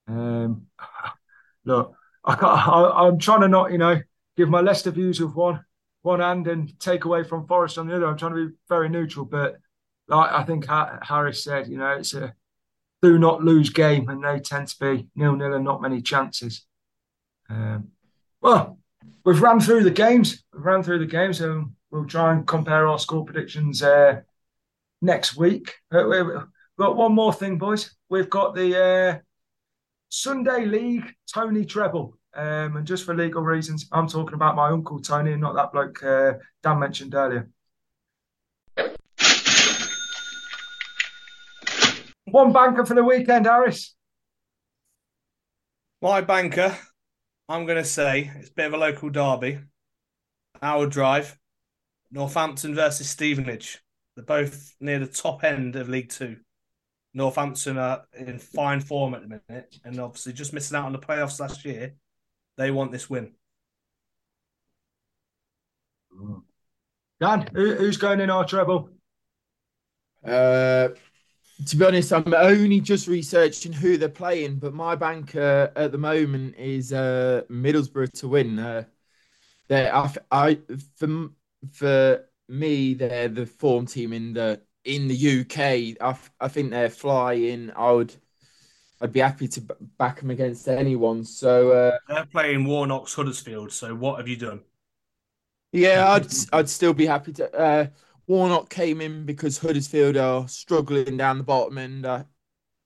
Um, 0.09 0.67
look, 1.65 1.95
I 2.25 3.07
am 3.07 3.19
trying 3.19 3.43
to 3.43 3.49
not, 3.49 3.73
you 3.73 3.79
know, 3.79 4.01
give 4.37 4.49
my 4.49 4.61
Leicester 4.61 4.91
views 4.91 5.21
with 5.21 5.35
one 5.35 5.65
one 6.03 6.21
hand 6.21 6.47
and 6.47 6.79
take 6.79 7.05
away 7.05 7.25
from 7.25 7.47
Forest 7.47 7.79
on 7.79 7.89
the 7.89 7.97
other. 7.97 8.07
I'm 8.07 8.17
trying 8.17 8.35
to 8.35 8.49
be 8.49 8.55
very 8.69 8.89
neutral, 8.89 9.25
but 9.25 9.57
like 10.09 10.31
I 10.31 10.45
think 10.45 10.67
Harris 10.67 11.43
said, 11.43 11.69
you 11.69 11.79
know, 11.79 11.91
it's 11.91 12.15
a 12.15 12.35
do 13.03 13.19
not 13.19 13.43
lose 13.43 13.71
game, 13.71 14.09
and 14.09 14.25
they 14.25 14.41
tend 14.41 14.69
to 14.69 14.79
be 14.79 15.09
nil 15.15 15.37
nil 15.37 15.55
and 15.55 15.65
not 15.65 15.83
many 15.83 16.01
chances. 16.01 16.65
Um, 17.49 17.89
well, 18.41 18.79
we've 19.25 19.43
run 19.43 19.61
through 19.61 19.85
the 19.85 19.91
games. 19.91 20.43
We've 20.53 20.65
run 20.65 20.83
through 20.83 21.01
the 21.01 21.07
games, 21.07 21.41
and 21.41 21.73
we'll 21.91 22.07
try 22.07 22.33
and 22.33 22.47
compare 22.47 22.87
our 22.87 22.99
score 22.99 23.25
predictions 23.25 23.83
uh, 23.83 24.23
next 25.03 25.37
week. 25.37 25.75
Uh, 25.93 26.05
we've 26.09 26.27
got 26.79 26.97
one 26.97 27.15
more 27.15 27.33
thing, 27.33 27.59
boys. 27.59 27.95
We've 28.09 28.31
got 28.31 28.55
the 28.55 28.83
uh, 28.83 29.19
Sunday 30.09 30.65
League 30.65 31.13
Tony 31.33 31.65
Treble. 31.65 32.15
Um, 32.35 32.77
and 32.77 32.87
just 32.87 33.05
for 33.05 33.15
legal 33.15 33.43
reasons, 33.43 33.89
I'm 33.93 34.09
talking 34.09 34.35
about 34.35 34.57
my 34.57 34.69
uncle 34.69 35.01
Tony 35.01 35.33
and 35.33 35.41
not 35.41 35.55
that 35.55 35.73
bloke 35.73 36.03
uh, 36.03 36.35
Dan 36.63 36.79
mentioned 36.79 37.15
earlier. 37.15 37.49
One 42.27 42.53
banker 42.53 42.85
for 42.85 42.95
the 42.95 43.05
weekend, 43.05 43.47
Harris. 43.47 43.95
My 46.03 46.21
banker, 46.21 46.77
I'm 47.49 47.67
going 47.67 47.79
to 47.79 47.85
say 47.85 48.31
it's 48.37 48.51
a 48.51 48.53
bit 48.53 48.67
of 48.67 48.75
a 48.75 48.79
local 48.79 49.11
derby. 49.11 49.61
Our 50.61 50.87
drive, 50.87 51.39
Northampton 52.11 52.75
versus 52.75 53.09
Stevenage. 53.09 53.81
They're 54.15 54.25
both 54.25 54.75
near 54.81 54.99
the 54.99 55.07
top 55.07 55.45
end 55.45 55.77
of 55.77 55.89
League 55.89 56.11
Two. 56.11 56.39
Northampton 57.15 57.79
are 57.79 58.05
in 58.13 58.39
fine 58.39 58.81
form 58.81 59.15
at 59.15 59.23
the 59.23 59.41
minute, 59.49 59.77
and 59.85 59.99
obviously 60.01 60.33
just 60.33 60.53
missing 60.53 60.77
out 60.77 60.87
on 60.87 60.93
the 60.93 60.99
playoffs 60.99 61.41
last 61.41 61.65
year. 61.65 61.95
They 62.57 62.71
want 62.71 62.93
this 62.93 63.09
win. 63.09 63.33
Dan, 67.21 67.49
who's 67.55 67.97
going 67.97 68.21
in 68.21 68.31
our 68.31 68.45
treble? 68.45 68.91
Uh, 70.25 70.89
to 71.65 71.77
be 71.77 71.85
honest, 71.85 72.13
I'm 72.13 72.35
only 72.35 72.81
just 72.81 73.09
researching 73.09 73.73
who 73.73 73.97
they're 73.97 74.09
playing, 74.09 74.57
but 74.57 74.75
my 74.75 74.95
banker 74.95 75.73
at 75.75 75.91
the 75.93 75.99
moment 75.99 76.55
is 76.57 76.93
uh, 76.93 77.43
Middlesbrough 77.51 78.13
to 78.21 78.29
win. 78.29 78.59
Uh, 78.59 78.85
I, 79.71 80.15
I, 80.31 80.59
for 80.97 81.31
for 81.73 82.25
me, 82.49 82.95
they're 82.95 83.29
the 83.29 83.47
form 83.47 83.87
team 83.87 84.13
in 84.13 84.35
the 84.35 84.61
in 84.85 85.09
the 85.09 85.17
UK. 85.17 85.97
I, 86.01 86.17
I 86.41 86.49
think 86.49 86.71
they're 86.71 86.91
flying. 86.91 87.73
I 87.75 87.93
would, 87.93 88.15
I'd 89.01 89.13
be 89.13 89.21
happy 89.21 89.49
to 89.49 89.61
back 89.99 90.21
them 90.21 90.31
against 90.31 90.69
anyone. 90.69 91.25
So 91.25 91.73
uh, 91.73 91.99
they're 92.09 92.27
playing 92.27 92.65
Warnock's 92.65 93.15
Huddersfield. 93.15 93.73
So 93.73 93.95
what 93.95 94.19
have 94.19 94.29
you 94.29 94.37
done? 94.37 94.63
Yeah, 95.73 96.09
I'd 96.09 96.27
I'd 96.53 96.69
still 96.69 96.95
be 96.95 97.07
happy 97.07 97.33
to. 97.35 97.53
Uh, 97.55 97.87
Warnock 98.27 98.69
came 98.71 99.01
in 99.01 99.25
because 99.25 99.59
Huddersfield 99.59 100.17
are 100.17 100.49
struggling 100.49 101.17
down 101.17 101.39
the 101.39 101.45
bottom, 101.45 101.79
and 101.79 102.05
uh, 102.05 102.25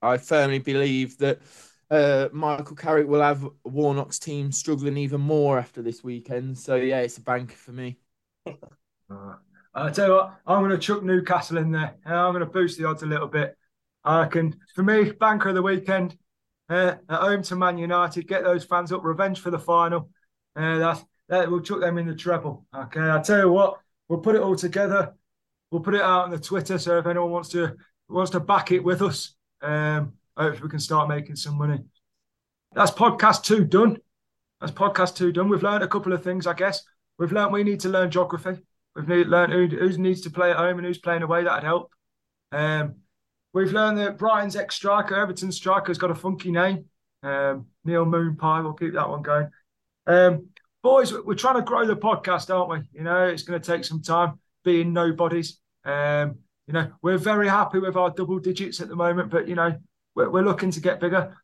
I 0.02 0.18
firmly 0.18 0.58
believe 0.58 1.16
that 1.18 1.40
uh, 1.90 2.28
Michael 2.32 2.76
Carrick 2.76 3.08
will 3.08 3.22
have 3.22 3.46
Warnock's 3.64 4.18
team 4.18 4.52
struggling 4.52 4.96
even 4.96 5.20
more 5.20 5.58
after 5.58 5.82
this 5.82 6.04
weekend. 6.04 6.58
So 6.58 6.76
yeah, 6.76 7.00
it's 7.00 7.18
a 7.18 7.22
banker 7.22 7.56
for 7.56 7.72
me. 7.72 7.98
uh, 8.46 9.34
I 9.74 9.90
tell 9.90 10.06
you 10.08 10.12
what, 10.14 10.34
I'm 10.46 10.60
going 10.60 10.70
to 10.70 10.78
chuck 10.78 11.02
Newcastle 11.02 11.58
in 11.58 11.72
there. 11.72 11.96
I'm 12.04 12.32
going 12.32 12.40
to 12.40 12.46
boost 12.46 12.78
the 12.78 12.86
odds 12.86 13.02
a 13.02 13.06
little 13.06 13.28
bit. 13.28 13.56
I 14.04 14.26
can, 14.26 14.58
for 14.74 14.82
me, 14.82 15.10
banker 15.12 15.50
of 15.50 15.54
the 15.54 15.62
weekend 15.62 16.16
uh, 16.68 16.94
at 17.08 17.20
home 17.20 17.42
to 17.42 17.56
Man 17.56 17.78
United, 17.78 18.28
get 18.28 18.44
those 18.44 18.64
fans 18.64 18.92
up, 18.92 19.04
revenge 19.04 19.40
for 19.40 19.50
the 19.50 19.58
final. 19.58 20.10
Uh, 20.56 20.78
that 20.78 21.04
that 21.28 21.50
will 21.50 21.60
chuck 21.60 21.80
them 21.80 21.96
in 21.98 22.06
the 22.06 22.14
treble. 22.14 22.66
Okay, 22.74 23.00
I 23.00 23.20
tell 23.20 23.38
you 23.38 23.52
what, 23.52 23.80
we'll 24.08 24.18
put 24.18 24.34
it 24.34 24.42
all 24.42 24.56
together 24.56 25.14
we'll 25.70 25.82
put 25.82 25.94
it 25.94 26.02
out 26.02 26.24
on 26.24 26.30
the 26.30 26.38
Twitter. 26.38 26.78
So 26.78 26.98
if 26.98 27.06
anyone 27.06 27.30
wants 27.30 27.48
to 27.50 27.76
wants 28.08 28.32
to 28.32 28.40
back 28.40 28.72
it 28.72 28.82
with 28.82 29.02
us, 29.02 29.34
um, 29.62 30.14
hopefully 30.36 30.64
we 30.64 30.70
can 30.70 30.80
start 30.80 31.08
making 31.08 31.36
some 31.36 31.56
money. 31.56 31.78
That's 32.72 32.90
podcast 32.90 33.44
two 33.44 33.64
done. 33.64 33.98
That's 34.60 34.72
podcast 34.72 35.16
two 35.16 35.32
done. 35.32 35.48
We've 35.48 35.62
learned 35.62 35.84
a 35.84 35.88
couple 35.88 36.12
of 36.12 36.22
things, 36.22 36.46
I 36.46 36.54
guess. 36.54 36.82
We've 37.18 37.32
learned 37.32 37.52
we 37.52 37.64
need 37.64 37.80
to 37.80 37.88
learn 37.88 38.10
geography. 38.10 38.60
We've 38.96 39.08
need, 39.08 39.28
learned 39.28 39.52
who, 39.52 39.66
who 39.66 39.98
needs 39.98 40.22
to 40.22 40.30
play 40.30 40.50
at 40.50 40.56
home 40.56 40.78
and 40.78 40.86
who's 40.86 40.98
playing 40.98 41.22
away. 41.22 41.44
That'd 41.44 41.64
help. 41.64 41.92
Um, 42.52 42.96
we've 43.52 43.72
learned 43.72 43.98
that 43.98 44.18
Brighton's 44.18 44.56
ex 44.56 44.74
striker, 44.74 45.16
Everton 45.16 45.52
striker, 45.52 45.88
has 45.88 45.98
got 45.98 46.10
a 46.10 46.14
funky 46.14 46.50
name. 46.50 46.86
Um, 47.22 47.66
Neil 47.84 48.06
Moonpie. 48.06 48.62
We'll 48.62 48.72
keep 48.72 48.94
that 48.94 49.08
one 49.08 49.22
going. 49.22 49.50
Um, 50.06 50.48
boys, 50.82 51.12
we're 51.12 51.34
trying 51.34 51.56
to 51.56 51.62
grow 51.62 51.86
the 51.86 51.96
podcast, 51.96 52.54
aren't 52.54 52.70
we? 52.70 52.98
You 52.98 53.04
know, 53.04 53.24
it's 53.26 53.42
going 53.42 53.60
to 53.60 53.72
take 53.72 53.84
some 53.84 54.02
time 54.02 54.38
being 54.64 54.92
nobodies. 54.92 55.58
Um, 55.84 56.38
you 56.66 56.74
know, 56.74 56.92
we're 57.02 57.18
very 57.18 57.48
happy 57.48 57.78
with 57.78 57.96
our 57.96 58.10
double 58.10 58.38
digits 58.38 58.80
at 58.80 58.88
the 58.88 58.96
moment, 58.96 59.30
but 59.30 59.48
you 59.48 59.54
know, 59.54 59.76
we're, 60.14 60.30
we're 60.30 60.44
looking 60.44 60.70
to 60.72 60.80
get 60.80 61.00
bigger. 61.00 61.36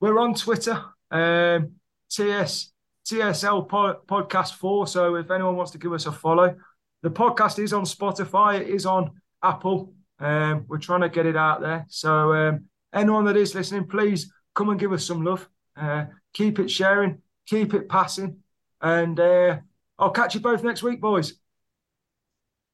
We're 0.00 0.18
on 0.18 0.34
Twitter, 0.34 0.82
um, 1.10 1.72
TS 2.10 2.72
TSL 3.06 3.68
Podcast 4.06 4.54
Four. 4.54 4.86
So 4.86 5.16
if 5.16 5.30
anyone 5.30 5.56
wants 5.56 5.72
to 5.72 5.78
give 5.78 5.92
us 5.92 6.06
a 6.06 6.12
follow, 6.12 6.56
the 7.02 7.10
podcast 7.10 7.58
is 7.58 7.72
on 7.72 7.84
Spotify. 7.84 8.60
It 8.60 8.68
is 8.68 8.86
on 8.86 9.10
Apple. 9.42 9.92
Um, 10.18 10.66
we're 10.68 10.78
trying 10.78 11.00
to 11.00 11.08
get 11.08 11.26
it 11.26 11.36
out 11.36 11.60
there. 11.60 11.86
So 11.88 12.32
um, 12.32 12.66
anyone 12.94 13.24
that 13.24 13.36
is 13.36 13.54
listening, 13.54 13.86
please 13.86 14.30
come 14.54 14.68
and 14.68 14.78
give 14.78 14.92
us 14.92 15.04
some 15.04 15.24
love. 15.24 15.48
Uh, 15.76 16.06
keep 16.34 16.58
it 16.58 16.70
sharing, 16.70 17.22
keep 17.46 17.74
it 17.74 17.88
passing, 17.88 18.36
and 18.80 19.18
uh, 19.18 19.56
I'll 19.98 20.10
catch 20.10 20.34
you 20.34 20.40
both 20.40 20.62
next 20.62 20.82
week, 20.82 21.00
boys. 21.00 21.39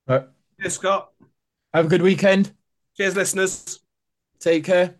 Right. 0.06 0.24
Cheers, 0.60 0.74
Scott. 0.74 1.12
Have 1.74 1.86
a 1.86 1.88
good 1.88 2.02
weekend. 2.02 2.52
Cheers, 2.96 3.16
listeners. 3.16 3.80
Take 4.38 4.64
care. 4.64 4.94